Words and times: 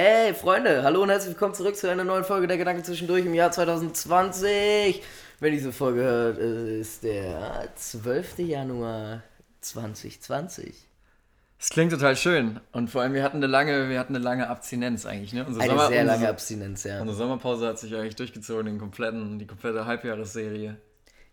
Hey 0.00 0.32
Freunde, 0.32 0.84
hallo 0.84 1.02
und 1.02 1.10
herzlich 1.10 1.34
willkommen 1.34 1.54
zurück 1.54 1.74
zu 1.74 1.90
einer 1.90 2.04
neuen 2.04 2.22
Folge 2.22 2.46
der 2.46 2.56
Gedanken 2.56 2.84
zwischendurch 2.84 3.26
im 3.26 3.34
Jahr 3.34 3.50
2020. 3.50 5.02
Wenn 5.40 5.52
diese 5.52 5.72
Folge 5.72 6.02
hört, 6.02 6.38
ist 6.38 7.02
der 7.02 7.68
12. 7.74 8.38
Januar 8.38 9.24
2020. 9.60 10.72
Das 11.58 11.70
klingt 11.70 11.90
total 11.90 12.14
schön. 12.14 12.60
Und 12.70 12.90
vor 12.90 13.02
allem, 13.02 13.12
wir 13.12 13.24
hatten 13.24 13.38
eine 13.38 13.48
lange, 13.48 13.88
wir 13.88 13.98
hatten 13.98 14.14
eine 14.14 14.22
lange 14.22 14.48
Abstinenz 14.48 15.04
eigentlich. 15.04 15.32
Ne? 15.32 15.44
Unsere 15.44 15.64
eine 15.64 15.72
Sommer, 15.72 15.88
sehr 15.88 16.04
lange 16.04 16.28
Abstinenz, 16.28 16.84
ja. 16.84 17.00
Unsere 17.00 17.18
Sommerpause 17.18 17.66
hat 17.66 17.80
sich 17.80 17.92
eigentlich 17.92 18.14
durchgezogen, 18.14 18.66
den 18.66 18.78
kompletten, 18.78 19.40
die 19.40 19.48
komplette 19.48 19.84
Halbjahresserie. 19.84 20.76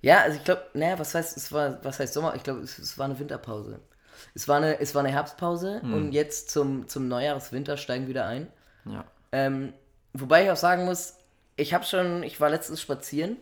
Ja, 0.02 0.22
also 0.22 0.38
ich 0.38 0.44
glaube, 0.44 0.64
naja, 0.74 0.98
was 0.98 1.14
heißt, 1.14 1.38
es 1.38 1.52
war, 1.52 1.78
was 1.84 2.00
heißt 2.00 2.16
Sommer? 2.16 2.34
Ich 2.36 2.42
glaube, 2.42 2.62
es, 2.62 2.80
es, 2.80 2.98
war 2.98 3.06
eine 3.06 3.20
Winterpause. 3.20 3.80
Es 4.34 4.48
war 4.48 4.58
eine, 4.58 4.80
es 4.80 4.96
war 4.96 5.04
eine 5.04 5.14
Herbstpause 5.14 5.84
hm. 5.84 5.94
und 5.94 6.12
jetzt 6.14 6.50
zum, 6.50 6.88
zum 6.88 7.08
Neujahrswinter 7.08 7.78
steigen 7.78 8.08
wieder 8.08 8.26
ein. 8.26 8.48
Ja. 8.86 9.06
Ähm, 9.32 9.74
wobei 10.14 10.46
ich 10.46 10.52
auch 10.52 10.58
sagen 10.58 10.86
muss, 10.86 11.16
ich 11.56 11.74
habe 11.74 11.84
schon, 11.84 12.24
ich 12.24 12.40
war 12.40 12.50
letztens 12.50 12.82
spazieren 12.82 13.38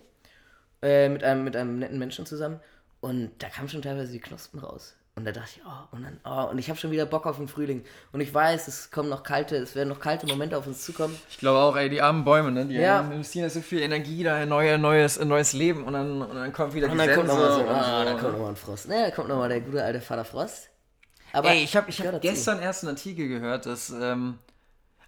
äh, 0.82 1.10
mit, 1.10 1.24
einem, 1.24 1.44
mit 1.44 1.56
einem 1.56 1.80
netten 1.80 2.00
Menschen 2.00 2.26
zusammen 2.26 2.60
und 3.02 3.32
da 3.40 3.50
kamen 3.50 3.70
schon 3.70 3.82
teilweise 3.82 4.12
die 4.12 4.20
Knospen 4.20 4.60
raus. 4.60 4.96
Und 5.16 5.26
da 5.26 5.32
dachte 5.32 5.50
ich, 5.58 5.62
oh, 5.64 5.96
und 5.96 6.04
dann, 6.04 6.20
oh, 6.26 6.50
und 6.50 6.58
ich 6.58 6.70
habe 6.70 6.80
schon 6.80 6.90
wieder 6.90 7.06
Bock 7.06 7.28
auf 7.28 7.38
den 7.38 7.48
Frühling. 7.48 7.84
Und 8.12 8.22
ich 8.22 8.34
weiß, 8.34 8.68
es 8.68 8.90
kommen 8.90 9.10
noch 9.10 9.22
kalte, 9.22 9.56
es 9.58 9.76
werden 9.76 9.90
noch 9.90 10.00
kalte 10.00 10.26
Momente 10.26 10.58
auf 10.58 10.66
uns 10.66 10.84
zukommen. 10.84 11.16
Ich 11.30 11.38
glaube 11.38 11.60
auch, 11.60 11.76
ey, 11.76 11.88
die 11.88 12.02
armen 12.02 12.24
Bäume, 12.24 12.52
ne? 12.52 12.66
Die 12.66 12.74
ja. 12.74 13.02
investieren 13.02 13.48
so 13.52 13.62
viel 13.62 13.82
Energie 13.82 14.24
da 14.24 14.42
in 14.42 14.50
neue, 14.50 14.80
neues, 14.80 15.18
in 15.18 15.28
neues 15.28 15.54
Leben 15.54 15.84
und 15.84 15.94
dann, 15.94 16.20
und 16.24 16.36
dann 16.36 16.52
kommt 16.52 16.74
wieder 16.74 16.90
und 16.90 16.94
die 16.94 17.06
dann 17.06 17.16
kommt 17.16 17.28
nochmal 17.28 17.52
so, 17.52 17.60
oh, 17.60 17.60
so, 17.60 18.06
dann 18.06 18.18
kommt 18.18 18.32
nochmal 18.34 18.50
ein 18.50 18.56
Frost. 18.56 18.88
Ne, 18.88 19.04
da 19.06 19.12
kommt 19.12 19.30
nochmal 19.30 19.50
der 19.50 19.62
gute 19.62 19.84
alte 19.84 20.02
Vater 20.02 20.26
Frost. 20.26 20.70
Aber 21.32 21.50
ey, 21.50 21.64
ich 21.64 21.76
habe 21.76 21.92
ich 21.92 22.02
hab 22.02 22.20
gestern 22.20 22.60
erst 22.60 22.84
einen 22.84 22.96
Artikel 22.96 23.28
gehört, 23.28 23.68
dass 23.68 23.92
ähm, 23.92 24.40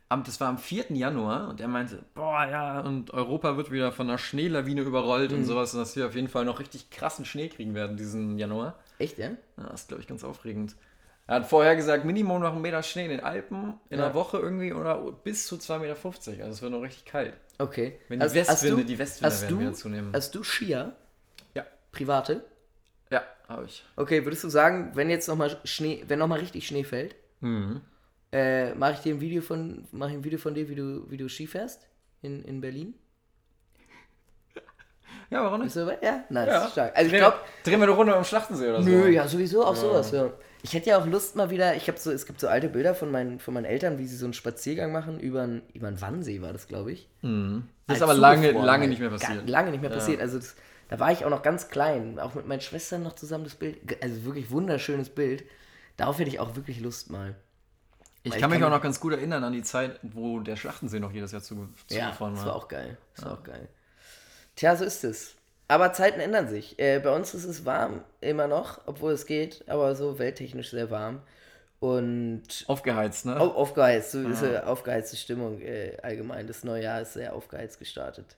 das 0.10 0.40
war 0.40 0.50
am 0.50 0.58
4. 0.58 0.92
Januar 0.92 1.50
und 1.50 1.60
er 1.60 1.68
meinte, 1.68 2.04
boah, 2.14 2.46
ja, 2.46 2.82
und 2.82 3.12
Europa 3.12 3.58
wird 3.58 3.72
wieder 3.72 3.92
von 3.92 4.08
einer 4.08 4.18
Schneelawine 4.18 4.82
überrollt 4.82 5.32
mhm. 5.32 5.40
und 5.40 5.46
sowas 5.46 5.74
und 5.74 5.80
dass 5.80 5.96
wir 5.96 6.06
auf 6.06 6.16
jeden 6.16 6.28
Fall 6.28 6.46
noch 6.46 6.60
richtig 6.60 6.92
krassen 6.92 7.26
Schnee 7.26 7.50
kriegen 7.50 7.74
werden 7.74 7.98
diesen 7.98 8.38
Januar. 8.38 8.78
Echt, 9.00 9.18
ja? 9.18 9.30
ja 9.58 9.64
das 9.70 9.82
ist, 9.82 9.88
glaube 9.88 10.02
ich, 10.02 10.08
ganz 10.08 10.24
aufregend. 10.24 10.76
Er 11.28 11.38
hat 11.38 11.48
vorher 11.48 11.76
gesagt, 11.76 12.06
Minimum 12.06 12.42
noch 12.42 12.54
einen 12.54 12.62
Meter 12.62 12.84
Schnee 12.84 13.06
in 13.06 13.10
den 13.10 13.20
Alpen 13.20 13.80
in 13.90 13.98
ja. 13.98 14.06
einer 14.06 14.14
Woche 14.14 14.38
irgendwie 14.38 14.74
oder 14.74 15.00
bis 15.24 15.48
zu 15.48 15.56
2,50 15.56 15.80
Meter. 15.80 16.44
Also 16.44 16.52
es 16.52 16.62
wird 16.62 16.72
noch 16.72 16.82
richtig 16.82 17.06
kalt. 17.06 17.34
Okay. 17.58 18.00
Wenn 18.08 18.20
die 18.20 18.26
hast, 18.26 18.36
Westwinde, 18.36 18.78
du, 18.78 18.86
die 18.86 19.00
Westwinde 19.00 19.42
werden 19.42 19.50
du, 19.50 19.60
wieder 19.60 19.74
zunehmen. 19.74 20.14
Hast 20.14 20.36
du 20.36 20.44
Skier? 20.44 20.96
Ja. 21.56 21.66
Private? 21.92 22.46
Ja, 23.10 23.24
habe 23.48 23.66
ich. 23.66 23.84
Okay, 23.96 24.24
würdest 24.24 24.44
du 24.44 24.50
sagen, 24.50 24.92
wenn 24.94 25.10
jetzt 25.10 25.28
nochmal 25.28 25.58
Schnee, 25.64 26.04
wenn 26.08 26.20
nochmal 26.20 26.40
richtig 26.40 26.68
Schnee 26.68 26.84
fällt, 26.84 27.16
mhm. 27.40 27.82
Äh, 28.36 28.76
mache 28.76 28.94
ich 28.94 29.00
dir 29.00 29.16
ein 29.16 29.22
Video 29.22 29.42
von, 29.42 29.88
mache 29.92 30.12
ein 30.12 30.24
Video 30.26 30.38
von 30.38 30.54
dir, 30.54 30.68
wie 30.68 30.76
du, 30.76 31.10
wie 31.10 31.16
du 31.16 31.30
Ski 31.30 31.48
fährst 31.48 31.88
in, 32.22 32.44
in 32.44 32.62
Berlin? 32.62 32.94
Ja, 35.32 35.44
warum 35.44 35.62
nicht? 35.62 35.74
So, 35.74 35.90
ja, 35.90 36.24
nice, 36.30 36.48
ja. 36.48 36.68
stark. 36.68 36.96
Also 36.96 37.12
ich 37.12 37.18
glaube, 37.18 37.38
drehen 37.64 37.80
wir 37.80 37.88
eine 37.88 37.94
Runde 37.94 38.16
am 38.16 38.24
Schlachtensee 38.24 38.70
oder 38.70 38.84
so. 38.84 38.90
Nö, 38.90 39.10
ja, 39.10 39.28
sowieso 39.28 39.66
auch 39.66 39.74
ja. 39.74 39.82
sowas, 39.82 40.12
ja. 40.12 40.30
Ich 40.62 40.74
hätte 40.74 40.92
ja 40.92 41.00
auch 41.00 41.08
Lust 41.08 41.36
mal 41.36 41.50
wieder, 41.50 41.76
ich 41.76 41.88
habe 41.88 41.98
so, 41.98 42.12
es 42.12 42.28
gibt 42.28 42.40
so 42.40 42.48
alte 42.48 42.70
Bilder 42.70 42.94
von 42.94 43.10
meinen, 43.10 43.40
von 43.40 43.56
meinen 43.56 43.66
Eltern, 43.66 43.98
wie 43.98 44.06
sie 44.06 44.18
so 44.18 44.26
einen 44.26 44.34
Spaziergang 44.34 44.92
machen 44.92 45.20
über 45.20 45.42
einen, 45.42 45.64
über 45.74 45.88
einen 45.88 46.00
Wannsee, 46.00 46.44
war 46.44 46.54
das, 46.54 46.68
glaube 46.68 46.92
ich. 46.92 47.10
Mhm. 47.24 47.68
Das 47.88 47.98
ist 47.98 48.04
aber 48.04 48.14
lange, 48.14 48.52
lange 48.52 48.88
nicht 48.88 49.00
mehr 49.00 49.10
passiert. 49.10 49.50
lange 49.50 49.72
nicht 49.72 49.82
mehr 49.82 49.90
passiert. 49.90 50.22
Also 50.22 50.38
das, 50.38 50.56
da 50.90 51.00
war 51.00 51.12
ich 51.12 51.26
auch 51.26 51.32
noch 51.32 51.42
ganz 51.42 51.70
klein, 51.70 52.20
auch 52.20 52.36
mit 52.36 52.46
meinen 52.46 52.62
Schwestern 52.62 53.02
noch 53.02 53.14
zusammen 53.14 53.46
das 53.46 53.56
Bild. 53.56 53.78
Also 54.04 54.26
wirklich 54.26 54.52
wunderschönes 54.52 55.10
Bild. 55.10 55.44
Darauf 55.98 56.20
hätte 56.20 56.30
ich 56.30 56.40
auch 56.40 56.56
wirklich 56.56 56.82
Lust 56.82 57.10
mal. 57.10 57.36
Ich 58.26 58.32
kann, 58.32 58.38
ich 58.38 58.42
kann 58.42 58.50
mich 58.50 58.64
auch 58.64 58.72
noch 58.72 58.82
ganz 58.82 59.00
gut 59.00 59.14
erinnern 59.14 59.44
an 59.44 59.54
die 59.54 59.62
Zeit, 59.62 60.00
wo 60.02 60.40
der 60.40 60.56
Schlachtensee 60.56 61.00
noch 61.00 61.12
jedes 61.12 61.32
Jahr 61.32 61.44
zugefahren 61.44 61.76
ja, 61.90 62.20
war. 62.20 62.32
Das 62.32 62.46
war 62.46 62.56
auch 62.56 62.68
geil. 62.68 62.98
Das 63.16 63.24
ja. 63.24 63.30
war 63.30 63.38
auch 63.38 63.44
geil. 63.44 63.68
Tja, 64.56 64.76
so 64.76 64.84
ist 64.84 65.04
es. 65.04 65.36
Aber 65.68 65.94
Zeiten 65.94 66.20
ändern 66.20 66.50
sich. 66.50 66.80
Äh, 66.80 67.00
bei 67.00 67.16
uns 67.16 67.36
ist 67.36 67.46
es 67.46 67.66
warm, 67.66 68.02
immer 68.22 68.48
noch, 68.48 68.82
obwohl 68.88 69.14
es 69.14 69.28
geht, 69.28 69.70
aber 69.70 69.96
so 69.96 70.18
welttechnisch 70.18 70.72
sehr 70.72 70.90
warm. 70.90 71.22
Und. 71.80 72.66
Aufgeheizt, 72.66 73.28
ne? 73.28 73.40
Auf, 73.40 73.56
aufgeheizt, 73.56 74.14
so 74.14 74.22
ja. 74.22 74.30
ist 74.30 74.44
eine 74.44 74.66
aufgeheizte 74.66 75.18
Stimmung 75.18 75.62
äh, 75.62 75.98
allgemein. 76.02 76.48
Das 76.48 76.64
neue 76.64 76.82
Jahr 76.82 77.02
ist 77.02 77.14
sehr 77.14 77.36
aufgeheizt 77.36 77.78
gestartet. 77.78 78.38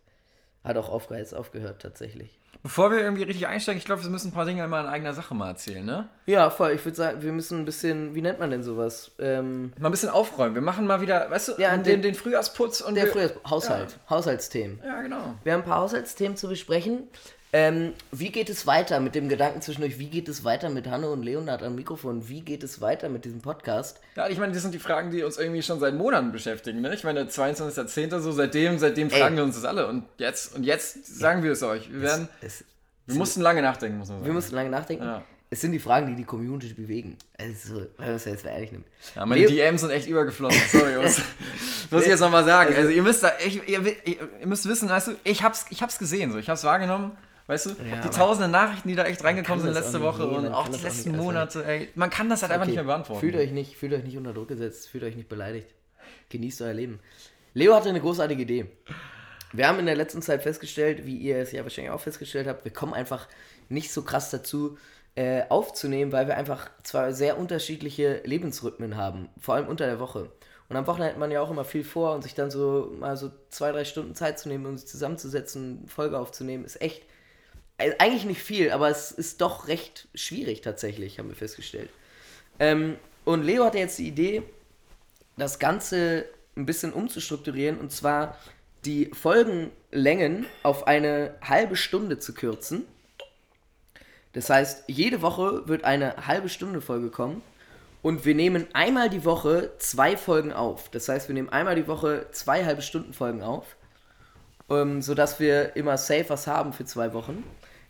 Hat 0.66 0.76
auch 0.76 0.90
aufgeheizt 0.90 1.34
aufgehört, 1.34 1.82
tatsächlich. 1.82 2.38
Bevor 2.64 2.92
wir 2.92 3.00
irgendwie 3.00 3.24
richtig 3.24 3.48
einsteigen, 3.48 3.78
ich 3.78 3.86
glaube, 3.86 4.04
wir 4.04 4.10
müssen 4.10 4.30
ein 4.30 4.34
paar 4.34 4.46
Dinge 4.46 4.68
mal 4.68 4.82
in 4.82 4.88
eigener 4.88 5.14
Sache 5.14 5.34
mal 5.34 5.50
erzählen, 5.50 5.86
ne? 5.86 6.10
Ja, 6.26 6.50
voll. 6.50 6.72
Ich 6.72 6.84
würde 6.84 6.96
sagen, 6.96 7.22
wir 7.22 7.32
müssen 7.32 7.60
ein 7.60 7.66
bisschen, 7.66 8.16
wie 8.16 8.22
nennt 8.22 8.40
man 8.40 8.52
denn 8.52 8.64
sowas? 8.64 9.12
Ähm, 9.20 9.74
mal 9.80 9.90
ein 9.90 9.92
bisschen 9.92 10.10
aufräumen. 10.10 10.56
Wir 10.56 10.62
machen 10.62 10.88
mal 10.88 11.02
wieder, 11.02 11.30
weißt 11.30 11.50
du, 11.50 11.54
ja, 11.58 11.76
den, 11.78 12.02
den, 12.02 12.16
Frühjahrsputz 12.16 12.82
und. 12.82 12.96
Der 12.96 13.08
Frühjahrsputz, 13.08 13.50
Haushalt, 13.50 13.92
ja. 13.92 14.10
Haushaltsthemen. 14.16 14.80
Ja, 14.86 15.02
genau. 15.02 15.36
Wir 15.44 15.54
haben 15.54 15.62
ein 15.62 15.66
paar 15.66 15.82
Haushaltsthemen 15.82 16.38
zu 16.38 16.48
besprechen. 16.48 17.08
Ähm, 17.54 17.94
wie 18.12 18.30
geht 18.30 18.50
es 18.50 18.68
weiter 18.68 19.00
mit 19.00 19.16
dem 19.16 19.30
Gedanken 19.30 19.62
zwischendurch? 19.62 20.00
Wie 20.00 20.10
geht 20.10 20.28
es 20.28 20.44
weiter 20.44 20.70
mit 20.70 20.88
Hanne 20.88 21.10
und 21.10 21.24
Leonard 21.24 21.64
am 21.64 21.76
Mikrofon? 21.76 22.28
Wie 22.28 22.42
geht 22.42 22.62
es 22.62 22.82
weiter 22.82 23.08
mit 23.08 23.24
diesem 23.24 23.42
Podcast? 23.42 24.02
Ja, 24.16 24.28
ich 24.28 24.38
meine, 24.38 24.52
das 24.52 24.64
sind 24.64 24.74
die 24.74 24.80
Fragen, 24.80 25.12
die 25.12 25.24
uns 25.24 25.38
irgendwie 25.38 25.62
schon 25.62 25.80
seit 25.80 25.94
Monaten 25.94 26.34
beschäftigen. 26.34 26.82
Ne? 26.82 26.94
Ich 26.94 27.06
meine, 27.06 27.24
22.10. 27.24 28.20
so, 28.20 28.32
seitdem, 28.34 28.78
seitdem 28.80 29.10
fragen 29.10 29.36
Ey. 29.36 29.38
wir 29.38 29.44
uns 29.46 29.56
das 29.56 29.64
alle. 29.64 29.88
Und 29.88 30.04
jetzt, 30.18 30.56
und 30.56 30.66
jetzt 30.66 31.06
sagen 31.06 31.42
wir 31.42 31.54
es 31.54 31.64
euch. 31.64 31.92
Wir 31.92 32.02
werden. 32.02 32.28
Es, 32.42 32.62
es, 32.62 32.66
wir 33.06 33.16
mussten 33.16 33.40
lange 33.40 33.62
nachdenken, 33.62 33.98
muss 33.98 34.10
man 34.10 34.18
sagen. 34.18 34.26
Wir 34.26 34.34
mussten 34.34 34.56
lange 34.56 34.70
nachdenken. 34.70 35.06
Ja. 35.06 35.24
Es 35.50 35.62
sind 35.62 35.72
die 35.72 35.80
Fragen, 35.80 36.08
die 36.08 36.16
die 36.16 36.26
Community 36.26 36.74
bewegen. 36.74 37.18
Also, 37.40 37.88
wenn 37.98 38.08
man 38.08 38.16
es 38.16 38.26
jetzt 38.26 38.46
ehrlich 38.46 38.74
nimmt. 38.74 38.86
Ja, 39.16 39.26
meine 39.26 39.40
Leo 39.40 39.50
DMs 39.50 39.80
sind 39.80 39.92
echt 39.92 40.10
übergeflossen. 40.10 40.62
Sorry, 40.70 40.94
Jungs. 40.96 41.22
muss 41.90 42.04
ich 42.04 42.10
jetzt 42.10 42.20
nochmal 42.20 42.44
sagen. 42.44 42.76
Also, 42.76 42.90
ihr 42.90 43.02
müsst 43.02 43.24
da, 43.24 43.32
ich, 43.40 43.66
ihr, 43.66 43.82
ihr, 44.06 44.48
müsst 44.48 44.68
wissen, 44.68 44.90
weißt 44.90 45.08
du, 45.08 45.12
ich 45.24 45.44
hab's, 45.44 45.66
ich 45.70 45.82
hab's 45.82 45.98
gesehen, 45.98 46.34
so. 46.34 46.38
Ich 46.38 46.50
hab's 46.50 46.66
wahrgenommen. 46.66 47.18
Weißt 47.48 47.68
du, 47.68 47.70
ja, 47.70 48.02
die 48.02 48.10
tausenden 48.10 48.52
Nachrichten, 48.52 48.90
die 48.90 48.96
da 48.96 49.06
echt 49.06 49.24
reingekommen 49.24 49.64
sind 49.64 49.74
letzte 49.74 50.02
Woche 50.02 50.28
und 50.28 50.48
auch 50.50 50.68
die 50.68 50.84
letzten 50.84 51.16
auch 51.16 51.24
Monate, 51.24 51.66
ey, 51.66 51.88
man 51.96 52.10
kann 52.10 52.30
das 52.30 52.42
halt 52.42 52.52
okay. 52.52 52.56
einfach 52.56 52.66
nicht 52.68 52.76
mehr 52.76 52.84
beantworten. 52.84 53.22
Fühlt 53.22 53.36
euch 53.38 53.52
nicht, 53.52 53.78
fühlt 53.78 53.94
euch 53.94 54.04
nicht 54.04 54.18
unter 54.18 54.34
Druck 54.34 54.50
gesetzt, 54.50 54.90
fühlt 54.90 55.06
euch 55.06 55.16
nicht 55.16 55.30
beleidigt. 55.30 55.74
Genießt 56.30 56.62
euer 56.62 56.74
Leben. 56.74 57.00
Leo 57.54 57.74
hatte 57.74 57.88
eine 57.88 58.02
großartige 58.02 58.42
Idee. 58.42 58.66
Wir 59.54 59.68
haben 59.68 59.80
in 59.80 59.86
der 59.86 59.96
letzten 59.96 60.22
Zeit 60.22 60.44
festgestellt, 60.44 61.06
wie 61.06 61.16
ihr 61.16 61.38
es 61.38 61.54
ja 61.54 61.64
wahrscheinlich 61.64 61.92
auch 61.92 62.02
festgestellt 62.02 62.48
habt, 62.48 62.66
wir 62.66 62.74
kommen 62.74 62.94
einfach 62.94 63.28
nicht 63.70 63.94
so 63.94 64.02
krass 64.02 64.30
dazu, 64.30 64.78
äh, 65.16 65.44
aufzunehmen, 65.48 66.12
weil 66.12 66.28
wir 66.28 66.38
einfach 66.38 66.70
zwar 66.84 67.14
sehr 67.14 67.40
unterschiedliche 67.40 68.22
Lebensrhythmen 68.26 68.98
haben, 68.98 69.30
vor 69.40 69.56
allem 69.56 69.68
unter 69.68 69.86
der 69.86 70.00
Woche. 70.00 70.30
Und 70.70 70.76
am 70.76 70.86
Wochenende 70.86 71.14
hat 71.14 71.20
man 71.20 71.32
ja 71.32 71.42
auch 71.42 71.50
immer 71.50 71.64
viel 71.64 71.86
vor 71.86 72.14
und 72.14 72.24
sich 72.24 72.36
dann 72.36 72.52
so 72.52 72.94
mal 73.00 73.16
so 73.16 73.32
zwei, 73.50 73.72
drei 73.72 73.86
Stunden 73.86 74.16
Zeit 74.16 74.38
zu 74.38 74.50
nehmen, 74.50 74.66
um 74.66 74.78
sich 74.78 74.88
zusammenzusetzen, 74.88 75.88
Folge 75.88 76.20
aufzunehmen, 76.20 76.66
ist 76.66 76.82
echt 76.82 77.04
eigentlich 77.78 78.26
nicht 78.26 78.42
viel, 78.42 78.72
aber 78.72 78.90
es 78.90 79.12
ist 79.12 79.42
doch 79.42 79.68
recht 79.68 80.08
schwierig 80.16 80.62
tatsächlich, 80.62 81.20
haben 81.20 81.30
wir 81.30 81.36
festgestellt. 81.36 81.90
Ähm, 82.60 82.98
und 83.24 83.44
Leo 83.44 83.66
hatte 83.66 83.78
jetzt 83.78 84.00
die 84.00 84.08
Idee, 84.08 84.44
das 85.38 85.60
Ganze 85.60 86.26
ein 86.56 86.66
bisschen 86.66 86.92
umzustrukturieren 86.92 87.78
und 87.78 87.92
zwar 87.92 88.38
die 88.86 89.12
Folgenlängen 89.14 90.46
auf 90.64 90.88
eine 90.88 91.36
halbe 91.42 91.76
Stunde 91.76 92.20
zu 92.20 92.34
kürzen. 92.34 92.86
Das 94.34 94.50
heißt, 94.50 94.86
jede 94.88 95.22
Woche 95.22 95.68
wird 95.68 95.84
eine 95.84 96.28
halbe 96.28 96.50
Stunde 96.50 96.82
Folge 96.82 97.10
kommen 97.10 97.42
und 98.02 98.26
wir 98.26 98.36
nehmen 98.36 98.68
einmal 98.74 99.10
die 99.10 99.26
Woche 99.26 99.72
zwei 99.80 100.18
Folgen 100.18 100.54
auf. 100.54 100.90
Das 100.90 101.10
heißt, 101.10 101.28
wir 101.28 101.34
nehmen 101.34 101.50
einmal 101.50 101.76
die 101.76 101.88
Woche 101.88 102.28
zwei 102.32 102.66
halbe 102.66 102.82
Stunden 102.82 103.14
Folgen 103.14 103.42
auf, 103.42 103.76
ähm, 104.70 105.02
sodass 105.02 105.40
wir 105.40 105.76
immer 105.76 105.98
safe 105.98 106.30
was 106.30 106.48
haben 106.48 106.74
für 106.74 106.86
zwei 106.86 107.14
Wochen. 107.14 107.44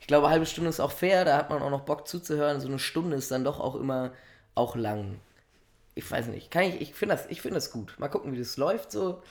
Ich 0.08 0.10
glaube, 0.10 0.28
eine 0.28 0.36
halbe 0.36 0.46
Stunde 0.46 0.70
ist 0.70 0.80
auch 0.80 0.94
fair, 0.94 1.26
da 1.26 1.36
hat 1.36 1.50
man 1.50 1.62
auch 1.62 1.70
noch 1.70 1.82
Bock 1.82 2.08
zuzuhören. 2.08 2.62
So 2.62 2.70
eine 2.70 2.80
Stunde 2.80 3.18
ist 3.18 3.30
dann 3.30 3.44
doch 3.44 3.60
auch 3.60 3.76
immer 3.76 4.14
auch 4.56 4.78
lang. 4.78 5.20
Ich 5.96 6.10
weiß 6.10 6.28
nicht, 6.28 6.50
kann 6.50 6.64
ich, 6.64 6.80
ich 6.80 6.94
finde 6.94 7.16
das, 7.16 7.26
find 7.26 7.54
das 7.54 7.72
gut. 7.74 7.94
Mal 8.00 8.08
gucken, 8.08 8.32
wie 8.32 8.38
das 8.40 8.56
läuft 8.56 8.90
so. 8.90 9.22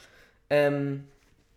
Ähm, 0.50 1.08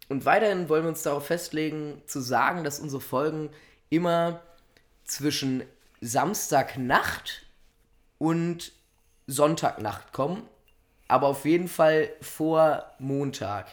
und 0.08 0.24
weiterhin 0.24 0.70
wollen 0.70 0.84
wir 0.84 0.90
uns 0.90 1.04
darauf 1.04 1.26
festlegen, 1.28 2.02
zu 2.06 2.22
sagen, 2.22 2.64
dass 2.64 2.80
unsere 2.80 3.02
Folgen 3.02 3.50
immer 3.90 4.40
zwischen 5.04 5.64
Samstagnacht 6.00 7.42
und 8.20 8.72
Sonntagnacht 9.28 10.14
kommen, 10.14 10.44
aber 11.10 11.28
auf 11.28 11.44
jeden 11.44 11.68
Fall 11.68 12.10
vor 12.22 12.86
Montag. 13.00 13.68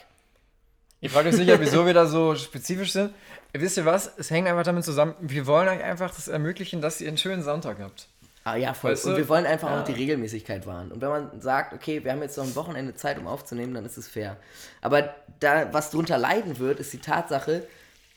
Ich 0.99 1.11
frage 1.11 1.29
euch 1.29 1.35
sicher, 1.35 1.59
wieso 1.59 1.85
wir 1.85 1.93
da 1.93 2.07
so 2.07 2.35
spezifisch 2.35 2.91
sind. 2.91 3.13
Wisst 3.53 3.77
ihr 3.77 3.85
was? 3.85 4.11
Es 4.17 4.31
hängt 4.31 4.47
einfach 4.47 4.63
damit 4.63 4.83
zusammen, 4.83 5.15
wir 5.19 5.45
wollen 5.45 5.67
euch 5.67 5.83
einfach 5.83 6.13
das 6.13 6.27
ermöglichen, 6.27 6.81
dass 6.81 6.99
ihr 7.01 7.07
einen 7.07 7.17
schönen 7.17 7.43
Sonntag 7.43 7.79
habt. 7.79 8.07
Ah 8.43 8.55
ja, 8.55 8.73
voll. 8.73 8.91
Weißt 8.91 9.05
du? 9.05 9.09
Und 9.09 9.17
wir 9.17 9.29
wollen 9.29 9.45
einfach 9.45 9.69
ja. 9.69 9.81
auch 9.81 9.83
die 9.83 9.91
Regelmäßigkeit 9.91 10.65
wahren. 10.65 10.91
Und 10.91 11.01
wenn 11.01 11.09
man 11.09 11.41
sagt, 11.41 11.73
okay, 11.73 12.03
wir 12.03 12.11
haben 12.11 12.21
jetzt 12.21 12.37
noch 12.37 12.45
ein 12.45 12.55
Wochenende 12.55 12.95
Zeit, 12.95 13.19
um 13.19 13.27
aufzunehmen, 13.27 13.73
dann 13.73 13.85
ist 13.85 13.97
es 13.97 14.07
fair. 14.07 14.37
Aber 14.81 15.13
da, 15.39 15.71
was 15.73 15.91
drunter 15.91 16.17
leiden 16.17 16.57
wird, 16.57 16.79
ist 16.79 16.93
die 16.93 16.99
Tatsache, 16.99 17.67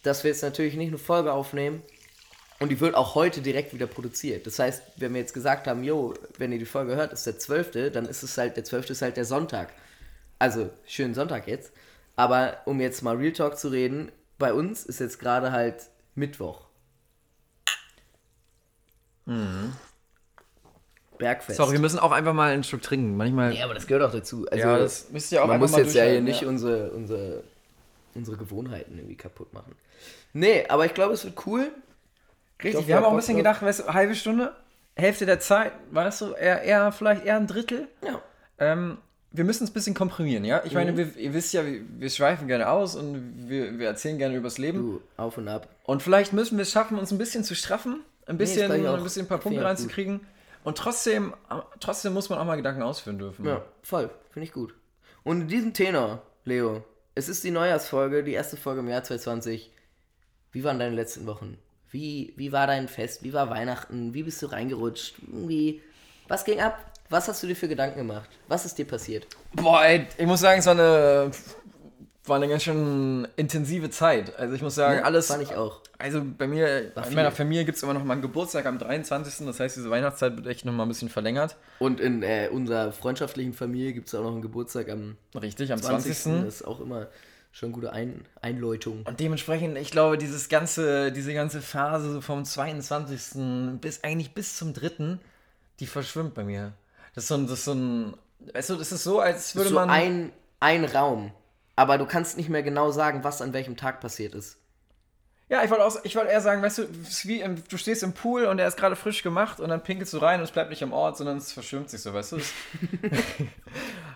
dass 0.03 0.25
wir 0.25 0.31
jetzt 0.31 0.43
natürlich 0.43 0.77
nicht 0.77 0.89
eine 0.89 0.99
Folge 0.99 1.33
aufnehmen 1.33 1.83
und 2.61 2.71
die 2.71 2.81
wird 2.81 2.95
auch 2.95 3.15
heute 3.15 3.41
direkt 3.41 3.75
wieder 3.75 3.87
produziert. 3.87 4.47
Das 4.47 4.59
heißt, 4.59 4.83
wenn 4.97 5.13
wir 5.15 5.21
jetzt 5.21 5.35
gesagt 5.35 5.67
haben, 5.67 5.83
jo, 5.83 6.15
wenn 6.39 6.53
ihr 6.53 6.59
die 6.59 6.65
Folge 6.65 6.95
hört, 6.95 7.13
ist 7.13 7.27
der 7.27 7.39
12., 7.39 7.93
dann 7.93 8.07
ist 8.07 8.23
es 8.23 8.39
halt, 8.39 8.57
der 8.57 8.65
12. 8.65 8.91
ist 8.91 9.03
halt 9.03 9.17
der 9.17 9.25
Sonntag. 9.25 9.73
Also, 10.39 10.71
schönen 10.87 11.15
Sonntag 11.15 11.49
jetzt. 11.49 11.73
Aber 12.17 12.59
um 12.67 12.81
jetzt 12.81 13.03
mal 13.03 13.17
Real 13.17 13.33
Talk 13.33 13.59
zu 13.59 13.69
reden, 13.69 14.13
bei 14.39 14.53
uns 14.53 14.85
ist 14.85 15.01
jetzt 15.01 15.19
gerade 15.19 15.53
halt 15.53 15.91
Mittwoch. 16.15 16.67
Mhm. 19.27 19.73
Bergfest. 21.19 21.57
Sorry, 21.57 21.73
wir 21.73 21.79
müssen 21.79 21.99
auch 21.99 22.13
einfach 22.13 22.33
mal 22.33 22.53
einen 22.53 22.65
Schluck 22.65 22.83
trinken. 22.83 23.17
Manchmal. 23.17 23.55
Ja, 23.55 23.65
aber 23.65 23.75
das 23.75 23.87
gehört 23.87 24.03
auch 24.03 24.13
dazu. 24.13 24.47
Also, 24.51 24.67
ja, 24.67 24.79
das 24.79 25.11
müsst 25.11 25.31
ihr 25.31 25.43
auch 25.43 25.47
Man 25.47 25.61
muss 25.61 25.77
jetzt 25.77 25.95
ja 25.95 26.05
hier 26.05 26.21
nicht 26.21 26.45
unsere, 26.45 26.91
unsere, 26.91 27.45
unsere 28.15 28.37
Gewohnheiten 28.37 28.97
irgendwie 28.97 29.17
kaputt 29.17 29.53
machen. 29.53 29.77
Nee, 30.33 30.67
aber 30.69 30.87
ich 30.87 30.95
glaube, 30.95 31.15
es 31.15 31.25
wird 31.25 31.47
cool. 31.47 31.71
Richtig, 32.59 32.73
glaub, 32.73 32.87
wir 32.89 32.97
haben 32.97 33.05
auch 33.05 33.11
ein 33.11 33.17
bisschen 33.17 33.37
gedacht, 33.37 33.63
weißt 33.63 33.81
du, 33.81 33.95
halbe 33.95 34.15
Stunde, 34.15 34.55
Hälfte 34.97 35.27
der 35.27 35.41
Zeit, 35.41 35.73
weißt 35.93 36.21
du, 36.23 36.33
eher, 36.33 36.63
eher 36.63 36.93
vielleicht 36.93 37.25
eher 37.25 37.37
ein 37.37 37.47
Drittel. 37.47 37.89
Ja. 38.05 38.21
Ähm, 38.59 38.99
wir 39.33 39.45
müssen 39.45 39.65
es 39.65 39.71
ein 39.71 39.75
bisschen 39.75 39.95
komprimieren, 39.95 40.45
ja? 40.45 40.63
Ich 40.65 40.73
mhm. 40.73 40.79
meine, 40.79 40.97
wir, 40.97 41.17
ihr 41.17 41.35
wisst 41.35 41.53
ja, 41.53 41.65
wir, 41.65 41.83
wir 41.99 42.11
schweifen 42.11 42.49
gerne 42.49 42.69
aus 42.69 42.97
und 42.97 43.49
wir, 43.49 43.79
wir 43.79 43.87
erzählen 43.87 44.19
gerne 44.19 44.37
übers 44.37 44.59
Leben. 44.59 44.79
Du, 44.79 45.03
auf 45.17 45.39
und 45.39 45.49
ab. 45.49 45.69
Und 45.85 46.03
vielleicht 46.03 46.33
müssen 46.33 46.59
wir 46.59 46.63
es 46.63 46.71
schaffen, 46.71 46.99
uns 46.99 47.13
ein 47.13 47.19
bisschen 47.19 47.45
zu 47.45 47.55
straffen, 47.55 48.01
ein 48.27 48.39
bisschen, 48.39 48.71
nee, 48.71 48.87
ein, 48.87 49.03
bisschen 49.03 49.27
ein 49.27 49.29
paar 49.29 49.39
Punkte 49.39 49.63
reinzukriegen. 49.63 50.19
Gut. 50.19 50.27
Und 50.63 50.79
trotzdem, 50.79 51.33
trotzdem 51.79 52.13
muss 52.13 52.29
man 52.29 52.39
auch 52.39 52.45
mal 52.45 52.57
Gedanken 52.57 52.83
ausführen 52.83 53.19
dürfen. 53.19 53.47
Ja, 53.47 53.65
voll. 53.83 54.11
Finde 54.31 54.47
ich 54.47 54.53
gut. 54.53 54.75
Und 55.23 55.43
in 55.43 55.49
diesem 55.49 55.75
Tenor, 55.75 56.23
Leo, 56.45 56.85
es 57.15 57.29
ist 57.29 57.45
die 57.45 57.51
Neujahrsfolge, 57.51 58.25
die 58.25 58.33
erste 58.33 58.57
Folge 58.57 58.81
im 58.81 58.89
Jahr 58.89 59.03
2020. 59.03 59.71
Wie 60.53 60.65
waren 60.65 60.79
deine 60.79 60.95
letzten 60.95 61.27
Wochen? 61.27 61.57
Wie, 61.91 62.35
wie 62.37 62.53
war 62.53 62.67
dein 62.67 62.89
Fest? 62.89 63.23
Wie 63.23 63.33
war 63.33 63.51
Weihnachten? 63.51 64.15
Wie 64.15 64.23
bist 64.23 64.43
du 64.43 64.47
reingerutscht? 64.47 65.17
Irgendwie, 65.27 65.83
was 66.29 66.45
ging 66.45 66.61
ab? 66.61 66.90
Was 67.11 67.29
hast 67.29 67.43
du 67.43 67.47
dir 67.49 67.57
für 67.57 67.69
Gedanken 67.69 67.99
gemacht? 67.99 68.31
Was 68.49 68.65
ist 68.65 68.79
dir 68.79 68.87
passiert? 68.87 69.27
Boah, 69.53 69.85
ey, 69.85 70.07
ich 70.17 70.27
muss 70.27 70.41
sagen, 70.41 70.61
es 70.61 70.67
war 70.67 70.75
eine 70.75 71.33
war 72.31 72.37
eine 72.37 72.49
ganz 72.49 72.63
schön 72.63 73.27
intensive 73.37 73.91
Zeit. 73.91 74.39
Also 74.39 74.55
ich 74.55 74.63
muss 74.63 74.75
sagen, 74.75 75.03
alles. 75.05 75.27
Fand 75.27 75.43
ich 75.43 75.55
auch. 75.55 75.81
Also 75.99 76.23
bei 76.25 76.47
mir, 76.47 76.95
in 76.97 77.15
meiner 77.15 77.33
Familie 77.33 77.65
gibt 77.67 77.77
es 77.77 77.83
immer 77.83 77.93
noch 77.93 78.05
mal 78.05 78.15
einen 78.15 78.23
Geburtstag 78.23 78.65
am 78.65 78.79
23. 78.79 79.47
Das 79.47 79.61
heißt, 79.61 79.77
diese 79.77 79.91
Weihnachtszeit 79.91 80.37
wird 80.37 80.47
echt 80.47 80.65
noch 80.65 80.73
mal 80.73 80.85
ein 80.85 80.89
bisschen 80.89 81.11
verlängert. 81.11 81.57
Und 81.79 82.01
in 82.01 82.23
äh, 82.23 82.49
unserer 82.51 82.93
freundschaftlichen 82.93 83.53
Familie 83.53 83.93
gibt 83.93 84.09
es 84.09 84.15
auch 84.15 84.23
noch 84.23 84.33
einen 84.33 84.43
Geburtstag 84.43 84.89
am 84.89 85.17
Richtig, 85.35 85.73
am 85.73 85.83
20. 85.83 86.17
20. 86.17 86.45
Das 86.45 86.55
ist 86.55 86.67
auch 86.67 86.81
immer 86.81 87.09
schon 87.53 87.73
gute 87.73 87.93
Ein 87.93 88.25
Einläutung. 88.41 89.03
Und 89.05 89.21
dementsprechend, 89.21 89.77
ich 89.77 89.91
glaube, 89.91 90.17
dieses 90.17 90.49
ganze, 90.49 91.13
diese 91.13 91.35
ganze 91.35 91.61
Phase 91.61 92.23
vom 92.23 92.45
22. 92.45 93.81
bis 93.81 94.05
eigentlich 94.05 94.33
bis 94.33 94.57
zum 94.57 94.73
3., 94.73 95.19
die 95.81 95.87
verschwimmt 95.87 96.35
bei 96.35 96.45
mir. 96.45 96.75
Das 97.15 97.25
ist 97.25 97.29
so 97.29 97.35
ein, 97.35 97.47
das 97.47 97.59
ist 97.59 97.65
so 97.65 97.73
ein, 97.73 98.15
weißt 98.53 98.71
du, 98.71 98.77
das 98.77 98.93
ist 98.93 99.05
so, 99.05 99.21
als 99.21 99.55
würde 99.57 99.71
so 99.71 99.75
man... 99.75 99.91
Ein, 99.91 100.33
ein 100.61 100.85
Raum 100.85 101.33
aber 101.81 101.97
du 101.97 102.05
kannst 102.05 102.37
nicht 102.37 102.51
mehr 102.51 102.63
genau 102.63 102.91
sagen, 102.91 103.25
was 103.25 103.41
an 103.41 103.55
welchem 103.55 103.75
Tag 103.75 104.01
passiert 104.01 104.35
ist. 104.35 104.59
Ja, 105.49 105.65
ich 105.65 105.71
wollte 105.71 105.83
auch, 105.83 105.97
ich 106.05 106.15
wollte 106.15 106.31
eher 106.31 106.43
sagen, 106.43 106.61
weißt 106.61 106.77
du, 106.77 106.89
wie 107.25 107.41
im, 107.41 107.63
du 107.67 107.79
stehst 107.79 108.03
im 108.03 108.13
Pool 108.13 108.45
und 108.45 108.59
der 108.59 108.69
ist 108.69 108.77
gerade 108.77 108.97
frisch 108.97 109.23
gemacht 109.23 109.61
und 109.61 109.71
dann 109.71 109.83
pinkelst 109.83 110.13
du 110.13 110.19
rein 110.19 110.41
und 110.41 110.45
es 110.45 110.51
bleibt 110.51 110.69
nicht 110.69 110.83
am 110.83 110.93
Ort, 110.93 111.17
sondern 111.17 111.39
es 111.39 111.53
verschwimmt 111.55 111.89
sich 111.89 112.03
so, 112.03 112.13
weißt 112.13 112.33
du? 112.33 112.37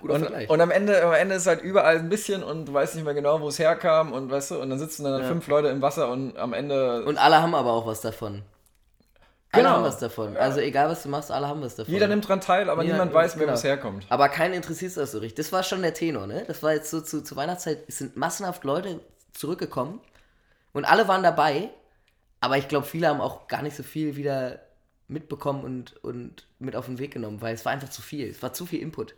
Und, 0.01 0.51
und 0.51 0.61
am 0.61 0.71
Ende, 0.71 1.03
am 1.03 1.15
Ende 1.15 1.37
ist 1.37 1.47
halt 1.47 1.63
überall 1.63 1.97
ein 1.97 2.11
bisschen 2.11 2.43
und 2.43 2.67
du 2.67 2.75
weißt 2.75 2.95
nicht 2.95 3.05
mehr 3.05 3.15
genau, 3.15 3.41
wo 3.41 3.49
es 3.49 3.59
herkam 3.59 4.13
und 4.13 4.31
weißt 4.31 4.51
du, 4.51 4.61
und 4.61 4.69
dann 4.69 4.79
sitzen 4.79 5.03
dann 5.03 5.23
ja. 5.23 5.27
fünf 5.27 5.49
Leute 5.49 5.69
im 5.69 5.81
Wasser 5.81 6.11
und 6.11 6.37
am 6.37 6.53
Ende. 6.53 7.07
Und 7.07 7.17
alle 7.17 7.41
haben 7.41 7.55
aber 7.55 7.73
auch 7.73 7.87
was 7.87 8.03
davon. 8.03 8.43
Alle 9.55 9.63
genau. 9.63 9.77
haben 9.77 9.85
was 9.85 9.99
davon. 9.99 10.37
Also 10.37 10.61
egal, 10.61 10.89
was 10.89 11.03
du 11.03 11.09
machst, 11.09 11.31
alle 11.31 11.49
haben 11.49 11.63
was 11.63 11.77
davon. 11.77 11.93
Jeder 11.93 12.09
nimmt 12.09 12.27
dran 12.27 12.41
teil, 12.41 12.69
aber 12.69 12.83
Jeder, 12.83 12.95
niemand 12.95 13.15
weiß 13.15 13.35
genau. 13.35 13.49
wo 13.49 13.55
es 13.55 13.65
herkommt. 13.65 14.05
Aber 14.09 14.29
keinen 14.29 14.55
interessiert 14.55 14.97
das 14.97 15.13
so 15.13 15.19
richtig. 15.19 15.37
Das 15.37 15.53
war 15.53 15.63
schon 15.63 15.83
der 15.83 15.95
Tenor, 15.95 16.27
ne? 16.27 16.45
Das 16.47 16.63
war 16.63 16.73
jetzt 16.73 16.91
so 16.91 17.01
zu, 17.01 17.23
zur 17.23 17.37
Weihnachtszeit, 17.37 17.85
es 17.89 17.99
sind 17.99 18.17
massenhaft 18.17 18.65
Leute 18.65 19.01
zurückgekommen 19.33 20.01
und 20.73 20.85
alle 20.85 21.09
waren 21.09 21.23
dabei, 21.23 21.71
aber 22.41 22.59
ich 22.59 22.69
glaube, 22.69 22.87
viele 22.87 23.09
haben 23.09 23.21
auch 23.21 23.49
gar 23.49 23.63
nicht 23.63 23.77
so 23.77 23.83
viel 23.83 24.17
wieder 24.17 24.61
mitbekommen 25.09 25.65
und, 25.65 26.03
und 26.05 26.47
mit 26.59 26.77
auf 26.77 26.87
den 26.87 26.99
Weg 26.99 27.13
genommen, 27.13 27.41
weil 27.41 27.55
es 27.55 27.65
war 27.65 27.73
einfach 27.73 27.91
zu 27.91 28.03
viel. 28.03 28.29
Es 28.29 28.43
war 28.43 28.53
zu 28.53 28.67
viel 28.67 28.81
Input. 28.81 29.15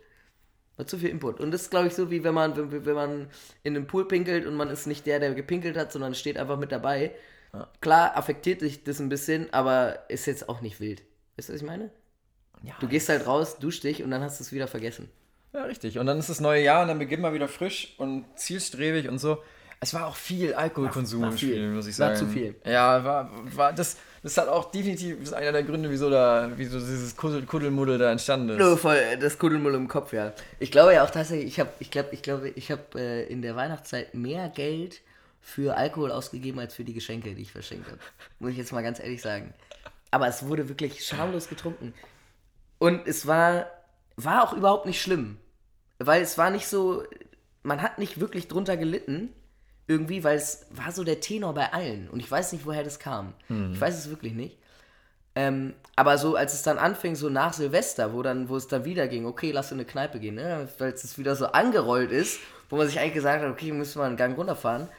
War 0.75 0.85
zu 0.85 0.97
viel 0.97 1.09
Input. 1.09 1.39
Und 1.39 1.51
das 1.51 1.63
ist, 1.63 1.71
glaube 1.71 1.87
ich, 1.87 1.95
so 1.95 2.11
wie 2.11 2.23
wenn 2.23 2.33
man, 2.33 2.55
wenn, 2.55 2.85
wenn 2.85 2.95
man 2.95 3.27
in 3.63 3.75
einem 3.75 3.87
Pool 3.87 4.07
pinkelt 4.07 4.45
und 4.45 4.55
man 4.55 4.69
ist 4.69 4.85
nicht 4.85 5.05
der, 5.05 5.19
der 5.19 5.33
gepinkelt 5.33 5.77
hat, 5.77 5.91
sondern 5.91 6.13
steht 6.13 6.37
einfach 6.37 6.57
mit 6.57 6.71
dabei 6.71 7.11
ja. 7.53 7.67
Klar 7.81 8.17
affektiert 8.17 8.61
dich 8.61 8.83
das 8.83 8.99
ein 8.99 9.09
bisschen, 9.09 9.51
aber 9.53 10.09
ist 10.09 10.25
jetzt 10.25 10.49
auch 10.49 10.61
nicht 10.61 10.79
wild. 10.79 11.03
Weißt 11.35 11.49
du, 11.49 11.53
was 11.53 11.61
ich 11.61 11.67
meine? 11.67 11.89
Ja, 12.63 12.73
du 12.79 12.87
gehst 12.87 13.09
halt 13.09 13.27
raus, 13.27 13.59
duschst 13.59 13.83
dich 13.83 14.03
und 14.03 14.11
dann 14.11 14.21
hast 14.21 14.39
du 14.39 14.43
es 14.43 14.51
wieder 14.51 14.67
vergessen. 14.67 15.09
Ja, 15.53 15.63
richtig. 15.63 15.99
Und 15.99 16.05
dann 16.05 16.19
ist 16.19 16.29
das 16.29 16.39
neue 16.39 16.63
Jahr 16.63 16.81
und 16.81 16.87
dann 16.87 16.99
beginnt 16.99 17.21
man 17.21 17.33
wieder 17.33 17.47
frisch 17.47 17.95
und 17.97 18.25
zielstrebig 18.35 19.09
und 19.09 19.19
so. 19.19 19.37
Es 19.79 19.93
war 19.93 20.07
auch 20.07 20.15
viel 20.15 20.55
Alkoholkonsum 20.55 21.21
war, 21.21 21.27
war 21.27 21.33
im 21.33 21.37
Spiel, 21.37 21.69
muss 21.69 21.85
ich 21.85 21.95
sagen. 21.95 22.13
War 22.13 22.19
zu 22.19 22.27
viel. 22.27 22.55
Ja, 22.65 23.03
war, 23.03 23.29
war 23.55 23.73
das, 23.73 23.97
das 24.23 24.35
hat 24.37 24.47
auch 24.47 24.71
definitiv 24.71 25.21
ist 25.21 25.33
einer 25.33 25.51
der 25.51 25.61
Gründe, 25.63 25.91
wieso 25.91 26.09
da, 26.09 26.49
wieso 26.55 26.79
dieses 26.79 27.15
Kuddel, 27.15 27.43
Kuddelmuddel 27.43 27.99
da 27.99 28.11
entstanden 28.11 28.49
ist. 28.49 28.57
Nur 28.57 28.75
voll 28.77 28.97
das 29.19 29.37
Kuddelmuddel 29.37 29.79
im 29.79 29.87
Kopf, 29.87 30.13
ja. 30.13 30.33
Ich 30.59 30.71
glaube 30.71 30.93
ja 30.93 31.03
auch 31.03 31.11
tatsächlich, 31.11 31.47
ich 31.47 31.59
habe, 31.59 31.69
ich 31.79 31.91
glaube, 31.91 32.09
ich 32.11 32.23
glaube, 32.23 32.49
ich 32.49 32.71
habe 32.71 32.81
äh, 32.95 33.27
in 33.27 33.43
der 33.43 33.55
Weihnachtszeit 33.55 34.15
mehr 34.15 34.49
Geld 34.49 35.01
für 35.47 35.77
Alkohol 35.77 36.11
ausgegeben 36.11 36.59
als 36.59 36.75
für 36.75 36.83
die 36.83 36.93
Geschenke, 36.93 37.33
die 37.33 37.41
ich 37.41 37.53
verschenkt 37.53 37.87
habe. 37.87 37.99
Muss 38.39 38.51
ich 38.51 38.57
jetzt 38.57 38.73
mal 38.73 38.83
ganz 38.83 38.99
ehrlich 38.99 39.21
sagen. 39.21 39.53
Aber 40.11 40.27
es 40.27 40.45
wurde 40.45 40.67
wirklich 40.67 41.05
schamlos 41.05 41.47
getrunken. 41.47 41.93
Und 42.79 43.07
es 43.07 43.25
war, 43.27 43.67
war 44.17 44.43
auch 44.43 44.51
überhaupt 44.51 44.85
nicht 44.85 45.01
schlimm. 45.01 45.37
Weil 45.99 46.21
es 46.21 46.37
war 46.37 46.49
nicht 46.49 46.67
so, 46.67 47.05
man 47.63 47.81
hat 47.81 47.97
nicht 47.97 48.19
wirklich 48.19 48.49
drunter 48.49 48.75
gelitten, 48.75 49.29
irgendwie, 49.87 50.25
weil 50.25 50.35
es 50.35 50.67
war 50.69 50.91
so 50.91 51.05
der 51.05 51.21
Tenor 51.21 51.53
bei 51.53 51.71
allen. 51.71 52.09
Und 52.09 52.19
ich 52.19 52.29
weiß 52.29 52.51
nicht, 52.51 52.65
woher 52.65 52.83
das 52.83 52.99
kam. 52.99 53.33
Mhm. 53.47 53.71
Ich 53.71 53.79
weiß 53.79 53.97
es 53.97 54.09
wirklich 54.09 54.33
nicht. 54.33 54.57
Ähm, 55.33 55.75
aber 55.95 56.17
so, 56.17 56.35
als 56.35 56.55
es 56.55 56.63
dann 56.63 56.77
anfing, 56.77 57.15
so 57.15 57.29
nach 57.29 57.53
Silvester, 57.53 58.13
wo 58.13 58.21
dann, 58.21 58.49
wo 58.49 58.57
es 58.57 58.67
dann 58.67 58.83
wieder 58.83 59.07
ging, 59.07 59.25
okay, 59.25 59.51
lass 59.51 59.71
in 59.71 59.77
eine 59.77 59.85
Kneipe 59.85 60.19
gehen, 60.19 60.35
ne? 60.35 60.67
weil 60.77 60.91
es 60.91 61.17
wieder 61.17 61.37
so 61.37 61.45
angerollt 61.45 62.11
ist, 62.11 62.41
wo 62.69 62.75
man 62.75 62.87
sich 62.87 62.99
eigentlich 62.99 63.13
gesagt 63.13 63.43
hat, 63.43 63.49
okay, 63.49 63.71
müssen 63.71 64.01
wir 64.01 64.05
einen 64.05 64.17
Gang 64.17 64.37
runterfahren 64.37 64.89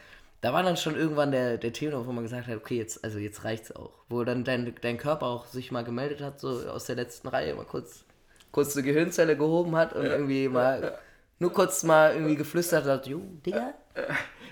da 0.40 0.52
war 0.52 0.62
dann 0.62 0.76
schon 0.76 0.94
irgendwann 0.94 1.32
der, 1.32 1.58
der 1.58 1.72
Tenor, 1.72 2.06
wo 2.06 2.12
man 2.12 2.24
gesagt 2.24 2.46
hat, 2.46 2.56
okay, 2.56 2.76
jetzt, 2.76 3.02
also 3.02 3.18
jetzt 3.18 3.44
reicht's 3.44 3.74
auch. 3.74 3.92
Wo 4.08 4.22
dann 4.24 4.44
dein, 4.44 4.74
dein 4.80 4.96
Körper 4.96 5.26
auch 5.26 5.46
sich 5.46 5.72
mal 5.72 5.84
gemeldet 5.84 6.20
hat, 6.20 6.38
so 6.38 6.48
aus 6.68 6.84
der 6.84 6.96
letzten 6.96 7.28
Reihe, 7.28 7.54
mal 7.54 7.64
kurz, 7.64 8.04
kurz 8.52 8.76
eine 8.76 8.84
Gehirnzelle 8.84 9.36
gehoben 9.36 9.74
hat 9.74 9.94
und 9.94 10.04
ja, 10.04 10.12
irgendwie 10.12 10.48
mal, 10.48 10.82
ja, 10.82 10.92
nur 11.40 11.52
kurz 11.52 11.82
mal 11.82 12.14
irgendwie 12.14 12.36
geflüstert 12.36 12.84
hat, 12.86 13.06
jo, 13.06 13.20
Digga. 13.44 13.74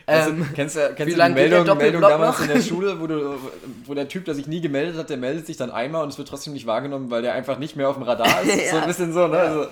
Also, 0.07 0.31
ähm, 0.31 0.49
kennst 0.55 0.77
du, 0.77 0.95
kennst 0.95 1.17
du 1.17 1.23
die 1.23 1.33
Meldung, 1.33 1.79
Meldung 1.79 2.01
damals 2.01 2.39
noch? 2.39 2.47
in 2.47 2.55
der 2.55 2.63
Schule, 2.63 3.01
wo, 3.01 3.07
du, 3.07 3.39
wo 3.87 3.95
der 3.95 4.09
Typ, 4.09 4.25
der 4.25 4.35
sich 4.35 4.47
nie 4.47 4.61
gemeldet 4.61 4.97
hat, 4.97 5.11
der 5.11 5.17
meldet 5.17 5.47
sich 5.47 5.57
dann 5.57 5.71
einmal 5.71 6.03
und 6.05 6.11
es 6.11 6.19
wird 6.19 6.29
trotzdem 6.29 6.53
nicht 6.53 6.67
wahrgenommen, 6.67 7.11
weil 7.11 7.23
der 7.23 7.33
einfach 7.35 7.59
nicht 7.59 7.75
mehr 7.77 7.89
auf 7.89 7.97
dem 7.97 8.05
Radar 8.05 8.43
ist? 8.45 8.67
ja, 8.67 8.71
so 8.71 8.77
ein 8.79 8.87
bisschen 8.87 9.13
so, 9.13 9.27
ne? 9.27 9.39
Also. 9.39 9.67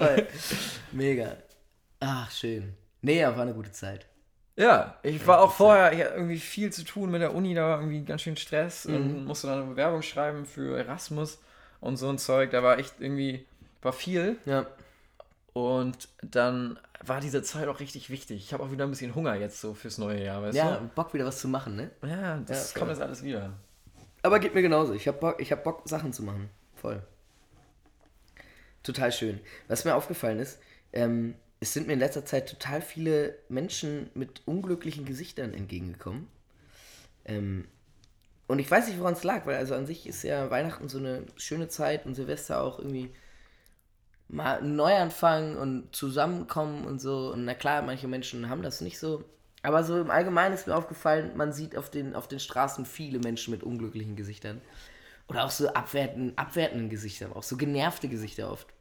Mega. 0.92 1.36
Ach, 2.00 2.30
schön. 2.30 2.74
Nee, 3.02 3.20
ja, 3.20 3.34
war 3.36 3.42
eine 3.42 3.54
gute 3.54 3.70
Zeit. 3.70 4.06
Ja, 4.56 4.98
ich 5.02 5.26
war 5.26 5.40
auch 5.40 5.52
vorher, 5.52 5.92
ich 5.92 6.00
hatte 6.00 6.14
irgendwie 6.14 6.38
viel 6.38 6.72
zu 6.72 6.84
tun 6.84 7.10
mit 7.10 7.20
der 7.20 7.34
Uni, 7.34 7.54
da 7.54 7.62
war 7.62 7.78
irgendwie 7.80 8.04
ganz 8.04 8.22
schön 8.22 8.36
Stress 8.36 8.84
mhm. 8.84 8.94
und 8.94 9.24
musste 9.24 9.48
dann 9.48 9.62
eine 9.62 9.70
Bewerbung 9.70 10.02
schreiben 10.02 10.46
für 10.46 10.78
Erasmus 10.78 11.40
und 11.80 11.96
so 11.96 12.08
ein 12.08 12.18
Zeug. 12.18 12.50
Da 12.50 12.62
war 12.62 12.78
echt 12.78 12.94
irgendwie, 13.00 13.46
war 13.82 13.92
viel. 13.92 14.36
Ja. 14.44 14.66
Und 15.52 16.08
dann 16.22 16.78
war 17.04 17.20
diese 17.20 17.42
Zeit 17.42 17.68
auch 17.68 17.80
richtig 17.80 18.10
wichtig. 18.10 18.44
Ich 18.44 18.52
habe 18.52 18.62
auch 18.62 18.70
wieder 18.70 18.84
ein 18.84 18.90
bisschen 18.90 19.14
Hunger 19.14 19.34
jetzt 19.34 19.60
so 19.60 19.74
fürs 19.74 19.98
neue 19.98 20.24
Jahr, 20.24 20.42
weißt 20.42 20.56
ja, 20.56 20.64
du? 20.64 20.70
Ja, 20.70 20.90
Bock 20.94 21.14
wieder 21.14 21.26
was 21.26 21.40
zu 21.40 21.48
machen, 21.48 21.76
ne? 21.76 21.90
Ja, 22.02 22.38
das 22.38 22.72
ja, 22.72 22.78
kommt 22.78 22.90
jetzt 22.90 23.02
alles 23.02 23.22
wieder. 23.22 23.52
Aber 24.22 24.38
geht 24.38 24.54
mir 24.54 24.62
genauso. 24.62 24.94
Ich 24.94 25.06
habe 25.06 25.18
Bock, 25.18 25.40
hab 25.40 25.64
Bock, 25.64 25.82
Sachen 25.84 26.12
zu 26.12 26.22
machen. 26.22 26.48
Voll. 26.76 27.02
Total 28.82 29.12
schön. 29.12 29.40
Was 29.68 29.84
mir 29.84 29.94
aufgefallen 29.94 30.38
ist, 30.38 30.60
ähm, 30.92 31.34
es 31.60 31.72
sind 31.72 31.86
mir 31.86 31.94
in 31.94 31.98
letzter 31.98 32.24
Zeit 32.24 32.48
total 32.48 32.82
viele 32.82 33.38
Menschen 33.48 34.10
mit 34.14 34.42
unglücklichen 34.46 35.04
Gesichtern 35.04 35.54
entgegengekommen. 35.54 36.28
Ähm, 37.24 37.66
und 38.46 38.58
ich 38.58 38.70
weiß 38.70 38.88
nicht, 38.88 39.00
woran 39.00 39.14
es 39.14 39.24
lag, 39.24 39.46
weil 39.46 39.56
also 39.56 39.74
an 39.74 39.86
sich 39.86 40.06
ist 40.06 40.22
ja 40.22 40.50
Weihnachten 40.50 40.88
so 40.88 40.98
eine 40.98 41.24
schöne 41.36 41.68
Zeit 41.68 42.04
und 42.04 42.14
Silvester 42.14 42.60
auch 42.62 42.78
irgendwie 42.78 43.10
mal 44.28 44.58
ein 44.58 44.76
Neuanfang 44.76 45.56
und 45.56 45.94
zusammenkommen 45.94 46.84
und 46.84 47.00
so. 47.00 47.32
Und 47.32 47.44
na 47.44 47.54
klar, 47.54 47.82
manche 47.82 48.08
Menschen 48.08 48.48
haben 48.48 48.62
das 48.62 48.80
nicht 48.80 48.98
so. 48.98 49.24
Aber 49.62 49.82
so 49.82 49.98
im 49.98 50.10
Allgemeinen 50.10 50.54
ist 50.54 50.66
mir 50.66 50.76
aufgefallen, 50.76 51.36
man 51.36 51.52
sieht 51.52 51.76
auf 51.76 51.90
den, 51.90 52.14
auf 52.14 52.28
den 52.28 52.40
Straßen 52.40 52.84
viele 52.84 53.18
Menschen 53.18 53.50
mit 53.50 53.62
unglücklichen 53.62 54.16
Gesichtern. 54.16 54.60
Oder 55.26 55.44
auch 55.44 55.50
so 55.50 55.68
abwertenden, 55.68 56.36
abwertenden 56.36 56.90
Gesichtern, 56.90 57.32
auch 57.32 57.42
so 57.42 57.56
genervte 57.56 58.08
Gesichter 58.08 58.52
oft. 58.52 58.73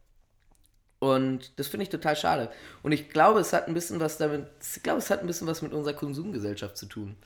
Und 1.03 1.60
das 1.60 1.67
finde 1.67 1.83
ich 1.83 1.89
total 1.89 2.15
schade. 2.15 2.50
Und 2.81 2.93
ich 2.93 3.10
glaube, 3.10 3.39
es 3.41 3.51
hat 3.53 3.67
ein 3.67 3.74
bisschen 3.74 4.00
was 4.00 4.17
damit, 4.17 4.48
ich 4.75 4.83
glaube, 4.83 5.00
es 5.00 5.10
hat 5.10 5.19
ein 5.22 5.27
bisschen 5.27 5.48
was 5.48 5.62
mit 5.62 5.74
unserer 5.74 5.95
Konsumgesellschaft 5.95 6.77
zu 6.77 6.86
tun. 6.86 7.17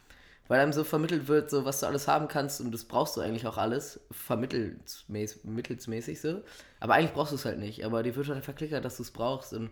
Weil 0.48 0.62
einem 0.62 0.74
so 0.74 0.84
vermittelt 0.84 1.28
wird, 1.28 1.50
so 1.52 1.66
was 1.66 1.82
du 1.82 1.86
alles 1.88 2.08
haben 2.08 2.28
kannst 2.28 2.60
und 2.62 2.72
das 2.72 2.86
brauchst 2.86 3.18
du 3.18 3.22
eigentlich 3.22 3.46
auch 3.48 3.58
alles, 3.58 4.00
vermittelsmäßig 4.12 6.22
so. 6.22 6.42
Aber 6.80 6.94
eigentlich 6.96 7.14
brauchst 7.14 7.32
du 7.34 7.36
es 7.36 7.46
halt 7.46 7.60
nicht. 7.60 7.86
Aber 7.86 8.02
dir 8.04 8.16
wird 8.16 8.30
halt 8.30 8.46
verklickert, 8.46 8.86
dass 8.86 8.98
du 8.98 9.04
es 9.04 9.12
brauchst. 9.12 9.54
Und 9.54 9.70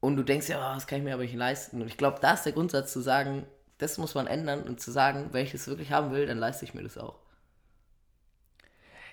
Und 0.00 0.16
du 0.16 0.22
denkst 0.24 0.48
ja, 0.48 0.58
oh, 0.58 0.74
das 0.74 0.86
kann 0.88 0.98
ich 0.98 1.04
mir 1.04 1.14
aber 1.14 1.22
nicht 1.22 1.34
leisten. 1.36 1.80
Und 1.80 1.86
ich 1.88 1.96
glaube, 1.96 2.18
da 2.20 2.34
ist 2.34 2.42
der 2.44 2.52
Grundsatz 2.52 2.92
zu 2.92 3.00
sagen, 3.00 3.46
das 3.78 3.98
muss 3.98 4.14
man 4.14 4.26
ändern 4.26 4.62
und 4.64 4.80
zu 4.80 4.90
sagen, 4.90 5.28
wenn 5.32 5.44
ich 5.44 5.54
es 5.54 5.66
wirklich 5.68 5.92
haben 5.92 6.10
will, 6.12 6.26
dann 6.26 6.38
leiste 6.38 6.64
ich 6.64 6.74
mir 6.74 6.82
das 6.82 6.98
auch. 6.98 7.18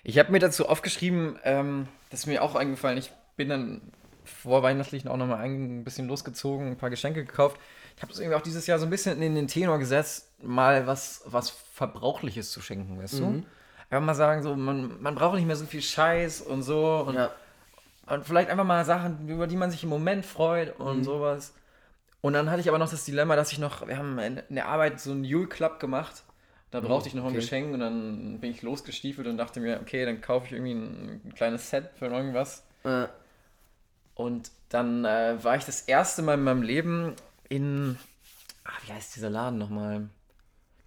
Ich 0.02 0.18
habe 0.18 0.32
mir 0.32 0.38
dazu 0.40 0.68
aufgeschrieben, 0.68 1.38
ähm, 1.44 1.86
das 2.10 2.20
ist 2.20 2.26
mir 2.26 2.42
auch 2.42 2.54
eingefallen, 2.54 2.98
ich 2.98 3.12
bin 3.40 3.48
dann 3.48 3.80
vor 4.22 4.62
Weihnachtlichen 4.62 5.08
auch 5.08 5.16
nochmal 5.16 5.40
ein 5.40 5.82
bisschen 5.82 6.06
losgezogen, 6.08 6.66
ein 6.66 6.76
paar 6.76 6.90
Geschenke 6.90 7.24
gekauft. 7.24 7.58
Ich 7.96 8.02
habe 8.02 8.12
es 8.12 8.18
irgendwie 8.18 8.36
auch 8.36 8.42
dieses 8.42 8.66
Jahr 8.66 8.78
so 8.78 8.84
ein 8.84 8.90
bisschen 8.90 9.22
in 9.22 9.34
den 9.34 9.48
Tenor 9.48 9.78
gesetzt, 9.78 10.28
mal 10.42 10.86
was, 10.86 11.22
was 11.24 11.48
Verbrauchliches 11.48 12.52
zu 12.52 12.60
schenken, 12.60 13.00
weißt 13.00 13.14
mhm. 13.14 13.18
du? 13.18 13.46
Einfach 13.88 14.06
mal 14.06 14.14
sagen, 14.14 14.42
so, 14.42 14.54
man, 14.54 15.00
man 15.00 15.14
braucht 15.14 15.36
nicht 15.36 15.46
mehr 15.46 15.56
so 15.56 15.64
viel 15.64 15.80
Scheiß 15.80 16.42
und 16.42 16.62
so. 16.62 17.02
Und, 17.06 17.14
ja. 17.14 17.30
und 18.08 18.26
vielleicht 18.26 18.50
einfach 18.50 18.64
mal 18.64 18.84
Sachen, 18.84 19.26
über 19.26 19.46
die 19.46 19.56
man 19.56 19.70
sich 19.70 19.84
im 19.84 19.88
Moment 19.88 20.26
freut 20.26 20.78
und 20.78 20.98
mhm. 20.98 21.04
sowas. 21.04 21.54
Und 22.20 22.34
dann 22.34 22.50
hatte 22.50 22.60
ich 22.60 22.68
aber 22.68 22.78
noch 22.78 22.90
das 22.90 23.06
Dilemma, 23.06 23.36
dass 23.36 23.52
ich 23.52 23.58
noch, 23.58 23.88
wir 23.88 23.96
haben 23.96 24.18
in 24.18 24.42
der 24.50 24.68
Arbeit 24.68 25.00
so 25.00 25.12
einen 25.12 25.24
Jule 25.24 25.48
Club 25.48 25.80
gemacht. 25.80 26.24
Da 26.72 26.80
oh, 26.80 26.82
brauchte 26.82 27.08
ich 27.08 27.14
noch 27.14 27.24
ein 27.24 27.32
Geschenk 27.32 27.72
und 27.72 27.80
dann 27.80 28.38
bin 28.38 28.50
ich 28.50 28.60
losgestiefelt 28.60 29.26
und 29.26 29.38
dachte 29.38 29.60
mir, 29.60 29.80
okay, 29.80 30.04
dann 30.04 30.20
kaufe 30.20 30.44
ich 30.44 30.52
irgendwie 30.52 30.74
ein, 30.74 31.22
ein 31.24 31.34
kleines 31.34 31.70
Set 31.70 31.88
für 31.98 32.06
irgendwas. 32.06 32.66
Äh. 32.84 33.06
Und 34.20 34.50
dann 34.68 35.06
äh, 35.06 35.42
war 35.42 35.56
ich 35.56 35.64
das 35.64 35.82
erste 35.82 36.20
Mal 36.20 36.34
in 36.34 36.44
meinem 36.44 36.62
Leben 36.62 37.14
in, 37.48 37.98
ach, 38.64 38.86
wie 38.86 38.92
heißt 38.92 39.16
dieser 39.16 39.30
Laden 39.30 39.58
nochmal? 39.58 40.10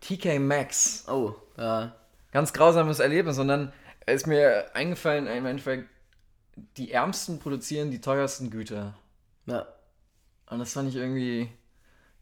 TK 0.02 0.40
Maxx. 0.40 1.06
Oh, 1.08 1.34
ja. 1.58 1.96
Ganz 2.32 2.54
grausames 2.54 3.00
Erlebnis. 3.00 3.40
Und 3.40 3.48
dann 3.48 3.74
ist 4.06 4.28
mir 4.28 4.76
eingefallen, 4.76 5.26
im 5.26 5.48
Endeffekt, 5.48 5.90
die 6.78 6.92
Ärmsten 6.92 7.40
produzieren 7.40 7.90
die 7.90 8.02
teuersten 8.02 8.52
Güter. 8.52 8.94
Ja. 9.48 9.66
Und 10.52 10.60
das 10.60 10.74
fand 10.74 10.90
ich 10.90 10.96
irgendwie 10.96 11.50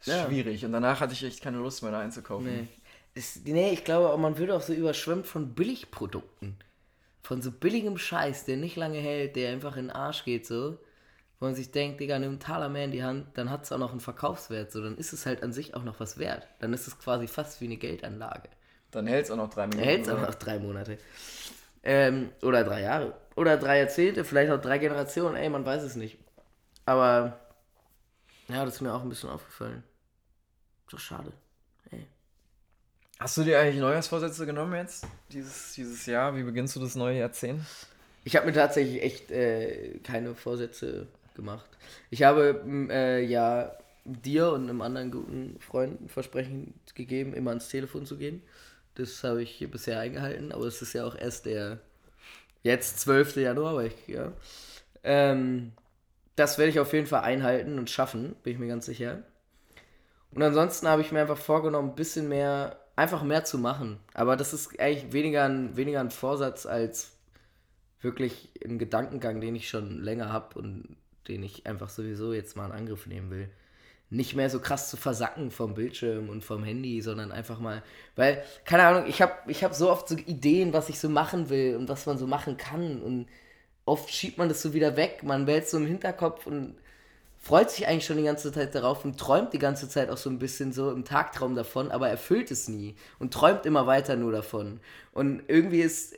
ja. 0.03 0.25
schwierig. 0.25 0.63
Und 0.63 0.72
danach 0.72 1.01
hatte 1.01 1.12
ich 1.12 1.24
echt 1.24 1.41
keine 1.41 1.58
Lust 1.58 1.84
mehr, 1.84 1.91
da 1.91 2.00
einzukaufen. 2.00 2.46
Nee. 2.46 2.68
Das, 3.15 3.38
nee, 3.44 3.72
ich 3.72 3.84
glaube, 3.84 4.18
man 4.18 4.38
wird 4.38 4.51
auch 4.51 4.62
so 4.62 4.72
überschwemmt 4.72 5.27
von 5.27 5.53
Billigprodukten. 5.56 6.56
Von 7.22 7.41
so 7.41 7.51
billigem 7.51 7.98
Scheiß, 7.98 8.46
der 8.46 8.56
nicht 8.56 8.77
lange 8.77 9.00
hält, 9.00 9.36
der 9.36 9.51
einfach 9.51 9.75
in 9.75 9.88
den 9.88 9.91
Arsch 9.96 10.24
geht, 10.24 10.48
so. 10.48 10.77
Wo 11.41 11.48
man 11.48 11.55
sich 11.55 11.71
denkt, 11.71 12.00
Digga, 12.00 12.19
nimm 12.19 12.29
einen 12.29 12.39
Taler 12.39 12.69
mehr 12.69 12.86
in 12.86 12.91
die 12.91 13.03
Hand, 13.03 13.25
dann 13.33 13.50
hat 13.50 13.63
es 13.63 13.71
auch 13.71 13.79
noch 13.79 13.89
einen 13.89 14.00
Verkaufswert, 14.00 14.71
so. 14.71 14.79
Dann 14.79 14.95
ist 14.95 15.12
es 15.12 15.25
halt 15.25 15.41
an 15.41 15.51
sich 15.51 15.74
auch 15.74 15.83
noch 15.83 16.00
was 16.00 16.19
wert. 16.19 16.48
Dann 16.60 16.71
ist 16.71 16.86
es 16.86 17.00
quasi 17.00 17.27
fast 17.27 17.60
wie 17.62 17.65
eine 17.65 17.77
Geldanlage. 17.77 18.48
Dann 18.91 19.07
hält 19.07 19.25
es 19.25 19.31
auch 19.31 19.38
noch 19.38 19.50
drei 19.50 19.65
Monate. 19.65 19.83
Hält 19.83 20.03
es 20.03 20.10
auch 20.10 20.21
noch 20.21 20.36
drei 20.36 20.60
Monate. 20.60 21.00
Ähm, 21.81 22.29
oder 22.43 22.63
drei 22.63 22.81
Jahre. 22.81 23.15
Oder 23.36 23.57
drei 23.57 23.79
Jahrzehnte, 23.79 24.24
vielleicht 24.24 24.51
auch 24.51 24.62
drei 24.62 24.77
Generationen, 24.77 25.36
ey, 25.36 25.50
man 25.50 25.65
weiß 25.65 25.81
es 25.81 25.95
nicht. 25.95 26.19
Aber 26.86 27.39
ja, 28.48 28.63
das 28.63 28.75
ist 28.75 28.81
mir 28.81 28.93
auch 28.93 29.01
ein 29.01 29.10
bisschen 29.10 29.31
aufgefallen. 29.31 29.83
So 30.91 31.00
schade. 31.00 31.31
Ey. 31.89 32.05
Hast 33.17 33.36
du 33.38 33.43
dir 33.43 33.60
eigentlich 33.60 33.79
Neujahrsvorsätze 33.81 34.45
genommen 34.45 34.75
jetzt? 34.75 35.07
Dieses, 35.31 35.74
dieses 35.74 36.05
Jahr? 36.05 36.36
Wie 36.36 36.43
beginnst 36.43 36.75
du 36.75 36.79
das 36.79 36.93
neue 36.93 37.17
Jahrzehnt? 37.17 37.63
Ich 38.25 38.36
habe 38.36 38.45
mir 38.45 38.53
tatsächlich 38.53 39.01
echt 39.01 39.31
äh, 39.31 39.98
keine 40.03 40.36
Vorsätze 40.36 41.07
gemacht. 41.36 41.70
Ich 42.10 42.24
habe 42.24 42.64
äh, 42.90 43.24
ja 43.24 43.72
dir 44.06 44.52
und 44.52 44.70
einem 44.70 44.82
anderen 44.82 45.12
guten 45.12 45.60
Freund 45.60 46.02
ein 46.02 46.10
Versprechen 46.10 46.74
gegeben, 46.96 47.34
immer 47.34 47.52
ans 47.52 47.70
Telefon 47.70 48.06
zu 48.06 48.18
gehen. 48.18 48.42
Das 48.96 49.24
habe 49.24 49.42
ich 49.42 49.66
bisher 49.72 50.00
eingehalten, 50.00 50.52
aber 50.52 50.66
es 50.66 50.82
ist 50.82 50.94
ja 50.94 51.06
auch 51.06 51.16
erst 51.16 51.46
der 51.46 51.80
jetzt 52.64 53.00
12. 53.00 53.38
Januar, 53.38 53.72
aber 53.72 53.86
ich, 53.86 54.08
ja. 54.08 54.32
Ähm, 55.04 55.72
das 56.36 56.58
werde 56.58 56.72
ich 56.72 56.80
auf 56.80 56.94
jeden 56.94 57.08
Fall 57.08 57.22
einhalten 57.22 57.80
und 57.80 57.90
schaffen, 57.90 58.36
bin 58.44 58.54
ich 58.54 58.60
mir 58.60 58.68
ganz 58.68 58.86
sicher. 58.86 59.24
Und 60.34 60.42
ansonsten 60.44 60.88
habe 60.88 61.02
ich 61.02 61.12
mir 61.12 61.22
einfach 61.22 61.38
vorgenommen, 61.38 61.90
ein 61.90 61.96
bisschen 61.96 62.30
mehr, 62.30 62.80
einfach 62.96 63.24
mehr 63.24 63.44
zu 63.44 63.58
machen. 63.58 64.00
Aber 64.14 64.38
das 64.38 64.54
ist 64.54 64.80
eigentlich 64.80 65.12
weniger 65.14 65.44
ein, 65.44 65.76
weniger 65.76 66.00
ein 66.00 66.12
Vorsatz 66.12 66.66
als 66.66 67.12
wirklich 68.02 68.50
ein 68.66 68.80
Gedankengang, 68.80 69.42
den 69.42 69.56
ich 69.56 69.70
schon 69.70 70.02
länger 70.02 70.32
habe 70.32 70.58
und 70.60 70.96
den 71.28 71.44
ich 71.44 71.66
einfach 71.66 71.90
sowieso 71.90 72.34
jetzt 72.34 72.56
mal 72.56 72.66
in 72.68 72.72
Angriff 72.72 73.08
nehmen 73.08 73.30
will. 73.32 73.50
Nicht 74.10 74.36
mehr 74.36 74.50
so 74.50 74.60
krass 74.60 74.90
zu 74.90 74.98
versacken 74.98 75.51
vom 75.51 75.74
Bildschirm 75.74 76.30
und 76.30 76.44
vom 76.44 76.63
Handy, 76.63 77.01
sondern 77.01 77.32
einfach 77.32 77.60
mal, 77.60 77.82
weil, 78.16 78.44
keine 78.66 78.84
Ahnung, 78.84 79.06
ich 79.08 79.22
habe 79.22 79.34
ich 79.48 79.63
hab 79.63 79.74
so 79.74 79.90
oft 79.90 80.10
so 80.10 80.16
Ideen, 80.16 80.74
was 80.74 80.90
ich 80.90 81.00
so 81.00 81.08
machen 81.08 81.50
will 81.50 81.78
und 81.78 81.88
was 81.88 82.06
man 82.06 82.18
so 82.18 82.28
machen 82.28 82.58
kann 82.58 83.01
und 83.01 83.28
oft 83.86 84.10
schiebt 84.10 84.38
man 84.38 84.50
das 84.50 84.62
so 84.62 84.74
wieder 84.74 84.98
weg, 84.98 85.24
man 85.24 85.48
wählt 85.48 85.68
so 85.68 85.78
im 85.78 85.86
Hinterkopf 85.86 86.46
und 86.46 86.75
freut 87.42 87.72
sich 87.72 87.88
eigentlich 87.88 88.06
schon 88.06 88.18
die 88.18 88.24
ganze 88.24 88.51
Zeit 88.51 88.75
darauf 88.75 89.04
und 89.04 89.20
träumt 89.20 89.51
die 89.54 89.60
ganze 89.60 89.90
Zeit 89.90 90.10
auch 90.10 90.18
so 90.18 90.30
ein 90.30 90.40
bisschen 90.40 90.72
so 90.72 90.92
im 90.92 91.04
Tagtraum 91.04 91.56
davon, 91.56 91.90
aber 91.90 92.08
erfüllt 92.08 92.51
es 92.51 92.68
nie 92.68 92.96
und 93.18 93.34
träumt 93.34 93.66
immer 93.66 93.88
weiter 93.88 94.16
nur 94.16 94.32
davon. 94.32 94.80
Und 95.12 95.44
irgendwie 95.48 95.82
ist, 95.82 96.16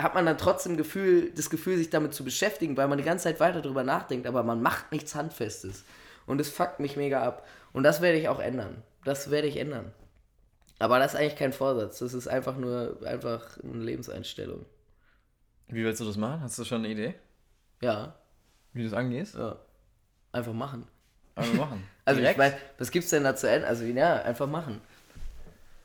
hat 0.00 0.14
man 0.14 0.26
dann 0.26 0.38
trotzdem 0.38 0.76
Gefühl, 0.76 1.32
das 1.34 1.50
Gefühl, 1.50 1.76
sich 1.76 1.90
damit 1.90 2.14
zu 2.14 2.24
beschäftigen, 2.24 2.76
weil 2.76 2.88
man 2.88 2.98
die 2.98 3.04
ganze 3.04 3.24
Zeit 3.24 3.40
weiter 3.40 3.60
darüber 3.60 3.82
nachdenkt, 3.82 4.26
aber 4.26 4.42
man 4.44 4.62
macht 4.62 4.92
nichts 4.92 5.14
Handfestes. 5.14 5.84
Und 6.26 6.40
es 6.40 6.50
fuckt 6.50 6.78
mich 6.78 6.96
mega 6.96 7.22
ab. 7.22 7.46
Und 7.72 7.82
das 7.82 8.00
werde 8.00 8.18
ich 8.18 8.28
auch 8.28 8.38
ändern. 8.38 8.82
Das 9.04 9.30
werde 9.30 9.48
ich 9.48 9.56
ändern. 9.56 9.92
Aber 10.78 10.98
das 10.98 11.14
ist 11.14 11.20
eigentlich 11.20 11.36
kein 11.36 11.52
Vorsatz. 11.52 11.98
Das 11.98 12.14
ist 12.14 12.28
einfach 12.28 12.56
nur 12.56 12.98
einfach 13.04 13.58
eine 13.62 13.82
Lebenseinstellung. 13.82 14.64
Wie 15.68 15.84
willst 15.84 16.00
du 16.00 16.04
das 16.04 16.16
machen? 16.16 16.42
Hast 16.42 16.58
du 16.58 16.64
schon 16.64 16.84
eine 16.84 16.88
Idee? 16.88 17.14
Ja. 17.82 18.14
Wie 18.72 18.82
du 18.82 18.88
das 18.88 18.96
angehst? 18.96 19.34
Ja. 19.34 19.58
Einfach 20.30 20.52
machen. 20.52 20.86
Einfach 21.34 21.54
machen. 21.54 21.84
also 22.04 22.20
Direkt? 22.20 22.36
ich 22.36 22.38
meine, 22.38 22.56
was 22.78 22.90
gibt's 22.90 23.10
denn 23.10 23.24
da 23.24 23.34
zu 23.34 23.50
Ende? 23.50 23.66
Also 23.66 23.84
ja, 23.84 24.22
einfach 24.22 24.46
machen. 24.46 24.80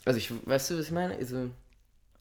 Also 0.06 0.18
ich, 0.18 0.32
weißt 0.48 0.72
du, 0.72 0.78
was 0.78 0.86
ich 0.86 0.92
meine? 0.92 1.16
Also, 1.16 1.50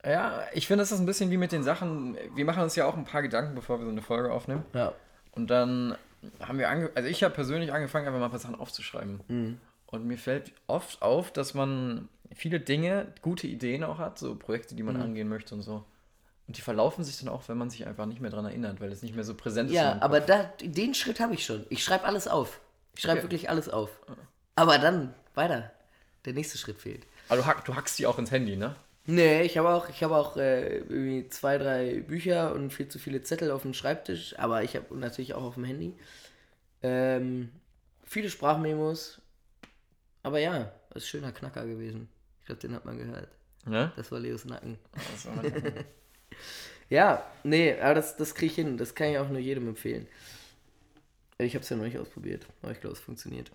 ja, 0.04 0.44
ich 0.52 0.66
finde, 0.66 0.82
das 0.82 0.92
ist 0.92 1.00
ein 1.00 1.06
bisschen 1.06 1.30
wie 1.30 1.36
mit 1.36 1.52
den 1.52 1.62
Sachen. 1.62 2.16
Wir 2.34 2.44
machen 2.44 2.62
uns 2.62 2.74
ja 2.74 2.86
auch 2.86 2.96
ein 2.96 3.04
paar 3.04 3.22
Gedanken, 3.22 3.54
bevor 3.54 3.78
wir 3.78 3.84
so 3.84 3.90
eine 3.90 4.02
Folge 4.02 4.32
aufnehmen. 4.32 4.64
Ja. 4.74 4.92
Und 5.32 5.50
dann 5.50 5.96
haben 6.40 6.58
wir 6.58 6.68
ange 6.68 6.90
also 6.94 7.08
ich 7.08 7.22
habe 7.22 7.34
persönlich 7.34 7.72
angefangen, 7.72 8.06
einfach 8.06 8.18
mal 8.18 8.26
ein 8.26 8.30
paar 8.30 8.40
Sachen 8.40 8.54
aufzuschreiben. 8.54 9.20
Mhm. 9.28 9.60
Und 9.86 10.06
mir 10.06 10.18
fällt 10.18 10.52
oft 10.66 11.02
auf, 11.02 11.32
dass 11.32 11.54
man 11.54 12.08
viele 12.34 12.60
Dinge, 12.60 13.12
gute 13.20 13.46
Ideen 13.46 13.84
auch 13.84 13.98
hat, 13.98 14.18
so 14.18 14.34
Projekte, 14.34 14.74
die 14.74 14.82
man 14.82 14.96
mhm. 14.96 15.02
angehen 15.02 15.28
möchte 15.28 15.54
und 15.54 15.62
so. 15.62 15.84
Und 16.48 16.56
die 16.56 16.62
verlaufen 16.62 17.04
sich 17.04 17.18
dann 17.18 17.28
auch, 17.28 17.48
wenn 17.48 17.56
man 17.56 17.70
sich 17.70 17.86
einfach 17.86 18.06
nicht 18.06 18.20
mehr 18.20 18.30
daran 18.30 18.46
erinnert, 18.46 18.80
weil 18.80 18.90
es 18.90 19.02
nicht 19.02 19.14
mehr 19.14 19.24
so 19.24 19.34
präsent 19.34 19.70
ist. 19.70 19.76
Ja, 19.76 19.98
aber 20.00 20.20
da, 20.20 20.50
den 20.60 20.94
Schritt 20.94 21.20
habe 21.20 21.34
ich 21.34 21.44
schon. 21.44 21.64
Ich 21.68 21.84
schreibe 21.84 22.04
alles 22.04 22.26
auf. 22.26 22.60
Ich 22.94 23.02
schreibe 23.02 23.18
okay. 23.18 23.24
wirklich 23.24 23.50
alles 23.50 23.68
auf. 23.68 23.90
Aber 24.56 24.78
dann 24.78 25.14
weiter. 25.34 25.70
Der 26.24 26.32
nächste 26.32 26.58
Schritt 26.58 26.78
fehlt. 26.78 27.06
Aber 27.28 27.40
du, 27.40 27.46
hack, 27.46 27.64
du 27.64 27.74
hackst 27.74 27.98
die 27.98 28.06
auch 28.06 28.18
ins 28.18 28.30
Handy, 28.30 28.56
ne? 28.56 28.76
Nee, 29.06 29.42
ich 29.42 29.58
habe 29.58 29.68
auch, 29.70 29.88
ich 29.88 30.02
hab 30.02 30.12
auch 30.12 30.36
äh, 30.36 30.78
irgendwie 30.78 31.28
zwei, 31.28 31.58
drei 31.58 32.00
Bücher 32.00 32.54
und 32.54 32.72
viel 32.72 32.86
zu 32.86 33.00
viele 33.00 33.22
Zettel 33.22 33.50
auf 33.50 33.62
dem 33.62 33.74
Schreibtisch, 33.74 34.38
aber 34.38 34.62
ich 34.62 34.76
habe 34.76 34.96
natürlich 34.96 35.34
auch 35.34 35.42
auf 35.42 35.54
dem 35.54 35.64
Handy. 35.64 35.94
Ähm, 36.82 37.50
viele 38.04 38.30
Sprachmemos. 38.30 39.20
Aber 40.22 40.38
ja, 40.38 40.72
das 40.90 41.02
ist 41.02 41.08
ein 41.08 41.10
schöner 41.10 41.32
Knacker 41.32 41.66
gewesen. 41.66 42.08
Ich 42.40 42.46
glaube, 42.46 42.60
den 42.60 42.74
hat 42.74 42.84
man 42.84 42.98
gehört. 42.98 43.28
Ja? 43.68 43.92
Das 43.96 44.12
war 44.12 44.20
Leos 44.20 44.44
Nacken. 44.44 44.78
ja, 46.88 47.24
nee, 47.42 47.78
aber 47.80 47.94
das, 47.94 48.16
das 48.16 48.34
kriege 48.34 48.52
ich 48.52 48.54
hin. 48.54 48.76
Das 48.76 48.94
kann 48.94 49.08
ich 49.08 49.18
auch 49.18 49.28
nur 49.28 49.40
jedem 49.40 49.68
empfehlen. 49.68 50.06
Ich 51.38 51.54
habe 51.54 51.64
es 51.64 51.68
ja 51.68 51.76
noch 51.76 51.84
nicht 51.84 51.98
ausprobiert, 51.98 52.46
aber 52.62 52.70
ich 52.70 52.80
glaube, 52.80 52.94
es 52.94 53.02
funktioniert. 53.02 53.50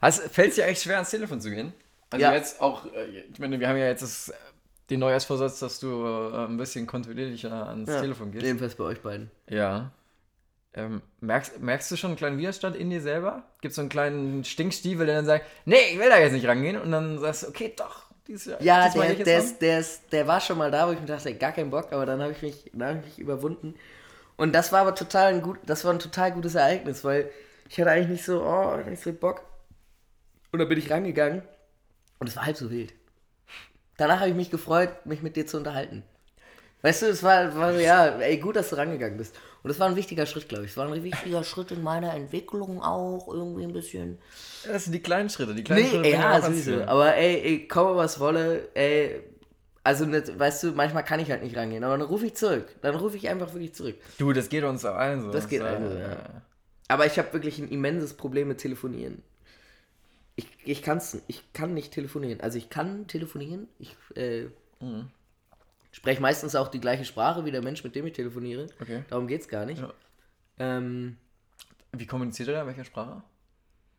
Fällt 0.00 0.50
es 0.50 0.54
dir 0.54 0.64
eigentlich 0.64 0.80
schwer, 0.80 0.96
ans 0.96 1.10
Telefon 1.10 1.40
zu 1.40 1.50
gehen? 1.50 1.74
Also 2.14 2.26
ja. 2.26 2.32
jetzt 2.32 2.60
auch, 2.60 2.86
äh, 2.86 3.24
ich 3.32 3.40
meine, 3.40 3.58
wir 3.58 3.68
haben 3.68 3.76
ja 3.76 3.86
jetzt 3.86 4.02
das, 4.02 4.32
den 4.88 5.00
Neujahrsvorsatz, 5.00 5.58
dass 5.58 5.80
du 5.80 6.06
äh, 6.06 6.46
ein 6.46 6.56
bisschen 6.56 6.86
kontinuierlicher 6.86 7.66
ans 7.66 7.90
ja, 7.90 8.00
Telefon 8.00 8.30
gehst. 8.30 8.44
Jedenfalls 8.44 8.76
bei 8.76 8.84
euch 8.84 9.00
beiden. 9.00 9.32
Ja. 9.50 9.90
Ähm, 10.74 11.02
merkst, 11.20 11.60
merkst 11.60 11.90
du 11.90 11.96
schon 11.96 12.10
einen 12.10 12.16
kleinen 12.16 12.38
Widerstand 12.38 12.76
in 12.76 12.90
dir 12.90 13.00
selber? 13.00 13.42
Gibt 13.60 13.72
es 13.72 13.76
so 13.76 13.82
einen 13.82 13.88
kleinen 13.88 14.44
Stinkstiefel, 14.44 15.06
der 15.06 15.16
dann 15.16 15.26
sagt, 15.26 15.44
nee, 15.64 15.74
ich 15.92 15.98
will 15.98 16.08
da 16.08 16.20
jetzt 16.20 16.34
nicht 16.34 16.46
rangehen 16.46 16.80
und 16.80 16.92
dann 16.92 17.18
sagst 17.18 17.42
du, 17.42 17.48
okay, 17.48 17.72
doch, 17.76 18.04
dieses 18.28 18.46
Jahr. 18.46 18.62
Ja, 18.62 18.88
der, 18.88 19.14
der, 19.14 19.38
ist, 19.38 19.60
der, 19.60 19.80
ist, 19.80 20.12
der 20.12 20.28
war 20.28 20.40
schon 20.40 20.56
mal 20.56 20.70
da, 20.70 20.86
wo 20.86 20.92
ich 20.92 21.00
mir 21.00 21.06
dachte, 21.06 21.34
gar 21.34 21.50
keinen 21.50 21.70
Bock, 21.70 21.92
aber 21.92 22.06
dann 22.06 22.22
habe 22.22 22.30
ich, 22.30 22.42
mich, 22.42 22.70
hab 22.78 23.00
ich 23.00 23.04
mich 23.06 23.18
überwunden. 23.18 23.74
Und 24.36 24.54
das 24.54 24.70
war 24.70 24.82
aber 24.82 24.94
total 24.94 25.34
ein 25.34 25.42
gut, 25.42 25.58
das 25.66 25.84
war 25.84 25.92
ein 25.92 25.98
total 25.98 26.30
gutes 26.30 26.54
Ereignis, 26.54 27.02
weil 27.02 27.28
ich 27.68 27.80
hatte 27.80 27.90
eigentlich 27.90 28.08
nicht 28.08 28.24
so, 28.24 28.44
oh, 28.44 28.76
nicht 28.88 29.02
so 29.02 29.12
Bock. 29.12 29.42
Und 30.52 30.60
dann 30.60 30.68
bin 30.68 30.78
ich 30.78 30.92
rangegangen 30.92 31.42
und 32.18 32.28
es 32.28 32.36
war 32.36 32.46
halb 32.46 32.56
so 32.56 32.70
wild. 32.70 32.92
Danach 33.96 34.20
habe 34.20 34.30
ich 34.30 34.36
mich 34.36 34.50
gefreut, 34.50 35.06
mich 35.06 35.22
mit 35.22 35.36
dir 35.36 35.46
zu 35.46 35.56
unterhalten. 35.56 36.02
Weißt 36.82 37.02
du, 37.02 37.06
es 37.06 37.22
war, 37.22 37.56
war 37.56 37.72
so, 37.72 37.78
ja, 37.78 38.08
ey, 38.18 38.36
gut, 38.36 38.56
dass 38.56 38.68
du 38.68 38.76
rangegangen 38.76 39.16
bist. 39.16 39.34
Und 39.62 39.68
das 39.68 39.80
war 39.80 39.88
ein 39.88 39.96
wichtiger 39.96 40.26
Schritt, 40.26 40.50
glaube 40.50 40.66
ich. 40.66 40.72
Es 40.72 40.76
war 40.76 40.92
ein 40.92 41.02
wichtiger 41.02 41.42
Schritt 41.42 41.70
in 41.70 41.82
meiner 41.82 42.12
Entwicklung 42.12 42.82
auch, 42.82 43.26
irgendwie 43.26 43.64
ein 43.64 43.72
bisschen. 43.72 44.18
Das 44.66 44.84
sind 44.84 44.92
die 44.92 45.00
kleinen 45.00 45.30
Schritte, 45.30 45.54
die 45.54 45.64
kleinen 45.64 45.84
nee, 45.84 45.88
Schritte. 45.88 46.08
Ja, 46.10 46.42
sowieso. 46.42 46.82
Aber 46.82 47.14
ey, 47.14 47.40
ey, 47.40 47.68
komme 47.68 47.96
was 47.96 48.20
wolle, 48.20 48.68
ey, 48.74 49.22
also, 49.82 50.06
nicht, 50.06 50.38
weißt 50.38 50.62
du, 50.62 50.72
manchmal 50.72 51.04
kann 51.04 51.20
ich 51.20 51.30
halt 51.30 51.42
nicht 51.42 51.56
rangehen, 51.56 51.84
aber 51.84 51.96
dann 51.96 52.06
rufe 52.06 52.24
ich 52.26 52.34
zurück. 52.34 52.66
Dann 52.80 52.94
rufe 52.94 53.18
ich 53.18 53.28
einfach 53.28 53.52
wirklich 53.52 53.74
zurück. 53.74 53.96
Du, 54.18 54.32
das 54.32 54.48
geht 54.48 54.64
uns 54.64 54.84
allen 54.84 55.22
so. 55.22 55.30
Das 55.30 55.46
geht 55.46 55.60
allen 55.62 55.90
so, 55.90 55.96
ja. 55.96 56.42
Aber 56.88 57.06
ich 57.06 57.18
habe 57.18 57.32
wirklich 57.34 57.58
ein 57.58 57.68
immenses 57.68 58.14
Problem 58.14 58.48
mit 58.48 58.58
Telefonieren. 58.58 59.22
Ich, 60.36 60.48
ich, 60.64 60.82
kann's, 60.82 61.22
ich 61.28 61.52
kann 61.52 61.74
nicht 61.74 61.92
telefonieren. 61.92 62.40
Also 62.40 62.58
ich 62.58 62.70
kann 62.70 63.06
telefonieren. 63.06 63.68
Ich 63.78 63.96
äh, 64.16 64.46
Mhm. 64.80 65.08
spreche 65.92 66.20
meistens 66.20 66.56
auch 66.56 66.68
die 66.68 66.80
gleiche 66.80 67.04
Sprache 67.04 67.44
wie 67.44 67.52
der 67.52 67.62
Mensch, 67.62 67.84
mit 67.84 67.94
dem 67.94 68.06
ich 68.06 68.12
telefoniere. 68.12 68.66
Okay. 68.80 69.04
Darum 69.08 69.26
geht's 69.28 69.48
gar 69.48 69.64
nicht. 69.64 69.80
Ja. 69.80 69.92
Ähm, 70.58 71.16
Wie 71.92 72.06
kommuniziert 72.06 72.48
ihr 72.48 72.54
da? 72.54 72.66
Welcher 72.66 72.84
Sprache? 72.84 73.22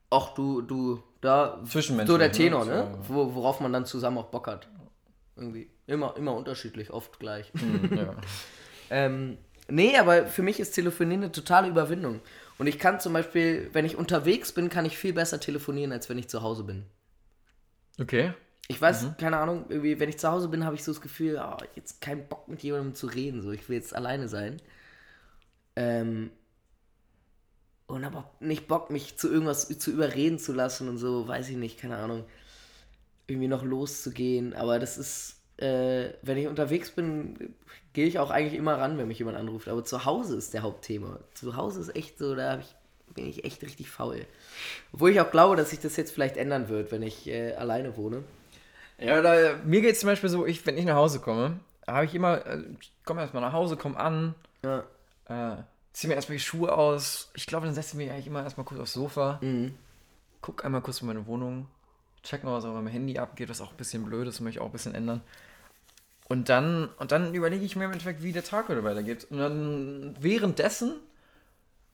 auch 0.09 0.33
du, 0.33 0.61
du, 0.61 1.03
da, 1.21 1.61
Zwischenmenschlich, 1.65 2.13
so 2.13 2.17
der 2.17 2.27
ne? 2.27 2.33
Tenor, 2.33 2.63
So, 2.63 2.69
ne? 2.71 2.75
ja. 2.77 2.99
Wo, 3.09 3.35
worauf 3.35 3.59
man 3.59 3.73
dann 3.73 3.85
zusammen 3.85 4.17
auch 4.19 4.27
Bock 4.27 4.47
hat. 4.47 4.67
Irgendwie. 5.35 5.69
Immer, 5.87 6.15
immer 6.17 6.33
unterschiedlich, 6.35 6.91
oft 6.91 7.19
gleich. 7.19 7.51
Hm, 7.53 7.97
ja. 7.97 8.15
Ähm, 8.91 9.39
nee, 9.67 9.97
aber 9.97 10.27
für 10.27 10.43
mich 10.43 10.59
ist 10.59 10.73
Telefonieren 10.73 11.23
eine 11.23 11.31
totale 11.31 11.67
Überwindung. 11.67 12.21
Und 12.57 12.67
ich 12.67 12.79
kann 12.79 13.00
zum 13.00 13.13
Beispiel, 13.13 13.69
wenn 13.74 13.85
ich 13.85 13.97
unterwegs 13.97 14.51
bin, 14.51 14.69
kann 14.69 14.85
ich 14.85 14.97
viel 14.97 15.13
besser 15.13 15.39
telefonieren, 15.39 15.91
als 15.91 16.09
wenn 16.09 16.17
ich 16.17 16.29
zu 16.29 16.41
Hause 16.41 16.63
bin. 16.63 16.85
Okay. 18.00 18.33
Ich 18.67 18.81
weiß, 18.81 19.17
keine 19.19 19.38
Ahnung, 19.38 19.65
irgendwie, 19.69 20.00
wenn 20.00 20.09
ich 20.09 20.17
zu 20.17 20.29
Hause 20.29 20.47
bin, 20.47 20.65
habe 20.65 20.75
ich 20.75 20.83
so 20.83 20.91
das 20.91 21.01
Gefühl, 21.01 21.38
ah, 21.38 21.57
jetzt 21.75 22.01
keinen 22.01 22.27
Bock 22.27 22.47
mit 22.47 22.63
jemandem 22.63 22.95
zu 22.95 23.07
reden, 23.07 23.41
so, 23.41 23.51
ich 23.51 23.69
will 23.69 23.75
jetzt 23.75 23.95
alleine 23.95 24.27
sein. 24.27 24.59
Ähm, 25.75 26.31
und 27.88 28.03
habe 28.03 28.17
auch 28.17 28.39
nicht 28.39 28.67
Bock, 28.67 28.89
mich 28.89 29.17
zu 29.17 29.31
irgendwas 29.31 29.67
zu 29.67 29.91
überreden 29.91 30.39
zu 30.39 30.53
lassen 30.53 30.89
und 30.89 30.97
so, 30.97 31.27
weiß 31.27 31.50
ich 31.50 31.57
nicht, 31.57 31.79
keine 31.79 31.97
Ahnung, 31.97 32.25
irgendwie 33.27 33.47
noch 33.47 33.63
loszugehen. 33.63 34.53
Aber 34.53 34.79
das 34.79 34.97
ist, 34.97 35.34
äh, 35.57 36.09
wenn 36.21 36.38
ich 36.38 36.47
unterwegs 36.47 36.91
bin, 36.91 37.53
gehe 37.93 38.05
ich 38.07 38.19
auch 38.19 38.29
eigentlich 38.29 38.53
immer 38.59 38.77
ran, 38.79 38.97
wenn 38.97 39.07
mich 39.07 39.19
jemand 39.19 39.38
anruft. 39.38 39.67
Aber 39.67 39.83
zu 39.85 40.05
Hause 40.05 40.35
ist 40.38 40.53
der 40.53 40.63
Hauptthema. 40.63 41.19
Zu 41.33 41.55
Hause 41.55 41.79
ist 41.81 41.95
echt 41.95 42.17
so, 42.17 42.35
da 42.35 42.59
ich, 42.59 42.75
bin 43.13 43.27
ich 43.27 43.45
echt 43.45 43.62
richtig 43.63 43.89
faul. 43.89 44.25
Obwohl 44.91 45.12
ich 45.12 45.21
auch 45.21 45.31
glaube, 45.31 45.55
dass 45.55 45.69
sich 45.69 45.79
das 45.79 45.95
jetzt 45.95 46.12
vielleicht 46.12 46.38
ändern 46.38 46.67
wird, 46.69 46.91
wenn 46.91 47.01
ich 47.03 47.27
äh, 47.27 47.53
alleine 47.53 47.95
wohne. 47.97 48.24
Ja, 48.97 49.21
da, 49.21 49.55
mir 49.65 49.81
geht 49.81 49.93
es 49.93 50.00
zum 50.01 50.07
Beispiel 50.07 50.29
so, 50.29 50.45
ich, 50.45 50.65
wenn 50.65 50.77
ich 50.77 50.85
nach 50.85 50.95
Hause 50.95 51.19
komme, 51.19 51.59
habe 51.88 52.05
ich 52.05 52.15
immer, 52.15 52.45
äh, 52.45 52.63
ich 52.79 52.91
komme 53.05 53.21
erstmal 53.21 53.41
nach 53.43 53.53
Hause, 53.53 53.77
komme 53.77 53.97
an, 53.97 54.35
Ja. 54.63 54.79
äh, 55.27 55.57
ziehe 55.93 56.09
mir 56.09 56.15
erstmal 56.15 56.38
die 56.38 56.43
Schuhe 56.43 56.74
aus. 56.74 57.29
Ich 57.35 57.45
glaube, 57.45 57.65
dann 57.65 57.75
setze 57.75 57.89
ich 57.89 57.95
mich 57.95 58.12
eigentlich 58.12 58.27
immer 58.27 58.43
erstmal 58.43 58.65
kurz 58.65 58.79
aufs 58.81 58.93
Sofa, 58.93 59.39
Mhm. 59.41 59.75
guck 60.41 60.63
einmal 60.65 60.81
kurz 60.81 61.01
in 61.01 61.07
meine 61.07 61.25
Wohnung, 61.27 61.67
check 62.25 62.44
mal, 62.44 62.53
was 62.53 62.65
auf 62.65 62.74
meinem 62.74 62.88
Handy 62.88 63.17
abgeht, 63.17 63.50
was 63.50 63.62
auch 63.62 63.72
ein 63.72 63.77
bisschen 63.77 64.03
blöd 64.03 64.27
ist, 64.27 64.39
möchte 64.41 64.60
ich 64.60 64.62
auch 64.62 64.67
ein 64.67 64.72
bisschen 64.72 64.96
ändern. 64.96 65.22
Und 66.27 66.50
dann, 66.50 66.89
und 66.98 67.12
dann 67.12 67.34
überlege 67.34 67.63
ich 67.63 67.75
mir 67.75 67.86
im 67.86 67.91
Endeffekt, 67.91 68.24
wie 68.24 68.32
der 68.32 68.44
Tag 68.44 68.67
heute 68.67 68.84
weitergeht. 68.84 69.27
Und 69.29 69.38
dann 69.38 70.15
währenddessen 70.20 70.96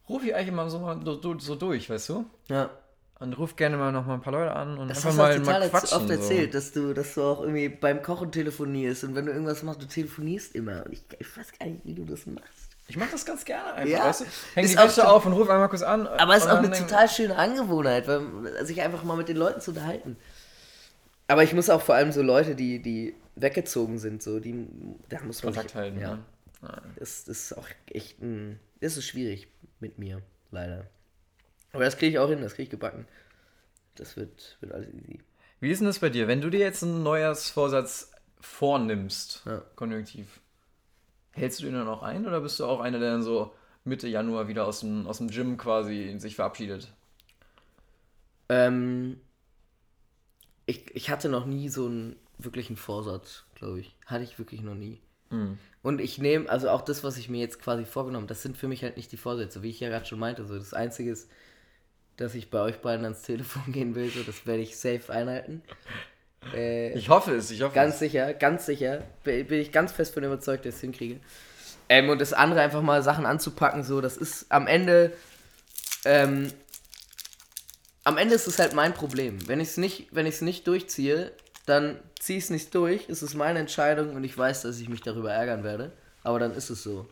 rufe 0.07 0.25
ich 0.27 0.35
eigentlich 0.35 0.47
immer 0.49 0.69
so, 0.69 0.79
mal 0.79 0.99
so, 1.03 1.37
so 1.37 1.55
durch, 1.55 1.89
weißt 1.89 2.09
du? 2.09 2.25
Ja. 2.47 2.69
Und 3.19 3.37
ruf 3.37 3.55
gerne 3.55 3.77
mal 3.77 3.91
noch 3.91 4.07
mal 4.07 4.15
ein 4.15 4.21
paar 4.21 4.33
Leute 4.33 4.51
an 4.55 4.77
und 4.79 4.87
Das 4.87 5.05
einfach 5.05 5.17
mal, 5.17 5.37
total 5.37 5.59
mal 5.59 5.69
quatschen. 5.69 5.97
oft 5.97 6.09
erzählt, 6.09 6.53
So. 6.53 6.57
dass 6.57 6.71
du, 6.71 6.93
dass 6.93 7.13
du 7.13 7.21
auch 7.21 7.41
irgendwie 7.41 7.69
beim 7.69 8.01
Kochen 8.01 8.31
telefonierst 8.31 9.03
und 9.03 9.13
wenn 9.13 9.27
du 9.27 9.31
irgendwas 9.31 9.61
machst, 9.61 9.81
du 9.81 9.85
telefonierst 9.85 10.55
immer. 10.55 10.85
Und 10.85 10.93
ich, 10.93 11.03
ich 11.19 11.37
weiß 11.37 11.51
gar 11.59 11.67
nicht, 11.67 11.85
wie 11.85 11.93
du 11.93 12.03
das 12.05 12.25
machst. 12.25 12.71
Ich 12.91 12.97
mache 12.97 13.11
das 13.11 13.23
ganz 13.25 13.45
gerne 13.45 13.73
einfach, 13.73 13.89
Ja. 13.89 14.03
weißt 14.05 14.19
du? 14.21 14.25
Häng 14.55 14.65
Ist 14.65 14.73
die 14.73 14.77
Wäsche 14.77 14.89
so- 14.89 15.01
auf 15.03 15.25
und 15.25 15.31
ruf 15.31 15.49
einmal 15.49 15.69
kurz 15.69 15.81
an. 15.81 16.07
Aber 16.07 16.35
es 16.35 16.43
ist 16.43 16.49
auch 16.49 16.57
eine 16.57 16.71
total 16.71 17.07
schöne 17.07 17.37
Angewohnheit, 17.37 18.05
weil, 18.05 18.65
sich 18.65 18.81
einfach 18.81 19.03
mal 19.05 19.15
mit 19.15 19.29
den 19.29 19.37
Leuten 19.37 19.61
zu 19.61 19.71
unterhalten. 19.71 20.17
Aber 21.29 21.41
ich 21.43 21.53
muss 21.53 21.69
auch 21.69 21.81
vor 21.81 21.95
allem 21.95 22.11
so 22.11 22.21
Leute, 22.21 22.53
die, 22.53 22.81
die 22.81 23.15
weggezogen 23.37 23.97
sind, 23.97 24.21
so, 24.21 24.41
die, 24.41 24.67
da 25.07 25.21
muss 25.21 25.41
man 25.41 25.53
Kontakt 25.53 25.69
sich, 25.69 25.77
halten. 25.77 26.01
Ja, 26.01 26.15
ne? 26.15 26.23
Das, 26.99 27.23
das 27.23 27.43
ist 27.43 27.57
auch 27.57 27.67
echt 27.89 28.21
ein, 28.21 28.59
das 28.81 28.97
ist 28.97 29.05
schwierig 29.05 29.47
mit 29.79 29.97
mir, 29.97 30.21
leider. 30.51 30.85
Aber 31.71 31.85
das 31.85 31.95
kriege 31.97 32.11
ich 32.11 32.19
auch 32.19 32.27
hin, 32.27 32.41
das 32.41 32.55
kriege 32.55 32.63
ich 32.63 32.69
gebacken. 32.71 33.07
Das 33.95 34.17
wird, 34.17 34.57
wird 34.59 34.73
alles 34.73 34.89
easy. 34.89 35.21
Wie 35.61 35.71
ist 35.71 35.79
denn 35.79 35.87
das 35.87 35.99
bei 35.99 36.09
dir? 36.09 36.27
Wenn 36.27 36.41
du 36.41 36.49
dir 36.49 36.59
jetzt 36.59 36.83
einen 36.83 37.03
Neujahrsvorsatz 37.03 38.11
vornimmst, 38.41 39.43
Ja. 39.45 39.61
konjunktiv, 39.77 40.40
hältst 41.31 41.59
du 41.59 41.65
den 41.65 41.73
dann 41.73 41.87
auch 41.87 42.03
ein 42.03 42.25
oder 42.25 42.41
bist 42.41 42.59
du 42.59 42.65
auch 42.65 42.79
einer, 42.79 42.99
der 42.99 43.11
dann 43.11 43.23
so 43.23 43.53
Mitte 43.83 44.07
Januar 44.07 44.47
wieder 44.47 44.65
aus 44.65 44.81
dem, 44.81 45.07
aus 45.07 45.17
dem 45.17 45.29
Gym 45.29 45.57
quasi 45.57 46.15
sich 46.17 46.35
verabschiedet? 46.35 46.91
Ähm, 48.49 49.19
ich, 50.65 50.93
ich 50.95 51.09
hatte 51.09 51.29
noch 51.29 51.45
nie 51.45 51.69
so 51.69 51.85
einen 51.85 52.15
wirklichen 52.37 52.75
Vorsatz, 52.75 53.45
glaube 53.55 53.79
ich. 53.79 53.95
Hatte 54.05 54.23
ich 54.23 54.37
wirklich 54.37 54.61
noch 54.61 54.75
nie. 54.75 54.99
Mhm. 55.29 55.57
Und 55.81 55.99
ich 55.99 56.17
nehme, 56.19 56.49
also 56.49 56.69
auch 56.69 56.81
das, 56.81 57.03
was 57.03 57.17
ich 57.17 57.29
mir 57.29 57.39
jetzt 57.39 57.59
quasi 57.59 57.85
vorgenommen 57.85 58.27
das 58.27 58.43
sind 58.43 58.57
für 58.57 58.67
mich 58.67 58.83
halt 58.83 58.97
nicht 58.97 59.11
die 59.11 59.17
Vorsätze, 59.17 59.63
wie 59.63 59.69
ich 59.69 59.79
ja 59.79 59.89
gerade 59.89 60.05
schon 60.05 60.19
meinte. 60.19 60.45
So, 60.45 60.57
das 60.57 60.73
Einzige 60.73 61.11
ist, 61.11 61.29
dass 62.17 62.35
ich 62.35 62.51
bei 62.51 62.61
euch 62.61 62.81
beiden 62.81 63.05
ans 63.05 63.23
Telefon 63.23 63.63
gehen 63.71 63.95
will, 63.95 64.09
so, 64.09 64.21
das 64.23 64.45
werde 64.45 64.61
ich 64.61 64.77
safe 64.77 65.11
einhalten. 65.11 65.63
Äh, 66.53 66.91
Ich 66.93 67.09
hoffe 67.09 67.35
es, 67.35 67.51
ich 67.51 67.61
hoffe 67.61 67.75
Ganz 67.75 67.95
es. 67.95 67.99
sicher, 67.99 68.33
ganz 68.33 68.65
sicher. 68.65 69.03
Bin 69.23 69.51
ich 69.53 69.71
ganz 69.71 69.91
fest 69.91 70.13
von 70.13 70.23
überzeugt, 70.23 70.65
dass 70.65 70.71
ich 70.73 70.75
es 70.77 70.81
hinkriege. 70.81 71.19
Ähm, 71.89 72.09
und 72.09 72.19
das 72.21 72.33
andere 72.33 72.61
einfach 72.61 72.81
mal 72.81 73.03
Sachen 73.03 73.25
anzupacken, 73.25 73.83
so, 73.83 74.01
das 74.01 74.17
ist 74.17 74.45
am 74.49 74.67
Ende. 74.67 75.11
Ähm, 76.05 76.51
am 78.03 78.17
Ende 78.17 78.33
ist 78.33 78.47
es 78.47 78.57
halt 78.59 78.73
mein 78.73 78.93
Problem. 78.93 79.47
Wenn 79.47 79.59
ich 79.59 79.69
es 79.69 79.77
nicht, 79.77 80.07
wenn 80.11 80.25
ich 80.25 80.35
es 80.35 80.41
nicht 80.41 80.65
durchziehe, 80.67 81.31
dann 81.65 81.99
ziehe 82.19 82.37
ich 82.39 82.45
es 82.45 82.49
nicht 82.49 82.73
durch. 82.73 83.07
Es 83.09 83.21
ist 83.21 83.35
meine 83.35 83.59
Entscheidung 83.59 84.15
und 84.15 84.23
ich 84.23 84.35
weiß, 84.37 84.63
dass 84.63 84.79
ich 84.79 84.89
mich 84.89 85.01
darüber 85.01 85.31
ärgern 85.31 85.63
werde. 85.63 85.91
Aber 86.23 86.39
dann 86.39 86.53
ist 86.55 86.69
es 86.69 86.81
so. 86.81 87.07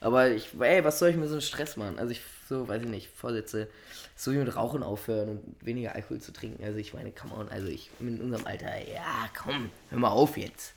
Aber 0.00 0.28
ich, 0.30 0.50
ey, 0.60 0.84
was 0.84 0.98
soll 0.98 1.08
ich 1.10 1.16
mir 1.16 1.26
so 1.26 1.34
einen 1.34 1.40
Stress 1.40 1.76
machen? 1.76 1.98
Also 1.98 2.12
ich, 2.12 2.20
so, 2.48 2.66
weiß 2.66 2.82
ich 2.82 2.88
nicht, 2.88 3.10
Vorsätze, 3.14 3.68
so 4.16 4.32
wie 4.32 4.38
mit 4.38 4.56
Rauchen 4.56 4.82
aufhören 4.82 5.28
und 5.28 5.56
weniger 5.60 5.94
Alkohol 5.94 6.20
zu 6.20 6.32
trinken. 6.32 6.64
Also 6.64 6.78
ich 6.78 6.94
meine, 6.94 7.12
come 7.12 7.34
on, 7.34 7.48
also 7.50 7.68
ich 7.68 7.90
in 8.00 8.20
unserem 8.20 8.46
Alter, 8.46 8.76
ja, 8.88 9.28
komm, 9.36 9.70
hör 9.90 9.98
mal 9.98 10.08
auf 10.08 10.36
jetzt. 10.36 10.74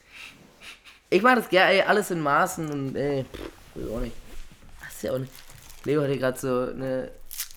Ich 1.09 1.21
mache 1.21 1.35
das 1.35 1.49
gerne, 1.49 1.87
alles 1.87 2.11
in 2.11 2.19
Maßen 2.19 2.69
und, 2.69 2.95
ey, 2.95 3.25
pff, 3.25 3.91
auch 3.91 4.01
nicht. 4.01 4.15
Das 4.81 4.95
ist 4.95 5.03
ja 5.03 5.13
auch 5.13 5.19
nicht. 5.19 5.31
Leo 5.85 6.01
hat 6.01 6.09
hier 6.09 6.19
gerade 6.19 6.39
so 6.39 6.59
eine, 6.71 7.11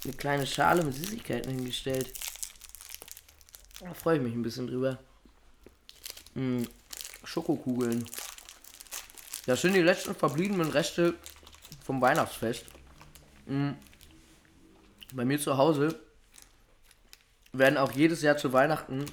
eine 0.04 0.12
kleine 0.14 0.46
Schale 0.46 0.82
mit 0.82 0.94
Süßigkeiten 0.94 1.50
hingestellt. 1.52 2.12
Da 3.80 3.92
freue 3.94 4.16
ich 4.16 4.22
mich 4.22 4.34
ein 4.34 4.42
bisschen 4.42 4.66
drüber. 4.66 4.98
Mm, 6.34 6.62
Schokokugeln. 7.24 8.06
Das 9.46 9.60
sind 9.60 9.74
die 9.74 9.82
letzten 9.82 10.14
verbliebenen 10.14 10.70
Reste 10.70 11.14
vom 11.84 12.00
Weihnachtsfest. 12.00 12.64
Mm. 13.46 13.72
Bei 15.14 15.24
mir 15.24 15.38
zu 15.38 15.56
Hause 15.56 15.94
werden 17.52 17.78
auch 17.78 17.92
jedes 17.92 18.20
Jahr 18.22 18.36
zu 18.36 18.52
Weihnachten 18.52 19.04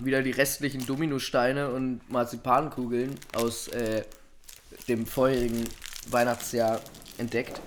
wieder 0.00 0.22
die 0.22 0.32
restlichen 0.32 0.84
Dominosteine 0.86 1.68
und 1.70 2.00
Marzipankugeln 2.10 3.14
aus 3.34 3.68
äh, 3.68 4.02
dem 4.88 5.06
vorherigen 5.06 5.68
Weihnachtsjahr 6.08 6.80
entdeckt. 7.18 7.60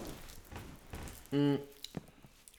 Mm. 1.31 1.55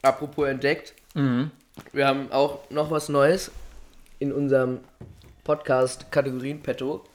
Apropos 0.01 0.47
entdeckt, 0.47 0.93
Mhm. 1.13 1.51
wir 1.93 2.07
haben 2.07 2.31
auch 2.31 2.69
noch 2.71 2.89
was 2.91 3.07
Neues 3.09 3.51
in 4.19 4.33
unserem 4.33 4.79
Podcast 5.43 6.11
Kategorien 6.11 6.61
Petto. 6.63 7.05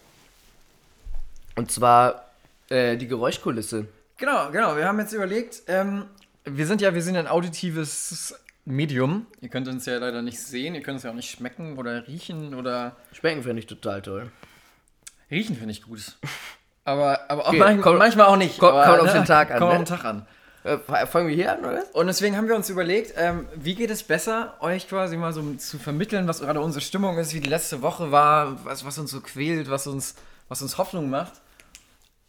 Und 1.57 1.71
zwar 1.73 2.31
äh, 2.69 2.97
die 2.97 3.07
Geräuschkulisse. 3.09 3.87
Genau, 4.17 4.51
genau. 4.53 4.77
Wir 4.77 4.87
haben 4.87 4.99
jetzt 5.01 5.13
überlegt, 5.13 5.63
ähm, 5.67 6.07
wir 6.57 6.67
sind 6.67 6.81
ja, 6.81 6.95
wir 6.95 7.03
sind 7.03 7.17
ein 7.17 7.27
auditives 7.27 8.35
Medium. 8.65 9.27
Ihr 9.41 9.49
könnt 9.49 9.69
uns 9.69 9.87
ja 9.87 9.99
leider 9.99 10.23
nicht 10.23 10.41
sehen, 10.41 10.75
ihr 10.75 10.83
könnt 10.83 10.99
es 10.99 11.03
ja 11.05 11.11
auch 11.11 11.15
nicht 11.15 11.31
schmecken 11.31 11.79
oder 11.79 12.07
riechen 12.07 12.55
oder 12.55 12.97
Schmecken 13.13 13.43
finde 13.43 13.61
ich 13.61 13.67
total 13.67 14.03
toll. 14.03 14.31
riechen 15.31 15.57
finde 15.57 15.73
ich 15.73 15.83
gut. 15.83 16.17
Aber, 16.85 17.21
aber 17.31 17.43
auch 17.45 17.49
Okay, 17.49 17.59
manchmal, 17.59 17.83
kommt- 17.83 17.99
manchmal 17.99 18.27
auch 18.27 18.37
nicht. 18.37 18.59
kommt- 18.59 18.73
aber, 18.73 18.85
kommt 18.97 19.09
auf 19.09 19.13
den 19.13 19.25
Tag 19.25 19.51
an, 19.51 19.59
Kommt 19.59 19.73
ne? 19.73 19.79
auf 19.79 19.85
den 19.85 19.97
Tag 19.97 20.05
an. 20.05 20.27
Äh, 20.63 21.07
fangen 21.07 21.29
wir 21.29 21.35
hier 21.35 21.53
an, 21.53 21.61
oder? 21.65 21.83
Und 21.95 22.07
deswegen 22.09 22.37
haben 22.37 22.47
wir 22.47 22.55
uns 22.55 22.69
überlegt, 22.69 23.15
ähm, 23.17 23.47
wie 23.55 23.75
geht 23.75 23.91
es 23.91 24.03
besser, 24.03 24.57
euch 24.61 24.89
quasi 24.89 25.17
mal 25.17 25.33
so 25.33 25.55
zu 25.55 25.79
vermitteln, 25.79 26.29
was 26.29 26.41
gerade 26.41 26.61
unsere 26.61 26.83
Stimmung 26.85 27.17
ist, 27.17 27.33
wie 27.33 27.41
die 27.41 27.49
letzte 27.49 27.81
Woche 27.81 28.13
war, 28.13 28.63
was, 28.67 28.85
was 28.85 28.99
uns 28.99 29.11
so 29.11 29.21
quält, 29.23 29.71
was 29.71 29.87
uns, 29.87 30.17
was 30.49 30.61
uns 30.61 30.77
Hoffnung 30.77 31.09
macht, 31.09 31.33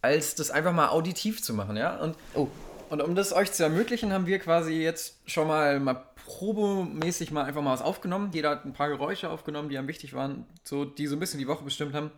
als 0.02 0.36
das 0.36 0.50
einfach 0.50 0.72
mal 0.72 0.88
auditiv 0.90 1.44
zu 1.44 1.54
machen, 1.54 1.76
ja? 1.76 1.98
Und, 1.98 2.16
Oh. 2.34 2.48
Und 2.92 3.02
um 3.02 3.16
das 3.16 3.32
euch 3.32 3.54
zu 3.54 3.64
ermöglichen, 3.64 4.12
haben 4.12 4.26
wir 4.26 4.38
quasi 4.40 4.74
jetzt 4.74 5.18
schon 5.26 5.48
mal, 5.48 5.80
mal 5.80 5.94
probemäßig 6.26 7.32
mal 7.32 7.46
einfach 7.46 7.62
mal 7.62 7.72
was 7.72 7.82
aufgenommen. 7.82 8.32
Jeder 8.34 8.50
hat 8.50 8.66
ein 8.66 8.74
paar 8.74 8.90
Geräusche 8.90 9.30
aufgenommen, 9.30 9.70
die 9.70 9.76
ihm 9.76 9.88
wichtig 9.88 10.14
waren, 10.14 10.46
so, 10.66 10.84
die 10.84 11.08
so 11.08 11.16
ein 11.16 11.20
bisschen 11.20 11.40
die 11.40 11.48
Woche 11.48 11.64
bestimmt 11.64 11.94
haben. 11.96 12.12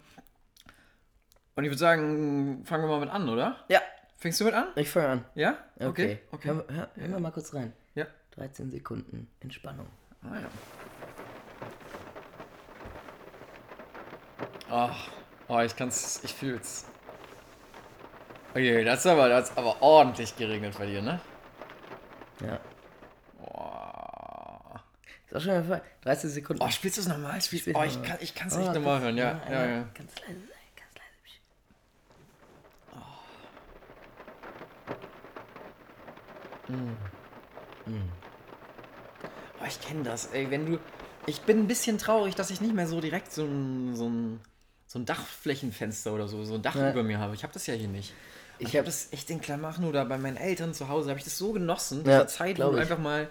Und 1.55 1.63
ich 1.63 1.69
würde 1.69 1.77
sagen, 1.77 2.63
fangen 2.65 2.85
wir 2.85 2.87
mal 2.87 2.99
mit 2.99 3.09
an, 3.09 3.29
oder? 3.29 3.57
Ja, 3.69 3.81
Fängst 4.17 4.39
du 4.39 4.45
mit 4.45 4.55
an? 4.55 4.69
ich 4.75 4.89
fange 4.89 5.07
an. 5.09 5.25
Ja? 5.35 5.57
Okay. 5.79 6.19
Okay. 6.31 6.47
Hör, 6.47 6.65
hör, 6.67 6.89
hör 6.95 7.07
mal, 7.07 7.19
mal 7.19 7.31
kurz 7.31 7.53
rein. 7.53 7.71
Ja. 7.93 8.07
13 8.31 8.71
Sekunden 8.71 9.27
Entspannung. 9.41 9.85
Ah 10.23 10.39
ja. 10.39 10.47
Ach, 14.71 15.11
oh, 15.47 15.59
ich 15.59 15.75
kann's, 15.75 16.21
ich 16.23 16.33
fühl's. 16.33 16.87
Okay, 18.53 18.83
das 18.83 18.99
ist 18.99 19.07
aber, 19.07 19.29
das 19.29 19.49
ist 19.49 19.57
aber 19.57 19.81
ordentlich 19.81 20.35
geregnet 20.35 20.75
bei 20.77 20.85
dir, 20.85 21.01
ne? 21.01 21.19
Ja. 22.39 22.59
Ist 25.33 25.35
auch 25.35 25.41
schon 25.41 25.53
mal 25.53 25.63
vorbei. 25.63 25.81
30 26.01 26.31
Sekunden. 26.31 26.61
Oh, 26.61 26.69
spielst 26.69 26.97
du 26.97 27.01
es 27.01 27.07
nochmal? 27.07 27.41
Spielst 27.41 27.67
oh, 27.73 27.83
ich 27.83 28.01
kann 28.03 28.17
es 28.21 28.35
kann, 28.35 28.49
nicht 28.49 28.73
nochmal 28.73 29.01
hören, 29.01 29.17
ja. 29.17 29.41
ja, 29.49 29.65
ja. 29.65 29.87
Ganz 29.95 30.11
leise 30.21 30.39
sein, 30.39 30.69
ganz 30.75 30.93
leise. 30.99 31.39
Oh. 36.67 36.73
Mm. 36.73 37.91
Mm. 37.91 38.11
Oh, 39.59 39.65
ich 39.67 39.81
kenne 39.81 40.03
das, 40.03 40.27
ey. 40.27 40.51
Wenn 40.51 40.67
du. 40.67 40.79
Ich 41.25 41.41
bin 41.41 41.61
ein 41.61 41.67
bisschen 41.67 41.97
traurig, 41.97 42.35
dass 42.35 42.51
ich 42.51 42.61
nicht 42.61 42.75
mehr 42.75 42.85
so 42.85 43.01
direkt 43.01 43.31
so 43.31 43.45
ein, 43.45 43.95
so 43.95 44.07
ein, 44.07 44.39
so 44.85 44.99
ein 44.99 45.05
Dachflächenfenster 45.05 46.13
oder 46.13 46.27
so, 46.27 46.43
so 46.43 46.55
ein 46.55 46.61
Dach 46.61 46.75
ja. 46.75 46.91
über 46.91 47.01
mir 47.01 47.17
habe. 47.17 47.33
Ich 47.33 47.41
habe 47.41 47.53
das 47.53 47.65
ja 47.65 47.73
hier 47.73 47.87
nicht. 47.87 48.13
Und 48.59 48.67
ich 48.67 48.75
habe 48.75 48.85
das 48.85 49.07
echt 49.11 49.29
in 49.29 49.41
Klamachen 49.41 49.85
oder 49.85 50.05
bei 50.05 50.17
meinen 50.17 50.37
Eltern 50.37 50.73
zu 50.73 50.89
Hause, 50.89 51.09
habe 51.09 51.19
ich 51.19 51.25
das 51.25 51.37
so 51.37 51.53
genossen, 51.53 52.03
ja, 52.05 52.23
diese 52.23 52.35
Zeit, 52.35 52.59
wo 52.59 52.71
du 52.71 52.77
einfach 52.77 52.99
mal 52.99 53.29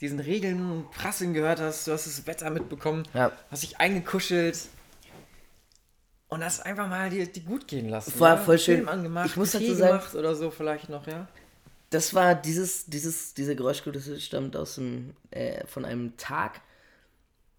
diesen 0.00 0.18
Regeln 0.18 0.84
prasseln 0.90 1.32
gehört 1.32 1.60
hast, 1.60 1.86
du 1.86 1.92
hast 1.92 2.06
das 2.06 2.26
Wetter 2.26 2.50
mitbekommen, 2.50 3.04
ja. 3.14 3.30
hast 3.50 3.62
dich 3.62 3.78
eingekuschelt 3.78 4.58
und 6.28 6.44
hast 6.44 6.66
einfach 6.66 6.88
mal 6.88 7.10
die, 7.10 7.30
die 7.30 7.44
gut 7.44 7.68
gehen 7.68 7.88
lassen. 7.88 8.18
War 8.18 8.36
ja? 8.36 8.42
voll 8.42 8.58
schön. 8.58 8.78
Film 8.78 8.88
angemacht, 8.88 9.26
ich 9.26 9.36
muss 9.36 9.52
dazu 9.52 9.74
sagen, 9.74 10.02
oder 10.16 10.34
so 10.34 10.50
vielleicht 10.50 10.88
noch, 10.88 11.06
ja. 11.06 11.28
Das 11.90 12.14
war 12.14 12.34
dieses, 12.34 12.86
dieses, 12.86 13.34
diese 13.34 13.54
Geräuschkulisse 13.54 14.18
stammt 14.18 14.56
aus 14.56 14.76
dem, 14.76 15.14
äh, 15.30 15.66
von 15.66 15.84
einem 15.84 16.16
Tag. 16.16 16.62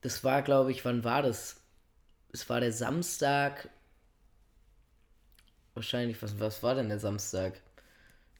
Das 0.01 0.23
war, 0.23 0.41
glaube 0.41 0.71
ich, 0.71 0.83
wann 0.85 1.03
war 1.03 1.21
das? 1.21 1.57
Es 2.31 2.49
war 2.49 2.59
der 2.59 2.73
Samstag. 2.73 3.69
Wahrscheinlich, 5.75 6.21
was, 6.21 6.39
was 6.39 6.61
war 6.63 6.75
denn 6.75 6.89
der 6.89 6.99
Samstag? 6.99 7.53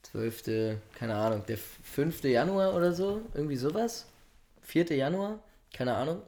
12., 0.04 0.78
keine 0.96 1.16
Ahnung, 1.16 1.46
der 1.48 1.58
5. 1.58 2.24
Januar 2.26 2.76
oder 2.76 2.94
so, 2.94 3.22
irgendwie 3.34 3.56
sowas. 3.56 4.06
4. 4.62 4.86
Januar, 4.96 5.40
keine 5.74 5.96
Ahnung. 5.96 6.22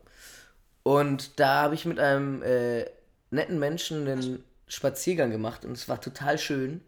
Und 0.84 1.40
da 1.40 1.64
habe 1.64 1.76
ich 1.76 1.86
mit 1.86 2.00
einem 2.00 2.42
äh, 2.44 2.86
netten 3.32 3.60
Menschen 3.60 4.08
einen 4.08 4.44
Spaziergang 4.68 5.32
gemacht 5.32 5.66
und 5.66 5.74
es 5.74 5.90
war 5.90 6.02
total 6.02 6.38
schön. 6.38 6.82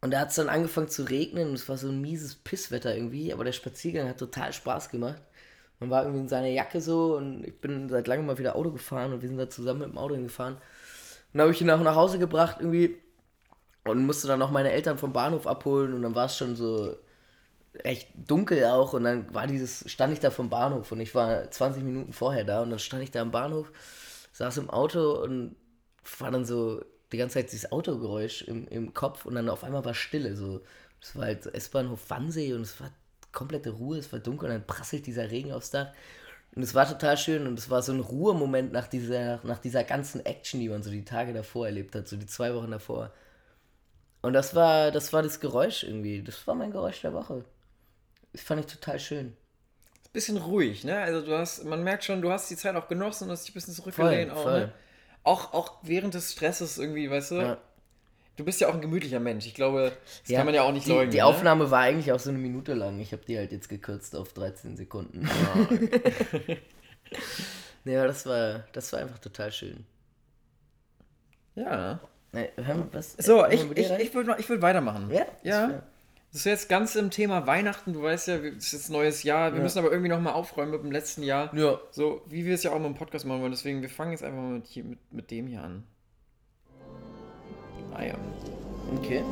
Und 0.00 0.12
da 0.12 0.20
hat 0.20 0.30
es 0.30 0.36
dann 0.36 0.48
angefangen 0.48 0.88
zu 0.88 1.02
regnen 1.04 1.48
und 1.48 1.54
es 1.54 1.68
war 1.68 1.76
so 1.76 1.88
ein 1.88 2.00
mieses 2.00 2.36
Pisswetter 2.36 2.94
irgendwie, 2.94 3.32
aber 3.32 3.44
der 3.44 3.52
Spaziergang 3.52 4.08
hat 4.08 4.18
total 4.18 4.52
Spaß 4.52 4.90
gemacht. 4.90 5.20
Man 5.80 5.90
war 5.90 6.02
irgendwie 6.02 6.20
in 6.22 6.28
seiner 6.28 6.48
Jacke 6.48 6.80
so 6.80 7.16
und 7.16 7.44
ich 7.44 7.60
bin 7.60 7.88
seit 7.88 8.06
langem 8.06 8.26
mal 8.26 8.38
wieder 8.38 8.56
Auto 8.56 8.70
gefahren 8.72 9.12
und 9.12 9.22
wir 9.22 9.28
sind 9.28 9.38
da 9.38 9.50
zusammen 9.50 9.80
mit 9.80 9.88
dem 9.90 9.98
Auto 9.98 10.14
hingefahren. 10.14 10.58
Dann 11.32 11.42
habe 11.42 11.52
ich 11.52 11.60
ihn 11.60 11.70
auch 11.70 11.80
nach 11.80 11.94
Hause 11.96 12.18
gebracht 12.18 12.56
irgendwie 12.60 12.96
und 13.84 14.04
musste 14.06 14.28
dann 14.28 14.38
noch 14.38 14.50
meine 14.50 14.72
Eltern 14.72 14.98
vom 14.98 15.12
Bahnhof 15.12 15.46
abholen 15.46 15.94
und 15.94 16.02
dann 16.02 16.14
war 16.14 16.26
es 16.26 16.36
schon 16.36 16.56
so 16.56 16.96
recht 17.84 18.08
dunkel 18.16 18.64
auch 18.64 18.92
und 18.92 19.04
dann 19.04 19.32
war 19.34 19.46
dieses, 19.46 19.90
stand 19.90 20.12
ich 20.12 20.20
da 20.20 20.30
vom 20.30 20.50
Bahnhof 20.50 20.90
und 20.92 21.00
ich 21.00 21.14
war 21.14 21.50
20 21.50 21.82
Minuten 21.82 22.12
vorher 22.12 22.44
da 22.44 22.62
und 22.62 22.70
dann 22.70 22.78
stand 22.78 23.02
ich 23.02 23.10
da 23.10 23.22
am 23.22 23.30
Bahnhof, 23.30 23.72
saß 24.32 24.58
im 24.58 24.70
Auto 24.70 25.22
und 25.22 25.56
war 26.18 26.30
dann 26.30 26.44
so 26.44 26.82
die 27.12 27.18
ganze 27.18 27.34
Zeit 27.34 27.52
dieses 27.52 27.72
Autogeräusch 27.72 28.42
im, 28.42 28.66
im 28.68 28.94
Kopf 28.94 29.26
und 29.26 29.34
dann 29.34 29.48
auf 29.48 29.64
einmal 29.64 29.84
war 29.84 29.94
Stille. 29.94 30.36
So. 30.36 30.60
Es 31.00 31.16
war 31.16 31.26
halt 31.26 31.46
S-Bahnhof 31.46 32.10
Wannsee 32.10 32.52
und 32.54 32.62
es 32.62 32.80
war 32.80 32.90
komplette 33.32 33.70
Ruhe, 33.70 33.98
es 33.98 34.12
war 34.12 34.18
dunkel 34.18 34.48
und 34.48 34.54
dann 34.54 34.66
prasselt 34.66 35.06
dieser 35.06 35.30
Regen 35.30 35.52
aufs 35.52 35.70
Dach. 35.70 35.88
Und 36.54 36.62
es 36.62 36.74
war 36.74 36.88
total 36.88 37.16
schön 37.16 37.46
und 37.46 37.58
es 37.58 37.70
war 37.70 37.82
so 37.82 37.92
ein 37.92 38.00
Ruhemoment 38.00 38.72
nach 38.72 38.88
dieser, 38.88 39.40
nach 39.44 39.58
dieser 39.58 39.84
ganzen 39.84 40.24
Action, 40.24 40.60
die 40.60 40.68
man 40.68 40.82
so 40.82 40.90
die 40.90 41.04
Tage 41.04 41.32
davor 41.32 41.66
erlebt 41.66 41.94
hat, 41.94 42.08
so 42.08 42.16
die 42.16 42.26
zwei 42.26 42.54
Wochen 42.54 42.70
davor. 42.70 43.12
Und 44.22 44.32
das 44.32 44.54
war, 44.54 44.90
das 44.90 45.12
war 45.12 45.22
das 45.22 45.40
Geräusch 45.40 45.84
irgendwie. 45.84 46.22
Das 46.22 46.46
war 46.46 46.54
mein 46.54 46.72
Geräusch 46.72 47.00
der 47.02 47.12
Woche. 47.12 47.44
Das 48.32 48.42
fand 48.42 48.60
ich 48.60 48.66
total 48.66 48.98
schön. 48.98 49.36
Bisschen 50.12 50.38
ruhig, 50.38 50.84
ne? 50.84 50.98
Also 50.98 51.24
du 51.24 51.36
hast, 51.36 51.64
man 51.64 51.84
merkt 51.84 52.02
schon, 52.02 52.22
du 52.22 52.30
hast 52.30 52.50
die 52.50 52.56
Zeit 52.56 52.74
auch 52.74 52.88
genossen 52.88 53.24
und 53.24 53.30
hast 53.30 53.44
dich 53.44 53.52
ein 53.52 53.54
bisschen 53.54 53.74
zurückgelehnt 53.74 54.32
voll, 54.32 54.38
auch, 54.38 54.42
voll. 54.42 54.60
Ne? 54.60 54.72
Auch, 55.22 55.52
auch 55.52 55.78
während 55.82 56.14
des 56.14 56.32
Stresses 56.32 56.78
irgendwie, 56.78 57.10
weißt 57.10 57.30
du? 57.32 57.34
Ja. 57.36 57.58
Du 58.38 58.44
bist 58.44 58.60
ja 58.60 58.68
auch 58.68 58.74
ein 58.74 58.80
gemütlicher 58.80 59.18
Mensch. 59.18 59.46
Ich 59.46 59.54
glaube, 59.54 59.90
das 60.22 60.30
ja, 60.30 60.38
kann 60.38 60.46
man 60.46 60.54
ja 60.54 60.62
auch 60.62 60.70
nicht 60.70 60.86
die, 60.86 60.90
leugnen. 60.90 61.10
Die 61.10 61.16
ne? 61.16 61.26
Aufnahme 61.26 61.72
war 61.72 61.80
eigentlich 61.80 62.12
auch 62.12 62.20
so 62.20 62.30
eine 62.30 62.38
Minute 62.38 62.72
lang. 62.74 63.00
Ich 63.00 63.10
habe 63.10 63.24
die 63.26 63.36
halt 63.36 63.50
jetzt 63.50 63.68
gekürzt 63.68 64.14
auf 64.14 64.32
13 64.32 64.76
Sekunden. 64.76 65.28
Oh. 65.28 65.66
ja, 67.84 68.06
das 68.06 68.26
war, 68.26 68.64
das 68.72 68.92
war 68.92 69.00
einfach 69.00 69.18
total 69.18 69.50
schön. 69.50 69.84
Ja. 71.56 71.98
Nee, 72.30 72.48
was, 72.92 73.14
so, 73.14 73.44
ich, 73.44 73.68
ich, 73.72 73.90
ich 73.90 74.14
würde 74.14 74.36
würd 74.46 74.62
weitermachen. 74.62 75.10
Ja? 75.10 75.26
Ja. 75.42 75.82
Das 76.30 76.42
ist 76.42 76.44
jetzt 76.44 76.68
ganz 76.68 76.94
im 76.94 77.10
Thema 77.10 77.48
Weihnachten. 77.48 77.92
Du 77.92 78.04
weißt 78.04 78.28
ja, 78.28 78.36
es 78.36 78.66
ist 78.66 78.72
jetzt 78.72 78.90
neues 78.90 79.24
Jahr. 79.24 79.50
Wir 79.50 79.56
ja. 79.56 79.62
müssen 79.64 79.80
aber 79.80 79.90
irgendwie 79.90 80.10
nochmal 80.10 80.34
aufräumen 80.34 80.70
mit 80.70 80.84
dem 80.84 80.92
letzten 80.92 81.24
Jahr. 81.24 81.52
Ja. 81.56 81.80
So, 81.90 82.22
wie 82.26 82.44
wir 82.44 82.54
es 82.54 82.62
ja 82.62 82.70
auch 82.70 82.78
mal 82.78 82.86
im 82.86 82.94
Podcast 82.94 83.24
machen 83.26 83.40
wollen. 83.40 83.50
Deswegen, 83.50 83.82
wir 83.82 83.90
fangen 83.90 84.12
jetzt 84.12 84.22
einfach 84.22 84.40
mal 84.40 84.52
mit, 84.52 84.68
hier, 84.68 84.84
mit, 84.84 85.12
mit 85.12 85.30
dem 85.32 85.48
hier 85.48 85.64
an. 85.64 85.82
Ah 87.98 88.04
ja. 88.04 88.14
Okay. 88.98 89.22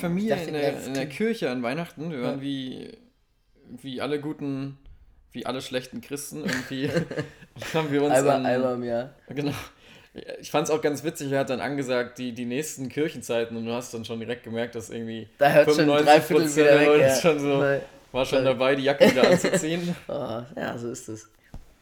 Familie 0.00 0.36
in 0.46 0.54
der, 0.54 0.86
in 0.86 0.94
der, 0.94 1.06
Kirche 1.06 1.50
an 1.50 1.62
Weihnachten. 1.62 2.10
Wir 2.10 2.22
waren 2.22 2.36
ja. 2.36 2.42
wie, 2.42 2.98
wie 3.82 4.00
alle 4.00 4.20
guten, 4.20 4.78
wie 5.32 5.46
alle 5.46 5.62
schlechten 5.62 6.00
Christen. 6.00 6.44
Irgendwie 6.44 6.90
haben 7.74 7.90
wir 7.90 8.02
uns. 8.02 8.14
Einmal, 8.14 8.44
einmal 8.46 8.74
im 8.74 8.84
Jahr. 8.84 9.14
Genau. 9.28 9.52
Ich 10.40 10.50
fand 10.50 10.66
es 10.66 10.74
auch 10.74 10.82
ganz 10.82 11.04
witzig, 11.04 11.30
er 11.30 11.40
hat 11.40 11.50
dann 11.50 11.60
angesagt, 11.60 12.18
die, 12.18 12.32
die 12.32 12.44
nächsten 12.44 12.88
Kirchenzeiten 12.88 13.56
und 13.56 13.64
du 13.64 13.72
hast 13.72 13.94
dann 13.94 14.04
schon 14.04 14.18
direkt 14.18 14.42
gemerkt, 14.42 14.74
dass 14.74 14.90
irgendwie 14.90 15.28
da 15.38 15.52
hört 15.52 15.70
95 15.70 16.26
schon 16.26 16.36
Prozent 16.36 16.66
der 16.66 16.84
Leute 16.84 17.02
ja. 17.04 17.14
schon 17.14 17.38
so, 17.38 17.58
Nein. 17.60 17.80
war 18.10 18.26
schon 18.26 18.44
dabei, 18.44 18.74
die 18.74 18.82
Jacke 18.82 19.08
wieder 19.08 19.30
anzuziehen. 19.30 19.94
oh, 20.08 20.42
ja, 20.56 20.76
so 20.76 20.90
ist 20.90 21.08
es. 21.08 21.30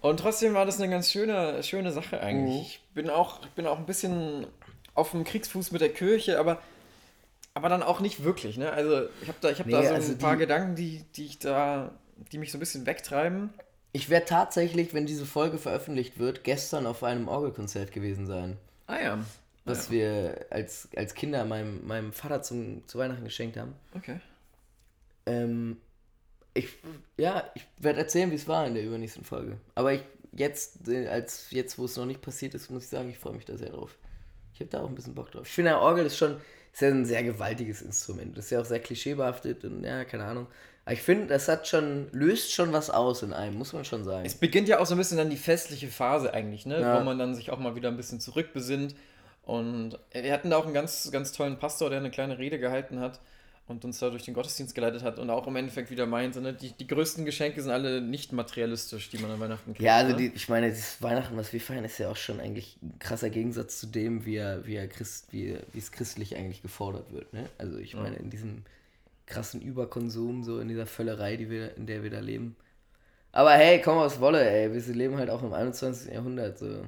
Und 0.02 0.20
trotzdem 0.20 0.52
war 0.52 0.66
das 0.66 0.78
eine 0.78 0.90
ganz 0.90 1.10
schöne, 1.10 1.62
schöne 1.62 1.90
Sache 1.90 2.20
eigentlich. 2.20 2.54
Mhm. 2.54 2.60
Ich 2.60 2.80
bin 2.94 3.08
auch, 3.08 3.42
ich 3.44 3.50
bin 3.52 3.66
auch 3.66 3.78
ein 3.78 3.86
bisschen 3.86 4.46
auf 4.94 5.12
dem 5.12 5.24
Kriegsfuß 5.24 5.72
mit 5.72 5.80
der 5.80 5.90
Kirche, 5.90 6.38
aber 6.38 6.60
aber 7.58 7.68
dann 7.68 7.82
auch 7.82 7.98
nicht 7.98 8.22
wirklich, 8.22 8.56
ne? 8.56 8.72
Also 8.72 9.08
ich 9.20 9.26
habe 9.26 9.38
da, 9.40 9.50
ich 9.50 9.58
hab 9.58 9.66
nee, 9.66 9.72
da 9.72 9.82
so 9.82 9.94
also 9.94 10.12
ein 10.12 10.18
paar 10.18 10.34
die, 10.34 10.38
Gedanken, 10.38 10.76
die, 10.76 11.02
die 11.16 11.24
ich 11.24 11.40
da, 11.40 11.90
die 12.30 12.38
mich 12.38 12.52
so 12.52 12.56
ein 12.56 12.60
bisschen 12.60 12.86
wegtreiben. 12.86 13.50
Ich 13.90 14.08
werde 14.10 14.26
tatsächlich, 14.26 14.94
wenn 14.94 15.06
diese 15.06 15.26
Folge 15.26 15.58
veröffentlicht 15.58 16.20
wird, 16.20 16.44
gestern 16.44 16.86
auf 16.86 17.02
einem 17.02 17.26
Orgelkonzert 17.26 17.90
gewesen 17.90 18.28
sein. 18.28 18.58
Ah 18.86 19.00
ja. 19.00 19.18
Was 19.64 19.90
ah, 19.90 19.92
ja. 19.92 19.98
wir 19.98 20.46
als, 20.50 20.88
als 20.94 21.14
Kinder 21.14 21.44
meinem, 21.44 21.84
meinem 21.84 22.12
Vater 22.12 22.42
zum, 22.42 22.86
zu 22.86 22.96
Weihnachten 22.96 23.24
geschenkt 23.24 23.56
haben. 23.56 23.74
Okay. 23.96 24.20
Ähm, 25.26 25.78
ich, 26.54 26.68
ja, 27.16 27.42
ich 27.56 27.66
werde 27.78 27.98
erzählen, 27.98 28.30
wie 28.30 28.36
es 28.36 28.46
war 28.46 28.68
in 28.68 28.74
der 28.74 28.84
übernächsten 28.84 29.24
Folge. 29.24 29.56
Aber 29.74 29.92
ich 29.92 30.04
jetzt, 30.30 30.88
als 30.88 31.50
jetzt, 31.50 31.76
wo 31.76 31.86
es 31.86 31.96
noch 31.96 32.06
nicht 32.06 32.22
passiert 32.22 32.54
ist, 32.54 32.70
muss 32.70 32.84
ich 32.84 32.88
sagen, 32.88 33.10
ich 33.10 33.18
freue 33.18 33.34
mich 33.34 33.46
da 33.46 33.56
sehr 33.56 33.70
drauf. 33.70 33.98
Ich 34.54 34.60
habe 34.60 34.70
da 34.70 34.80
auch 34.82 34.88
ein 34.88 34.94
bisschen 34.94 35.16
Bock 35.16 35.32
drauf. 35.32 35.48
Ich 35.48 35.52
finde, 35.52 35.76
Orgel 35.76 36.06
ist 36.06 36.16
schon, 36.16 36.40
ist 36.72 36.82
ja 36.82 36.88
ein 36.88 37.04
sehr 37.04 37.22
gewaltiges 37.22 37.82
Instrument. 37.82 38.36
Das 38.36 38.46
ist 38.46 38.50
ja 38.50 38.60
auch 38.60 38.64
sehr 38.64 38.80
klischeebehaftet 38.80 39.64
und 39.64 39.84
ja, 39.84 40.04
keine 40.04 40.24
Ahnung. 40.24 40.46
Aber 40.84 40.94
ich 40.94 41.02
finde, 41.02 41.26
das 41.26 41.48
hat 41.48 41.68
schon, 41.68 42.08
löst 42.12 42.52
schon 42.52 42.72
was 42.72 42.88
aus 42.88 43.22
in 43.22 43.32
einem, 43.32 43.56
muss 43.56 43.72
man 43.72 43.84
schon 43.84 44.04
sagen. 44.04 44.24
Es 44.24 44.34
beginnt 44.34 44.68
ja 44.68 44.78
auch 44.78 44.86
so 44.86 44.94
ein 44.94 44.98
bisschen 44.98 45.18
dann 45.18 45.28
die 45.28 45.36
festliche 45.36 45.88
Phase 45.88 46.32
eigentlich, 46.32 46.64
ne? 46.64 46.80
Ja. 46.80 46.98
Wo 46.98 47.04
man 47.04 47.18
dann 47.18 47.34
sich 47.34 47.50
auch 47.50 47.58
mal 47.58 47.74
wieder 47.74 47.88
ein 47.88 47.96
bisschen 47.96 48.20
zurückbesinnt. 48.20 48.94
Und 49.42 49.98
wir 50.12 50.32
hatten 50.32 50.50
da 50.50 50.56
auch 50.56 50.64
einen 50.64 50.74
ganz, 50.74 51.10
ganz 51.10 51.32
tollen 51.32 51.58
Pastor, 51.58 51.90
der 51.90 51.98
eine 51.98 52.10
kleine 52.10 52.38
Rede 52.38 52.58
gehalten 52.58 53.00
hat 53.00 53.20
und 53.68 53.84
uns 53.84 53.98
da 53.98 54.08
durch 54.10 54.24
den 54.24 54.34
Gottesdienst 54.34 54.74
geleitet 54.74 55.02
hat 55.02 55.18
und 55.18 55.28
auch 55.28 55.46
im 55.46 55.56
Endeffekt 55.56 55.90
wieder 55.90 56.06
meinte, 56.06 56.40
ne, 56.40 56.54
die, 56.54 56.72
die 56.72 56.86
größten 56.86 57.24
Geschenke 57.24 57.62
sind 57.62 57.70
alle 57.70 58.00
nicht 58.00 58.32
materialistisch, 58.32 59.10
die 59.10 59.18
man 59.18 59.30
an 59.30 59.40
Weihnachten 59.40 59.74
kriegt. 59.74 59.84
Ja, 59.84 59.96
also 59.96 60.16
die, 60.16 60.32
ich 60.34 60.48
meine, 60.48 60.70
das 60.70 61.02
Weihnachten, 61.02 61.36
was 61.36 61.52
wir 61.52 61.60
feiern, 61.60 61.84
ist 61.84 61.98
ja 61.98 62.10
auch 62.10 62.16
schon 62.16 62.40
eigentlich 62.40 62.78
ein 62.82 62.98
krasser 62.98 63.30
Gegensatz 63.30 63.78
zu 63.78 63.86
dem, 63.86 64.24
wie, 64.24 64.36
er, 64.36 64.66
wie, 64.66 64.76
er 64.76 64.88
Christ, 64.88 65.28
wie, 65.32 65.58
wie 65.72 65.78
es 65.78 65.92
christlich 65.92 66.34
eigentlich 66.34 66.62
gefordert 66.62 67.12
wird. 67.12 67.32
Ne? 67.32 67.44
Also 67.58 67.78
ich 67.78 67.94
meine, 67.94 68.16
in 68.16 68.30
diesem 68.30 68.64
krassen 69.26 69.60
Überkonsum, 69.60 70.42
so 70.42 70.60
in 70.60 70.68
dieser 70.68 70.86
Völlerei, 70.86 71.36
die 71.36 71.50
wir, 71.50 71.76
in 71.76 71.86
der 71.86 72.02
wir 72.02 72.10
da 72.10 72.20
leben. 72.20 72.56
Aber 73.32 73.52
hey, 73.52 73.82
komm 73.82 73.98
was 73.98 74.18
wolle, 74.20 74.48
ey, 74.48 74.72
wir 74.72 74.94
leben 74.94 75.18
halt 75.18 75.28
auch 75.28 75.42
im 75.42 75.52
21. 75.52 76.12
Jahrhundert, 76.12 76.58
so. 76.58 76.84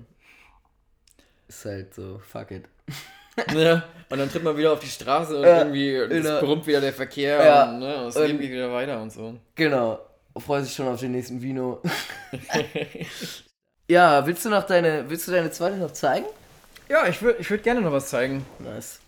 Ist 1.48 1.64
halt 1.64 1.94
so, 1.94 2.18
fuck 2.18 2.50
it. 2.50 2.64
Ja, 3.54 3.84
und 4.08 4.18
dann 4.18 4.30
tritt 4.30 4.42
man 4.42 4.56
wieder 4.56 4.72
auf 4.72 4.80
die 4.80 4.88
Straße 4.88 5.36
und 5.36 5.42
ja, 5.44 5.58
irgendwie 5.58 5.94
es 5.94 6.40
brummt 6.40 6.66
wieder 6.66 6.80
der 6.80 6.92
Verkehr 6.92 7.44
ja, 7.44 7.70
und, 7.70 7.78
ne, 7.78 7.96
und 7.98 8.14
das 8.14 8.26
Leben 8.26 8.40
geht 8.40 8.50
wieder 8.50 8.72
weiter 8.72 9.00
und 9.00 9.10
so. 9.12 9.36
Genau. 9.54 10.00
Freut 10.36 10.64
sich 10.64 10.74
schon 10.74 10.88
auf 10.88 10.98
den 11.00 11.12
nächsten 11.12 11.40
Vino. 11.42 11.82
Ja, 13.90 14.24
willst 14.24 14.44
du 14.44 14.50
noch 14.50 14.62
deine, 14.64 15.10
willst 15.10 15.26
du 15.26 15.32
deine 15.32 15.50
zweite 15.50 15.76
noch 15.76 15.90
zeigen? 15.90 16.24
Ja, 16.88 17.08
ich 17.08 17.20
würde 17.22 17.40
ich 17.40 17.50
würd 17.50 17.64
gerne 17.64 17.80
noch 17.80 17.90
was 17.90 18.08
zeigen. 18.08 18.46
Nice. 18.60 19.00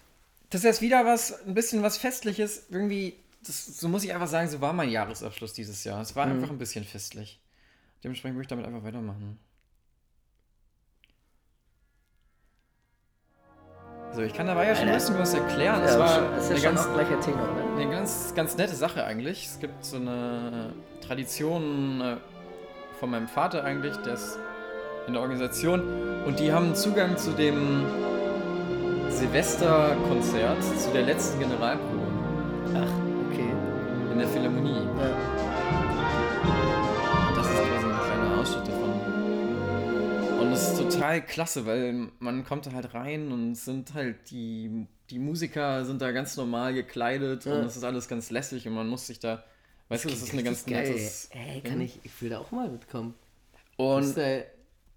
Das 0.50 0.60
ist 0.60 0.64
jetzt 0.64 0.80
wieder 0.82 1.04
was, 1.06 1.46
ein 1.46 1.54
bisschen 1.54 1.84
was 1.84 1.98
Festliches. 1.98 2.64
Irgendwie, 2.68 3.14
das, 3.46 3.64
so 3.78 3.88
muss 3.88 4.02
ich 4.02 4.12
einfach 4.12 4.26
sagen, 4.26 4.48
so 4.48 4.60
war 4.60 4.72
mein 4.72 4.90
Jahresabschluss 4.90 5.52
dieses 5.52 5.84
Jahr. 5.84 6.00
Es 6.00 6.16
war 6.16 6.26
Mhm. 6.26 6.32
einfach 6.32 6.50
ein 6.50 6.58
bisschen 6.58 6.84
festlich. 6.84 7.38
Dementsprechend 8.02 8.36
möchte 8.36 8.54
ich 8.54 8.58
damit 8.60 8.66
einfach 8.74 8.84
weitermachen. 8.84 9.38
So, 14.14 14.20
ich 14.22 14.34
kann 14.34 14.46
dabei 14.46 14.68
ja 14.68 14.74
schon 14.76 14.88
ein 14.88 14.94
bisschen 14.94 15.18
was 15.18 15.32
erklären. 15.32 15.80
Das 15.82 15.94
Ja, 15.94 15.98
war 16.00 16.08
schon- 16.08 16.34
ist 16.38 16.48
ja 16.50 16.54
eine 16.56 16.62
ganz, 16.76 16.92
gleicher 16.92 17.20
Tenor, 17.20 17.40
ne? 17.46 17.82
eine 17.82 17.90
ganz, 17.90 18.32
ganz 18.34 18.56
nette 18.58 18.74
Sache 18.74 19.04
eigentlich. 19.04 19.46
Es 19.46 19.58
gibt 19.58 19.84
so 19.84 19.96
eine 19.96 20.72
Tradition 21.06 22.00
äh, 22.02 22.16
von 23.00 23.10
meinem 23.10 23.26
Vater 23.28 23.64
eigentlich, 23.64 23.96
der 23.98 24.14
ist 24.14 24.38
in 25.06 25.14
der 25.14 25.22
Organisation 25.22 25.82
und 26.26 26.38
die 26.38 26.52
haben 26.52 26.74
Zugang 26.74 27.16
zu 27.16 27.30
dem 27.32 27.84
Silvesterkonzert, 29.08 30.62
zu 30.62 30.90
der 30.92 31.02
letzten 31.02 31.38
Generalprobe 31.40 32.02
Ach, 32.74 33.30
okay. 33.30 33.50
in 34.12 34.18
der 34.18 34.28
Philharmonie. 34.28 34.86
Ja. 34.98 36.71
Es 40.52 40.68
ist 40.72 40.78
total 40.78 41.24
klasse, 41.24 41.66
weil 41.66 42.08
man 42.18 42.44
kommt 42.44 42.66
da 42.66 42.72
halt 42.72 42.94
rein 42.94 43.32
und 43.32 43.54
sind 43.54 43.94
halt 43.94 44.30
die, 44.30 44.86
die 45.10 45.18
Musiker 45.18 45.84
sind 45.84 46.00
da 46.02 46.10
ganz 46.12 46.36
normal 46.36 46.74
gekleidet 46.74 47.44
Ja. 47.44 47.54
und 47.54 47.64
es 47.64 47.76
ist 47.76 47.84
alles 47.84 48.08
ganz 48.08 48.30
lässig 48.30 48.66
und 48.68 48.74
man 48.74 48.88
muss 48.88 49.06
sich 49.06 49.18
da, 49.20 49.44
weißt 49.88 50.04
du, 50.04 50.08
das 50.10 50.22
ist 50.22 50.32
eine 50.32 50.42
ganz 50.42 50.64
geil. 50.64 50.88
nettes. 50.88 51.28
Ey, 51.32 51.60
kann 51.60 51.80
ich, 51.80 51.98
ich 52.02 52.22
will 52.22 52.30
da 52.30 52.38
auch 52.38 52.50
mal 52.50 52.68
mitkommen. 52.68 53.14
Gibt 53.52 53.78
Und 53.80 54.02
es 54.04 54.14
da, 54.14 54.38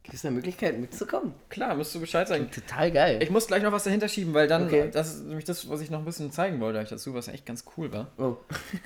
gibt's 0.04 0.22
da 0.22 0.32
Möglichkeit 0.32 0.80
mitzukommen? 0.80 1.34
klar, 1.50 1.76
musst 1.76 1.94
du 1.96 2.00
Bescheid 2.00 2.28
sagen. 2.28 2.50
Total 2.52 2.92
geil. 2.92 3.20
Ich 3.24 3.30
muss 3.30 3.48
gleich 3.48 3.64
noch 3.64 3.72
was 3.72 3.84
dahinter 3.86 4.08
schieben, 4.08 4.34
weil 4.34 4.48
dann, 4.48 4.66
Okay. 4.68 4.90
das 4.92 5.16
ist 5.16 5.26
nämlich 5.26 5.46
das, 5.46 5.68
was 5.70 5.82
ich 5.82 5.90
noch 5.90 6.00
ein 6.00 6.06
bisschen 6.06 6.32
zeigen 6.32 6.60
wollte 6.60 6.80
euch 6.80 6.90
dazu, 6.90 7.14
was 7.14 7.28
echt 7.28 7.46
ganz 7.46 7.64
cool 7.78 7.92
war. 7.92 8.12
oh. 8.18 8.38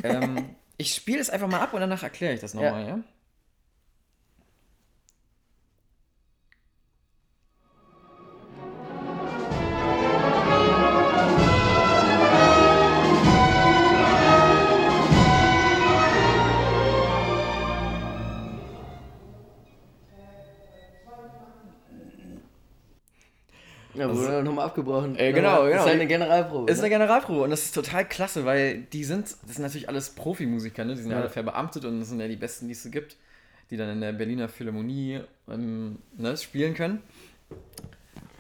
ähm, 0.04 0.56
ich 0.78 0.96
spiele 0.96 1.20
es 1.20 1.30
einfach 1.30 1.50
mal 1.50 1.60
ab 1.60 1.74
und 1.74 1.82
danach 1.82 2.04
erkläre 2.04 2.34
ich 2.34 2.40
das 2.40 2.54
nochmal, 2.56 2.84
ja? 2.84 2.88
Ja, 2.88 3.04
wurde 24.08 24.28
dann 24.32 24.46
nochmal 24.46 24.66
abgebrochen. 24.68 25.16
Äh, 25.18 25.34
genau, 25.34 25.66
Ist 25.66 25.72
genau. 25.72 25.84
halt 25.86 25.94
eine 25.96 26.08
Generalprobe. 26.08 26.72
Ist 26.72 26.78
ne? 26.78 26.84
eine 26.84 26.90
Generalprobe 26.96 27.42
und 27.42 27.50
das 27.50 27.66
ist 27.66 27.74
total 27.76 28.08
klasse, 28.08 28.46
weil 28.46 28.84
die 28.84 29.04
sind, 29.04 29.26
das 29.26 29.56
sind 29.56 29.64
natürlich 29.64 29.90
alles 29.90 30.12
Profimusiker, 30.12 30.86
ne? 30.86 30.94
die 30.96 31.02
sind 31.02 31.12
ja 31.12 31.18
Ja. 31.18 31.24
alle 31.24 31.30
verbeamtet 31.32 31.86
und 31.86 32.00
das 32.00 32.10
sind 32.10 32.20
ja 32.20 32.28
die 32.28 32.36
besten, 32.36 32.68
die 32.68 32.74
es 32.74 32.84
so 32.84 32.90
gibt, 32.90 33.18
die 33.72 33.78
dann 33.78 33.90
in 33.90 34.02
der 34.02 34.14
Berliner 34.14 34.48
Philharmonie 34.48 35.22
ähm, 35.50 35.98
ne, 36.18 36.38
spielen 36.38 36.74
können. 36.76 37.02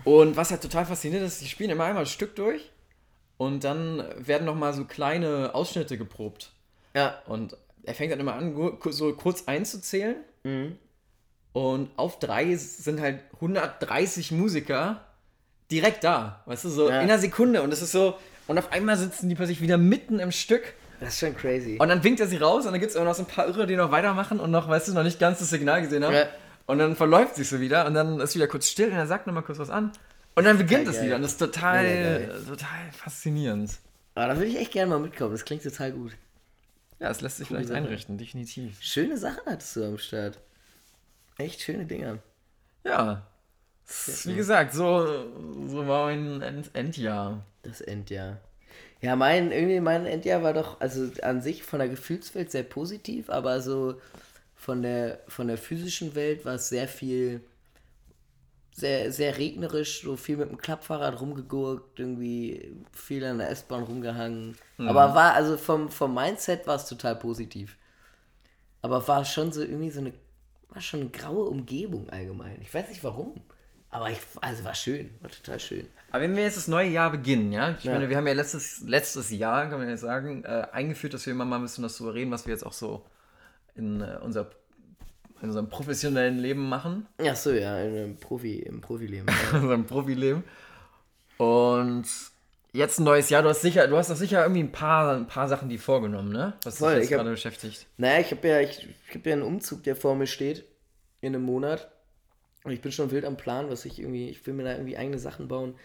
Und 0.03 0.37
was 0.37 0.51
halt 0.51 0.61
total 0.61 0.85
faszinierend 0.85 1.27
ist, 1.27 1.41
die 1.41 1.47
spielen 1.47 1.69
immer 1.69 1.83
einmal 1.85 2.03
ein 2.03 2.07
Stück 2.07 2.35
durch 2.35 2.71
und 3.37 3.63
dann 3.63 4.03
werden 4.17 4.45
nochmal 4.45 4.73
so 4.73 4.85
kleine 4.85 5.51
Ausschnitte 5.53 5.97
geprobt. 5.97 6.51
Ja. 6.95 7.21
Und 7.27 7.55
er 7.83 7.93
fängt 7.93 8.11
dann 8.11 8.19
immer 8.19 8.33
an, 8.35 8.55
so 8.89 9.13
kurz 9.13 9.43
einzuzählen 9.47 10.15
Mhm. 10.43 10.77
und 11.51 11.89
auf 11.97 12.17
drei 12.19 12.55
sind 12.55 13.01
halt 13.01 13.19
130 13.35 14.31
Musiker 14.31 15.03
direkt 15.71 16.03
da, 16.03 16.41
weißt 16.45 16.65
du, 16.65 16.69
so 16.69 16.89
Ja. 16.89 16.95
in 17.01 17.09
einer 17.09 17.19
Sekunde 17.19 17.61
und 17.61 17.71
es 17.73 17.81
ist 17.81 17.91
so, 17.91 18.17
und 18.47 18.57
auf 18.57 18.71
einmal 18.71 18.97
sitzen 18.97 19.29
die 19.29 19.35
plötzlich 19.35 19.61
wieder 19.61 19.77
mitten 19.77 20.19
im 20.19 20.31
Stück 20.31 20.73
Das 20.99 21.09
ist 21.13 21.19
schon 21.19 21.35
crazy. 21.35 21.77
und 21.79 21.87
dann 21.89 22.03
winkt 22.03 22.19
er 22.19 22.27
sie 22.27 22.37
raus 22.37 22.65
und 22.65 22.71
dann 22.71 22.79
gibt 22.79 22.89
es 22.91 22.95
immer 22.95 23.05
noch 23.05 23.15
so 23.15 23.23
ein 23.23 23.27
paar 23.27 23.47
Irre, 23.47 23.67
die 23.67 23.75
noch 23.75 23.91
weitermachen 23.91 24.39
und 24.39 24.51
noch, 24.51 24.67
weißt 24.67 24.87
du, 24.87 24.93
noch 24.93 25.03
nicht 25.03 25.19
ganz 25.19 25.39
das 25.39 25.49
Signal 25.49 25.81
gesehen 25.81 26.03
haben. 26.03 26.13
Ja. 26.15 26.25
Und 26.65 26.77
dann 26.79 26.95
verläuft 26.95 27.35
sich 27.35 27.47
so 27.49 27.59
wieder 27.59 27.85
und 27.87 27.93
dann 27.95 28.19
ist 28.19 28.35
wieder 28.35 28.47
kurz 28.47 28.67
still 28.69 28.89
und 28.89 28.95
er 28.97 29.07
sagt 29.07 29.25
nochmal 29.27 29.43
kurz 29.43 29.57
was 29.59 29.69
an. 29.69 29.91
Und 30.35 30.45
dann 30.45 30.57
beginnt 30.57 30.85
Total 30.85 30.99
es 30.99 31.05
wieder 31.05 31.15
und 31.15 31.21
das 31.23 31.31
ist 31.31 31.37
total, 31.39 32.41
total 32.47 32.91
faszinierend. 32.91 33.71
Aber 34.15 34.27
da 34.27 34.35
würde 34.37 34.47
ich 34.51 34.57
echt 34.57 34.71
gerne 34.71 34.89
mal 34.91 34.99
mitkommen. 34.99 35.31
Das 35.31 35.45
klingt 35.45 35.63
total 35.63 35.91
gut. 35.91 36.11
Ja, 36.99 37.09
es 37.09 37.21
lässt 37.21 37.37
sich 37.37 37.47
vielleicht 37.47 37.69
Sache. 37.69 37.77
einrichten, 37.77 38.17
definitiv. 38.17 38.77
Schöne 38.81 39.17
Sachen 39.17 39.39
hattest 39.45 39.75
du 39.77 39.83
am 39.85 39.97
Start. 39.97 40.37
Echt 41.37 41.61
schöne 41.61 41.85
Dinger. 41.85 42.17
Ja. 42.83 43.23
Wie 44.25 44.35
gesagt, 44.35 44.73
so, 44.73 45.05
so 45.67 45.87
war 45.87 46.05
mein 46.05 46.41
End 46.41 46.69
Endjahr. 46.73 47.43
Das 47.63 47.81
Endjahr. 47.81 48.37
Ja, 49.01 49.15
mein, 49.15 49.51
irgendwie 49.51 49.79
mein 49.79 50.05
Endjahr 50.05 50.43
war 50.43 50.53
doch, 50.53 50.79
also 50.81 51.09
an 51.21 51.41
sich 51.41 51.63
von 51.63 51.79
der 51.79 51.89
Gefühlswelt 51.89 52.51
sehr 52.51 52.63
positiv, 52.63 53.29
aber 53.29 53.61
so 53.61 53.99
von 54.55 54.81
der, 54.81 55.21
von 55.27 55.47
der 55.47 55.57
physischen 55.57 56.15
Welt 56.15 56.45
war 56.45 56.55
es 56.55 56.69
sehr 56.69 56.87
viel, 56.87 57.41
sehr, 58.71 59.11
sehr 59.11 59.37
regnerisch, 59.37 60.01
so 60.03 60.17
viel 60.17 60.37
mit 60.37 60.49
dem 60.49 60.57
Klappfahrrad 60.57 61.19
rumgegurkt, 61.21 61.99
irgendwie 61.99 62.75
viel 62.91 63.23
an 63.23 63.39
der 63.39 63.49
S-Bahn 63.51 63.83
rumgehangen. 63.83 64.55
Aber 64.77 65.15
war, 65.15 65.33
also 65.33 65.57
vom, 65.57 65.89
vom 65.89 66.13
Mindset 66.13 66.67
war 66.67 66.75
es 66.75 66.85
total 66.87 67.15
positiv. 67.15 67.77
Aber 68.81 69.07
war 69.07 69.25
schon 69.25 69.51
so 69.51 69.61
irgendwie 69.61 69.91
so 69.91 69.99
eine, 70.01 70.13
war 70.69 70.81
schon 70.81 71.01
eine 71.01 71.09
graue 71.09 71.45
Umgebung 71.45 72.09
allgemein. 72.09 72.61
Ich 72.61 72.73
weiß 72.73 72.89
nicht 72.89 73.03
warum. 73.03 73.41
Aber 73.91 74.09
ich, 74.09 74.19
also 74.41 74.63
war 74.63 74.75
schön, 74.75 75.09
war 75.21 75.31
total 75.31 75.59
schön. 75.59 75.87
Aber 76.11 76.21
wenn 76.23 76.35
wir 76.35 76.43
jetzt 76.43 76.57
das 76.57 76.67
neue 76.67 76.89
Jahr 76.89 77.09
beginnen, 77.11 77.51
ja, 77.51 77.71
ich 77.77 77.83
Ja. 77.85 77.93
meine, 77.93 78.09
wir 78.09 78.17
haben 78.17 78.27
ja 78.27 78.33
letztes, 78.33 78.81
letztes 78.81 79.29
Jahr, 79.31 79.67
kann 79.69 79.79
man 79.79 79.89
ja 79.89 79.97
sagen, 79.97 80.43
äh, 80.43 80.67
eingeführt, 80.71 81.13
dass 81.13 81.25
wir 81.25 81.33
immer 81.33 81.45
mal 81.45 81.55
ein 81.57 81.63
bisschen 81.63 81.81
das 81.83 81.97
so 81.97 82.09
reden, 82.09 82.31
was 82.31 82.45
wir 82.45 82.53
jetzt 82.53 82.65
auch 82.65 82.73
so 82.73 83.05
in, 83.75 84.01
äh, 84.01 84.17
unser, 84.23 84.49
in 85.41 85.47
unserem 85.49 85.69
professionellen 85.69 86.37
Leben 86.37 86.67
machen, 86.69 87.07
Ach 87.19 87.35
so, 87.35 87.51
ja, 87.51 87.79
in 87.81 87.95
einem 87.95 88.17
Profi, 88.17 88.59
im 88.59 88.81
Profileben. 88.81 89.27
in 89.53 89.59
unserem 89.61 89.85
Profileben. 89.85 90.43
Und 91.37 92.05
jetzt 92.73 92.99
ein 92.99 93.03
neues 93.05 93.29
Jahr, 93.29 93.41
du 93.41 93.49
hast 93.49 93.61
sicher, 93.61 93.87
du 93.87 93.97
hast 93.97 94.09
doch 94.11 94.15
sicher 94.15 94.41
irgendwie 94.43 94.61
ein 94.63 94.71
paar, 94.71 95.15
ein 95.15 95.27
paar 95.27 95.47
Sachen, 95.47 95.69
die 95.69 95.77
vorgenommen, 95.77 96.31
ne? 96.31 96.53
Was 96.63 96.77
Voll, 96.77 96.95
dich 96.95 97.03
jetzt 97.03 97.11
hab- 97.13 97.17
gerade 97.19 97.31
beschäftigt. 97.31 97.87
naja, 97.97 98.19
ich 98.19 98.31
habe 98.31 98.47
ja, 98.47 98.59
ich, 98.59 98.87
ich 99.09 99.15
hab 99.15 99.25
ja 99.25 99.33
einen 99.33 99.41
Umzug, 99.43 99.83
der 99.83 99.95
vor 99.95 100.15
mir 100.15 100.27
steht, 100.27 100.65
in 101.21 101.33
einem 101.35 101.43
Monat. 101.45 101.89
Und 102.63 102.71
ich 102.71 102.81
bin 102.81 102.91
schon 102.91 103.11
wild 103.11 103.25
am 103.25 103.37
Plan, 103.37 103.69
was 103.69 103.85
ich 103.85 103.99
irgendwie, 103.99 104.29
ich 104.29 104.45
will 104.45 104.53
mir 104.53 104.63
da 104.63 104.73
irgendwie 104.73 104.97
eigene 104.97 105.17
Sachen 105.17 105.47
bauen, 105.47 105.75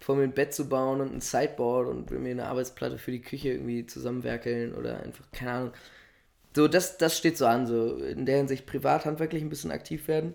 vor 0.00 0.16
mir 0.16 0.24
ein 0.24 0.32
Bett 0.32 0.54
zu 0.54 0.68
bauen 0.68 1.00
und 1.00 1.14
ein 1.14 1.20
Sideboard 1.20 1.88
und 1.88 2.10
will 2.10 2.18
mir 2.18 2.30
eine 2.30 2.46
Arbeitsplatte 2.46 2.98
für 2.98 3.12
die 3.12 3.20
Küche 3.20 3.50
irgendwie 3.50 3.86
zusammenwerkeln 3.86 4.74
oder 4.74 5.00
einfach, 5.02 5.24
keine 5.32 5.50
Ahnung. 5.52 5.72
So, 6.54 6.68
das, 6.68 6.98
das 6.98 7.16
steht 7.16 7.38
so 7.38 7.46
an, 7.46 7.66
so 7.66 7.96
in 7.96 8.26
der 8.26 8.38
Hinsicht 8.38 8.66
privat, 8.66 9.04
handwerklich 9.04 9.42
ein 9.42 9.48
bisschen 9.48 9.70
aktiv 9.70 10.08
werden. 10.08 10.34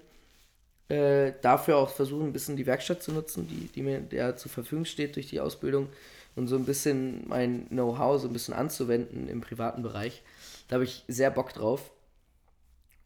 Äh, 0.90 1.34
dafür 1.42 1.78
auch 1.78 1.90
versuchen, 1.90 2.28
ein 2.28 2.34
bisschen 2.34 2.56
die 2.56 2.66
Werkstatt 2.66 3.04
zu 3.04 3.12
nutzen, 3.12 3.48
die, 3.48 3.68
die 3.68 3.82
mir 3.82 4.04
ja 4.12 4.36
zur 4.36 4.50
Verfügung 4.50 4.86
steht 4.86 5.16
durch 5.18 5.28
die 5.28 5.42
Ausbildung 5.42 5.90
und 6.36 6.48
so 6.48 6.56
ein 6.56 6.66
bisschen 6.66 7.28
mein 7.28 7.68
Know-how 7.68 8.22
so 8.22 8.28
ein 8.28 8.34
bisschen 8.34 8.54
anzuwenden 8.54 9.28
im 9.28 9.42
privaten 9.42 9.82
Bereich. 9.82 10.24
Da 10.68 10.76
habe 10.76 10.86
ich 10.86 11.04
sehr 11.08 11.30
Bock 11.30 11.54
drauf. 11.54 11.92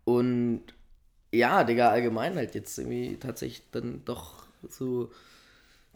Und 0.03 0.61
ja, 1.31 1.63
Digga, 1.63 1.89
allgemein 1.89 2.35
halt 2.35 2.55
jetzt 2.55 2.77
irgendwie 2.77 3.17
tatsächlich 3.17 3.63
dann 3.71 4.03
doch 4.05 4.43
so 4.69 5.11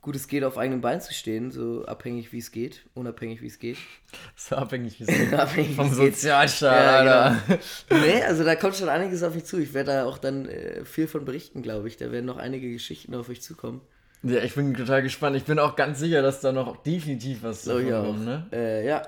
gut 0.01 0.15
es 0.15 0.27
geht, 0.27 0.43
auf 0.43 0.57
eigenen 0.59 0.81
Beinen 0.81 1.01
zu 1.01 1.13
stehen, 1.15 1.49
so 1.51 1.83
abhängig 1.85 2.31
wie 2.31 2.37
es 2.37 2.51
geht, 2.51 2.85
unabhängig 2.93 3.41
wie 3.41 3.47
es 3.47 3.57
geht. 3.59 3.77
So 4.35 4.55
abhängig 4.55 4.99
wie 4.99 5.03
es 5.11 5.33
Abhängig, 5.39 5.75
vom 5.75 5.89
geht. 5.89 6.15
Sozialstaat, 6.15 7.05
Ja, 7.05 7.21
Alter. 7.23 7.41
genau. 7.89 8.01
Nee, 8.05 8.21
also 8.23 8.43
da 8.43 8.55
kommt 8.55 8.75
schon 8.75 8.87
einiges 8.89 9.23
auf 9.23 9.33
mich 9.33 9.45
zu. 9.45 9.57
Ich 9.57 9.73
werde 9.73 9.91
da 9.91 10.05
auch 10.05 10.17
dann 10.19 10.47
äh, 10.47 10.85
viel 10.85 11.07
von 11.07 11.25
berichten, 11.25 11.61
glaube 11.63 11.87
ich. 11.87 11.97
Da 11.97 12.11
werden 12.11 12.25
noch 12.25 12.37
einige 12.37 12.71
Geschichten 12.71 13.15
auf 13.15 13.29
euch 13.29 13.41
zukommen. 13.41 13.81
Ja, 14.23 14.39
ich 14.39 14.53
bin 14.55 14.73
total 14.73 15.01
gespannt. 15.01 15.35
Ich 15.37 15.43
bin 15.43 15.57
auch 15.59 15.75
ganz 15.75 15.99
sicher, 15.99 16.21
dass 16.21 16.39
da 16.41 16.51
noch 16.51 16.77
definitiv 16.83 17.43
was 17.43 17.63
So 17.63 17.79
ich 17.79 17.91
auch. 17.93 18.05
kommt, 18.05 18.25
ne? 18.25 18.47
Äh, 18.53 18.85
ja. 18.87 19.01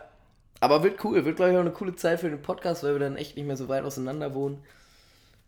Aber 0.59 0.83
wird 0.83 1.03
cool. 1.05 1.23
Wird, 1.25 1.35
glaube 1.35 1.51
ich, 1.51 1.57
auch 1.57 1.61
eine 1.61 1.71
coole 1.71 1.95
Zeit 1.95 2.19
für 2.21 2.29
den 2.29 2.41
Podcast, 2.41 2.83
weil 2.83 2.93
wir 2.93 2.99
dann 2.99 3.15
echt 3.17 3.35
nicht 3.37 3.45
mehr 3.45 3.57
so 3.57 3.67
weit 3.67 3.83
auseinander 3.83 4.33
wohnen 4.33 4.63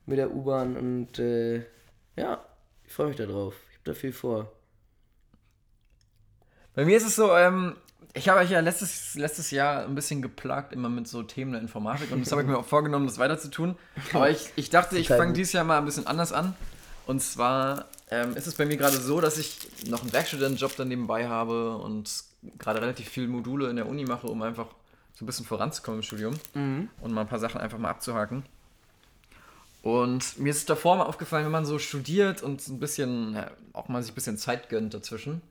mit 0.10 0.18
der 0.18 0.34
U-Bahn. 0.34 0.76
Und 0.76 1.20
äh, 1.20 1.64
ja, 2.16 2.44
ich 2.84 2.92
freue 2.92 3.08
mich 3.08 3.18
da 3.18 3.26
drauf. 3.26 3.56
Ich 3.70 3.78
habe 3.78 3.84
da 3.86 3.94
viel 3.94 4.12
vor. 4.12 4.52
Bei 6.76 6.86
mir 6.86 6.98
ist 6.98 7.06
es 7.06 7.16
so, 7.16 7.36
ähm, 7.36 7.76
ich 8.14 8.28
habe 8.30 8.40
euch 8.40 8.50
ja 8.50 8.60
letztes, 8.60 9.16
letztes 9.16 9.52
Jahr 9.52 9.86
ein 9.86 9.96
bisschen 9.96 10.22
geplagt, 10.22 10.74
immer 10.74 10.90
mit 10.90 11.08
so 11.08 11.24
Themen 11.24 11.52
der 11.52 11.62
Informatik 11.62 12.12
und 12.12 12.22
das 12.22 12.32
habe 12.32 12.42
ich 12.42 12.48
mir 12.48 12.58
auch 12.58 12.66
vorgenommen, 12.66 13.06
das 13.06 13.20
weiter 13.20 13.38
zu 13.38 13.50
tun. 13.50 13.76
Aber 14.14 14.30
ich, 14.30 14.52
ich 14.56 14.70
dachte, 14.70 14.98
ich 14.98 15.08
fange 15.08 15.34
dieses 15.34 15.54
Jahr 15.54 15.64
mal 15.64 15.78
ein 15.78 15.86
bisschen 15.86 16.08
anders 16.08 16.34
an. 16.34 16.56
Und 17.06 17.22
zwar 17.22 17.88
ähm, 18.12 18.36
ist 18.36 18.48
es 18.48 18.56
bei 18.56 18.66
mir 18.66 18.78
gerade 18.78 18.98
so, 18.98 19.20
dass 19.20 19.38
ich 19.38 19.88
noch 19.88 20.02
einen 20.02 20.14
Werkstudentenjob 20.14 20.76
dann 20.76 20.88
nebenbei 20.88 21.28
habe 21.28 21.78
und 21.78 22.24
gerade 22.60 22.82
relativ 22.82 23.10
viele 23.10 23.28
Module 23.28 23.70
in 23.70 23.76
der 23.76 23.88
Uni 23.88 24.06
mache, 24.06 24.28
um 24.28 24.42
einfach 24.42 24.68
so 25.14 25.24
ein 25.24 25.28
bisschen 25.28 25.46
voranzukommen 25.46 26.00
im 26.00 26.04
Studium 26.04 26.40
und 27.02 27.12
mal 27.12 27.22
ein 27.22 27.28
paar 27.28 27.40
Sachen 27.40 27.60
einfach 27.60 27.78
mal 27.78 27.90
abzuhaken. 27.90 28.44
Und 29.82 30.38
mir 30.40 30.50
ist 30.50 30.70
davor 30.70 30.98
mal 30.98 31.06
aufgefallen, 31.06 31.46
wenn 31.46 31.52
man 31.52 31.66
so 31.66 31.80
studiert 31.80 32.44
und 32.44 32.68
ein 32.68 32.80
bisschen, 32.80 33.38
auch 33.74 33.88
mal 33.88 34.02
sich 34.02 34.12
ein 34.12 34.16
bisschen 34.16 34.38
Zeit 34.38 34.70
gönnt 34.70 34.94
dazwischen, 34.94 35.42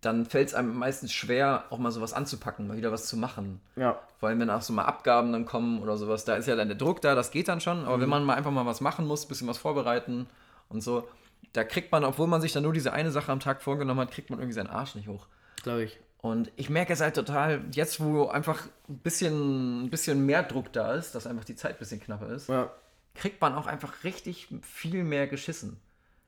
dann 0.00 0.26
fällt 0.26 0.48
es 0.48 0.54
einem 0.54 0.76
meistens 0.76 1.12
schwer, 1.12 1.64
auch 1.70 1.78
mal 1.78 1.90
sowas 1.90 2.12
anzupacken, 2.12 2.68
mal 2.68 2.76
wieder 2.76 2.92
was 2.92 3.06
zu 3.06 3.16
machen. 3.16 3.60
Ja. 3.76 3.98
Vor 4.20 4.28
allem, 4.28 4.40
wenn 4.40 4.50
auch 4.50 4.62
so 4.62 4.72
mal 4.72 4.84
Abgaben 4.84 5.32
dann 5.32 5.46
kommen 5.46 5.80
oder 5.80 5.96
sowas, 5.96 6.24
da 6.24 6.36
ist 6.36 6.46
ja 6.46 6.54
dann 6.54 6.68
der 6.68 6.76
Druck 6.76 7.00
da, 7.00 7.14
das 7.14 7.30
geht 7.30 7.48
dann 7.48 7.60
schon, 7.60 7.84
aber 7.84 8.00
wenn 8.00 8.08
man 8.08 8.24
mal 8.24 8.34
einfach 8.34 8.50
mal 8.50 8.66
was 8.66 8.80
machen 8.80 9.06
muss, 9.06 9.24
ein 9.24 9.28
bisschen 9.28 9.48
was 9.48 9.58
vorbereiten 9.58 10.26
und 10.68 10.82
so, 10.82 11.08
da 11.52 11.64
kriegt 11.64 11.90
man, 11.90 12.04
obwohl 12.04 12.26
man 12.26 12.40
sich 12.40 12.52
dann 12.52 12.62
nur 12.62 12.72
diese 12.72 12.92
eine 12.92 13.10
Sache 13.10 13.32
am 13.32 13.40
Tag 13.40 13.62
vorgenommen 13.62 14.00
hat, 14.00 14.10
kriegt 14.12 14.30
man 14.30 14.38
irgendwie 14.38 14.54
seinen 14.54 14.68
Arsch 14.68 14.94
nicht 14.94 15.08
hoch. 15.08 15.26
Glaube 15.62 15.84
ich. 15.84 15.98
Und 16.20 16.50
ich 16.56 16.68
merke 16.68 16.92
es 16.92 17.00
halt 17.00 17.14
total, 17.14 17.62
jetzt 17.72 18.00
wo 18.00 18.26
einfach 18.26 18.66
ein 18.88 18.98
bisschen, 18.98 19.84
ein 19.84 19.90
bisschen 19.90 20.26
mehr 20.26 20.42
Druck 20.42 20.72
da 20.72 20.94
ist, 20.94 21.14
dass 21.14 21.26
einfach 21.26 21.44
die 21.44 21.56
Zeit 21.56 21.76
ein 21.76 21.78
bisschen 21.78 22.00
knapper 22.00 22.28
ist, 22.28 22.48
Ja. 22.48 22.70
Kriegt 23.14 23.40
man 23.40 23.54
auch 23.54 23.66
einfach 23.66 24.04
richtig 24.04 24.48
viel 24.62 25.04
mehr 25.04 25.26
geschissen. 25.26 25.78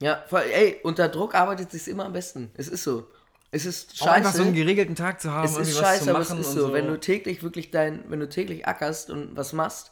Ja, 0.00 0.24
voll, 0.28 0.42
ey, 0.52 0.80
unter 0.82 1.08
Druck 1.08 1.34
arbeitet 1.34 1.72
es 1.74 1.84
sich 1.84 1.92
immer 1.92 2.06
am 2.06 2.12
besten. 2.12 2.50
Es 2.54 2.68
ist 2.68 2.84
so. 2.84 3.06
Es 3.52 3.66
ist 3.66 4.00
Auch 4.02 4.06
einfach 4.06 4.30
scheiße. 4.30 4.38
so 4.38 4.44
einen 4.44 4.54
geregelten 4.54 4.94
Tag 4.94 5.20
zu 5.20 5.32
haben, 5.32 5.44
es 5.44 5.56
ist 5.56 5.76
scheiße, 5.76 6.08
aber 6.10 6.20
es 6.20 6.30
ist 6.30 6.36
und 6.36 6.44
so. 6.44 6.72
Wenn 6.72 6.86
du 6.86 6.98
täglich 6.98 7.42
wirklich 7.42 7.70
dein, 7.70 8.04
wenn 8.08 8.20
du 8.20 8.28
täglich 8.28 8.66
ackerst 8.66 9.10
und 9.10 9.36
was 9.36 9.52
machst, 9.52 9.90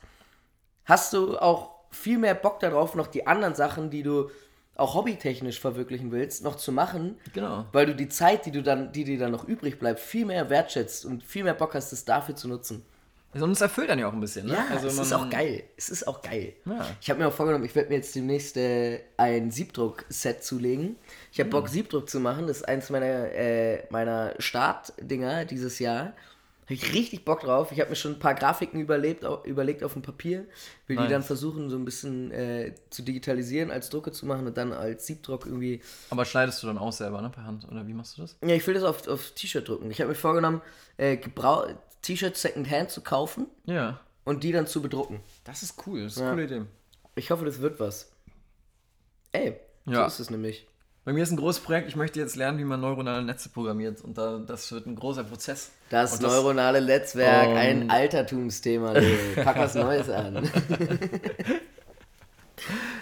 hast 0.84 1.12
du 1.12 1.36
auch 1.38 1.70
viel 1.90 2.18
mehr 2.18 2.34
Bock 2.34 2.60
darauf, 2.60 2.94
noch 2.94 3.08
die 3.08 3.26
anderen 3.26 3.54
Sachen, 3.54 3.90
die 3.90 4.02
du 4.02 4.30
auch 4.76 4.94
hobbytechnisch 4.94 5.58
verwirklichen 5.58 6.12
willst, 6.12 6.44
noch 6.44 6.54
zu 6.54 6.70
machen. 6.70 7.16
Genau. 7.34 7.66
Weil 7.72 7.86
du 7.86 7.96
die 7.96 8.08
Zeit, 8.08 8.46
die 8.46 8.52
du 8.52 8.62
dann, 8.62 8.92
die 8.92 9.02
dir 9.02 9.18
dann 9.18 9.32
noch 9.32 9.46
übrig 9.46 9.80
bleibt, 9.80 9.98
viel 9.98 10.24
mehr 10.24 10.50
wertschätzt 10.50 11.04
und 11.04 11.24
viel 11.24 11.42
mehr 11.42 11.54
Bock 11.54 11.74
hast, 11.74 11.92
es 11.92 12.04
dafür 12.04 12.36
zu 12.36 12.46
nutzen. 12.46 12.86
Und 13.34 13.52
es 13.52 13.60
erfüllt 13.60 13.90
dann 13.90 13.98
ja 13.98 14.08
auch 14.08 14.12
ein 14.12 14.20
bisschen, 14.20 14.46
ne? 14.46 14.54
Ja, 14.54 14.66
also 14.70 14.88
es 14.88 14.98
ist 14.98 15.12
auch 15.12 15.28
geil. 15.28 15.62
Es 15.76 15.90
ist 15.90 16.08
auch 16.08 16.22
geil. 16.22 16.54
Ja. 16.64 16.86
Ich 17.00 17.10
habe 17.10 17.20
mir 17.20 17.28
auch 17.28 17.32
vorgenommen, 17.32 17.64
ich 17.64 17.74
werde 17.74 17.90
mir 17.90 17.96
jetzt 17.96 18.14
demnächst 18.14 18.56
äh, 18.56 19.00
ein 19.18 19.50
Siebdruck-Set 19.50 20.42
zulegen. 20.42 20.96
Ich 21.30 21.38
habe 21.38 21.50
Bock, 21.50 21.68
Siebdruck 21.68 22.08
zu 22.08 22.20
machen. 22.20 22.46
Das 22.46 22.58
ist 22.58 22.68
eins 22.68 22.88
meiner, 22.88 23.30
äh, 23.32 23.84
meiner 23.90 24.34
Startdinger 24.38 25.44
dieses 25.44 25.78
Jahr. 25.78 26.14
Habe 26.64 26.74
ich 26.74 26.92
richtig 26.92 27.24
Bock 27.24 27.40
drauf. 27.40 27.72
Ich 27.72 27.80
habe 27.80 27.88
mir 27.90 27.96
schon 27.96 28.12
ein 28.12 28.18
paar 28.18 28.34
Grafiken 28.34 28.78
überlebt, 28.80 29.24
überlegt 29.44 29.82
auf 29.82 29.94
dem 29.94 30.02
Papier. 30.02 30.44
Will 30.86 30.96
Nice. 30.96 31.06
die 31.06 31.12
dann 31.12 31.22
versuchen, 31.22 31.70
so 31.70 31.76
ein 31.76 31.84
bisschen 31.86 32.30
äh, 32.30 32.74
zu 32.90 33.02
digitalisieren, 33.02 33.70
als 33.70 33.88
Drucke 33.88 34.12
zu 34.12 34.26
machen 34.26 34.46
und 34.46 34.56
dann 34.56 34.74
als 34.74 35.06
Siebdruck 35.06 35.46
irgendwie. 35.46 35.80
Aber 36.10 36.26
schneidest 36.26 36.62
du 36.62 36.66
dann 36.66 36.76
auch 36.76 36.92
selber, 36.92 37.22
ne, 37.22 37.30
per 37.30 37.44
Hand? 37.44 37.66
Oder 37.70 37.86
wie 37.86 37.94
machst 37.94 38.18
du 38.18 38.22
das? 38.22 38.36
Ja, 38.42 38.54
ich 38.54 38.66
will 38.66 38.74
das 38.74 38.82
auf, 38.84 39.08
auf 39.08 39.30
T-Shirt 39.30 39.66
drucken. 39.66 39.90
Ich 39.90 40.00
habe 40.00 40.10
mir 40.10 40.14
vorgenommen, 40.14 40.60
äh, 40.98 41.16
T-Shirts 42.02 42.42
Secondhand 42.42 42.90
zu 42.90 43.00
kaufen 43.02 43.46
Ja. 43.64 44.00
und 44.24 44.44
die 44.44 44.52
dann 44.52 44.66
zu 44.66 44.80
bedrucken. 44.82 45.20
Das 45.44 45.62
ist 45.62 45.74
cool, 45.86 46.02
das 46.04 46.12
ist 46.12 46.18
eine 46.18 46.26
Ja. 46.28 46.32
coole 46.32 46.44
Idee. 46.44 46.62
Ich 47.14 47.30
hoffe, 47.30 47.44
das 47.44 47.60
wird 47.60 47.80
was. 47.80 48.10
Ey, 49.32 49.56
so 49.84 49.92
Ja. 49.92 50.06
ist 50.06 50.20
es 50.20 50.30
nämlich. 50.30 50.66
Bei 51.04 51.12
mir 51.14 51.22
ist 51.22 51.30
ein 51.30 51.36
großes 51.38 51.62
Projekt, 51.62 51.88
ich 51.88 51.96
möchte 51.96 52.20
jetzt 52.20 52.36
lernen, 52.36 52.58
wie 52.58 52.64
man 52.64 52.80
neuronale 52.80 53.22
Netze 53.24 53.48
programmiert. 53.48 54.02
Und 54.02 54.18
da, 54.18 54.38
das 54.38 54.70
wird 54.72 54.86
ein 54.86 54.94
großer 54.94 55.24
Prozess. 55.24 55.70
Das 55.88 56.12
Und 56.14 56.22
das- 56.22 56.32
neuronale 56.32 56.82
Netzwerk, 56.82 57.48
Ähm. 57.48 57.56
ein 57.56 57.90
Altertumsthema. 57.90 58.92
Pack 59.36 59.56
was 59.58 59.74
Neues 59.74 60.10
an. 60.10 60.50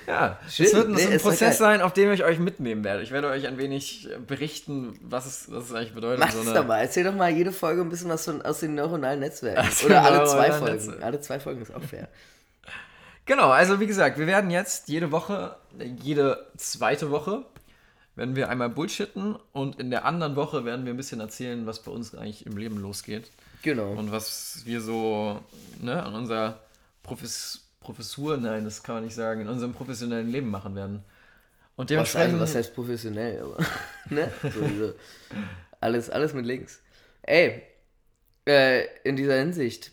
Ja, 0.07 0.39
Schön. 0.49 0.67
es 0.67 0.75
wird 0.75 0.87
ein, 0.89 0.95
Nee, 0.95 1.07
ein 1.15 1.19
Prozess 1.21 1.59
sein, 1.59 1.81
auf 1.83 1.93
dem 1.93 2.13
ich 2.13 2.23
euch 2.25 2.39
mitnehmen 2.39 2.85
werde. 2.85 3.03
Ich 3.03 3.11
werde 3.11 3.29
euch 3.29 3.47
ein 3.47 3.59
wenig 3.59 4.09
äh, 4.11 4.19
berichten, 4.19 4.99
was 5.03 5.27
es, 5.27 5.51
was 5.51 5.65
es 5.65 5.73
eigentlich 5.75 5.95
bedeutet. 5.95 6.21
Mach 6.21 6.31
so 6.31 6.41
eine- 6.41 6.53
doch 6.55 6.67
mal. 6.67 6.79
Erzähl 6.79 7.05
doch 7.05 7.15
mal 7.15 7.31
jede 7.31 7.51
Folge 7.53 7.81
ein 7.83 7.89
bisschen 7.89 8.09
was 8.09 8.25
von, 8.25 8.41
aus 8.43 8.61
den 8.61 8.75
neuronalen 8.77 9.21
Netzwerken. 9.21 9.67
Aus 9.67 9.85
Oder 9.85 10.03
alle 10.03 10.25
zwei 10.27 10.53
Folgen. 10.53 10.75
Netzwerken. 10.77 11.03
Alle 11.03 11.21
zwei 11.21 11.41
Folgen 11.41 11.63
ist 11.63 11.75
auch 11.75 11.83
fair. 11.83 12.09
Genau, 13.25 13.51
also 13.51 13.81
wie 13.81 13.87
gesagt, 13.89 14.19
wir 14.19 14.27
werden 14.29 14.51
jetzt 14.51 14.89
jede 14.89 15.11
Woche, 15.11 15.57
äh, 15.79 15.85
jede 16.03 16.47
zweite 16.57 17.11
Woche, 17.11 17.45
werden 18.15 18.37
wir 18.37 18.49
einmal 18.49 18.69
bullshitten 18.71 19.37
und 19.53 19.79
in 19.81 19.91
der 19.91 20.05
anderen 20.05 20.37
Woche 20.37 20.65
werden 20.65 20.87
wir 20.87 20.95
ein 20.95 20.97
bisschen 20.97 21.21
erzählen, 21.21 21.67
was 21.67 21.83
bei 21.83 21.91
uns 21.91 22.15
eigentlich 22.15 22.47
im 22.47 22.57
Leben 22.57 22.79
losgeht. 22.79 23.31
Genau. 23.63 23.91
Und 23.91 24.13
was 24.13 24.63
wir 24.65 24.81
so 24.81 25.41
ne, 25.83 26.03
an 26.03 26.15
unserer 26.15 26.61
Profes 27.03 27.66
Professur, 27.87 28.37
nein, 28.37 28.65
das 28.65 28.83
kann 28.83 28.97
man 28.97 29.05
nicht 29.05 29.15
sagen, 29.15 29.43
in 29.43 29.49
unserem 29.49 29.73
professionellen 29.73 30.29
Leben 30.29 30.51
machen 30.51 30.75
werden. 30.75 31.05
Und 31.77 31.85
was, 31.85 31.87
dementsprechend. 31.87 32.33
also, 32.33 32.43
was 32.43 32.55
heißt 32.57 32.75
professionell? 32.75 33.41
Aber, 33.43 33.65
ne? 34.11 34.33
so. 34.43 34.93
Alles, 35.81 36.11
alles 36.11 36.35
mit 36.35 36.47
links. 36.47 36.83
Ey, 37.23 37.63
äh, 38.45 38.87
in 39.05 39.15
dieser 39.15 39.39
Hinsicht, 39.39 39.93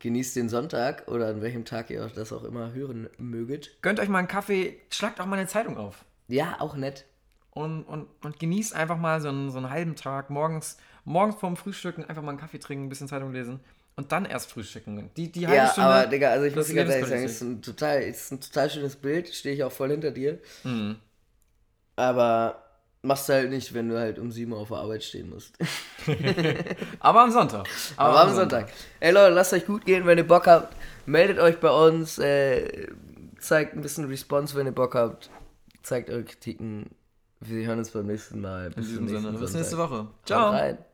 genießt 0.00 0.34
den 0.34 0.48
Sonntag 0.48 1.06
oder 1.06 1.28
an 1.28 1.40
welchem 1.40 1.64
Tag 1.64 1.88
ihr 1.88 2.04
das 2.16 2.32
auch 2.32 2.42
immer 2.42 2.72
hören 2.72 3.08
möget. 3.16 3.80
Gönnt 3.80 4.00
euch 4.00 4.08
mal 4.08 4.18
einen 4.18 4.28
Kaffee, 4.28 4.80
schlagt 4.90 5.20
auch 5.20 5.26
mal 5.26 5.38
eine 5.38 5.46
Zeitung 5.46 5.76
auf. 5.76 6.04
Ja, 6.26 6.56
auch 6.58 6.74
nett. 6.74 7.04
Und, 7.52 7.84
und, 7.84 8.08
und 8.24 8.40
genießt 8.40 8.74
einfach 8.74 8.98
mal 8.98 9.20
so 9.20 9.28
einen, 9.28 9.52
so 9.52 9.58
einen 9.58 9.70
halben 9.70 9.94
Tag 9.94 10.30
morgens, 10.30 10.78
morgens 11.04 11.36
vorm 11.36 11.56
Frühstücken 11.56 12.04
einfach 12.04 12.22
mal 12.22 12.30
einen 12.30 12.40
Kaffee 12.40 12.58
trinken, 12.58 12.86
ein 12.86 12.88
bisschen 12.88 13.06
Zeitung 13.06 13.32
lesen 13.32 13.60
und 13.96 14.10
dann 14.12 14.24
erst 14.24 14.50
frühstücken. 14.50 15.10
Die, 15.16 15.30
die 15.30 15.46
halbe 15.46 15.56
Ja, 15.56 15.68
Stunde. 15.70 15.88
aber 15.90 16.06
Digga, 16.08 16.30
also 16.30 16.46
ich 16.46 16.54
muss 16.56 16.66
dir 16.68 16.74
ganz 16.74 16.90
ehrlich 16.90 17.08
sagen, 17.08 17.24
es 17.24 17.32
ist 17.32 17.40
ein 17.42 17.62
total, 17.62 18.02
ist 18.02 18.32
ein 18.32 18.40
total 18.40 18.70
schönes 18.70 18.96
Bild, 18.96 19.28
stehe 19.34 19.54
ich 19.54 19.64
auch 19.64 19.72
voll 19.72 19.90
hinter 19.90 20.10
dir. 20.10 20.38
Mhm. 20.64 20.96
Aber 21.96 22.62
machst 23.02 23.28
du 23.28 23.32
halt 23.34 23.50
nicht, 23.50 23.74
wenn 23.74 23.88
du 23.88 23.98
halt 23.98 24.18
um 24.18 24.30
7 24.30 24.50
Uhr 24.52 24.58
auf 24.58 24.68
der 24.68 24.78
Arbeit 24.78 25.02
stehen 25.04 25.28
musst. 25.30 25.56
Aber 27.00 27.22
am 27.22 27.30
Sonntag. 27.30 27.66
Aber 27.96 28.20
am 28.22 28.34
Sonntag. 28.34 28.70
Ey 29.00 29.12
Leute, 29.12 29.34
lasst 29.34 29.52
euch 29.52 29.66
gut 29.66 29.84
gehen, 29.84 30.06
wenn 30.06 30.18
ihr 30.18 30.26
Bock 30.26 30.46
habt. 30.46 30.74
Meldet 31.06 31.38
euch 31.38 31.58
bei 31.60 31.70
uns, 31.70 32.18
äh, 32.18 32.86
zeigt 33.38 33.74
ein 33.74 33.82
bisschen 33.82 34.06
Response, 34.06 34.54
wenn 34.54 34.66
ihr 34.66 34.72
Bock 34.72 34.94
habt. 34.94 35.30
Zeigt 35.82 36.10
eure 36.10 36.24
Kritiken. 36.24 36.90
Wir 37.40 37.66
hören 37.66 37.80
uns 37.80 37.90
beim 37.90 38.06
nächsten 38.06 38.40
Mal. 38.40 38.66
In 38.68 38.72
Bis 38.74 38.94
zum 38.94 39.06
diesem 39.06 39.06
nächsten 39.06 39.22
Sinne. 39.22 39.38
Bis 39.38 39.50
Sonntag. 39.52 39.58
nächste 39.60 39.78
Woche. 39.78 40.06
Ciao. 40.24 40.91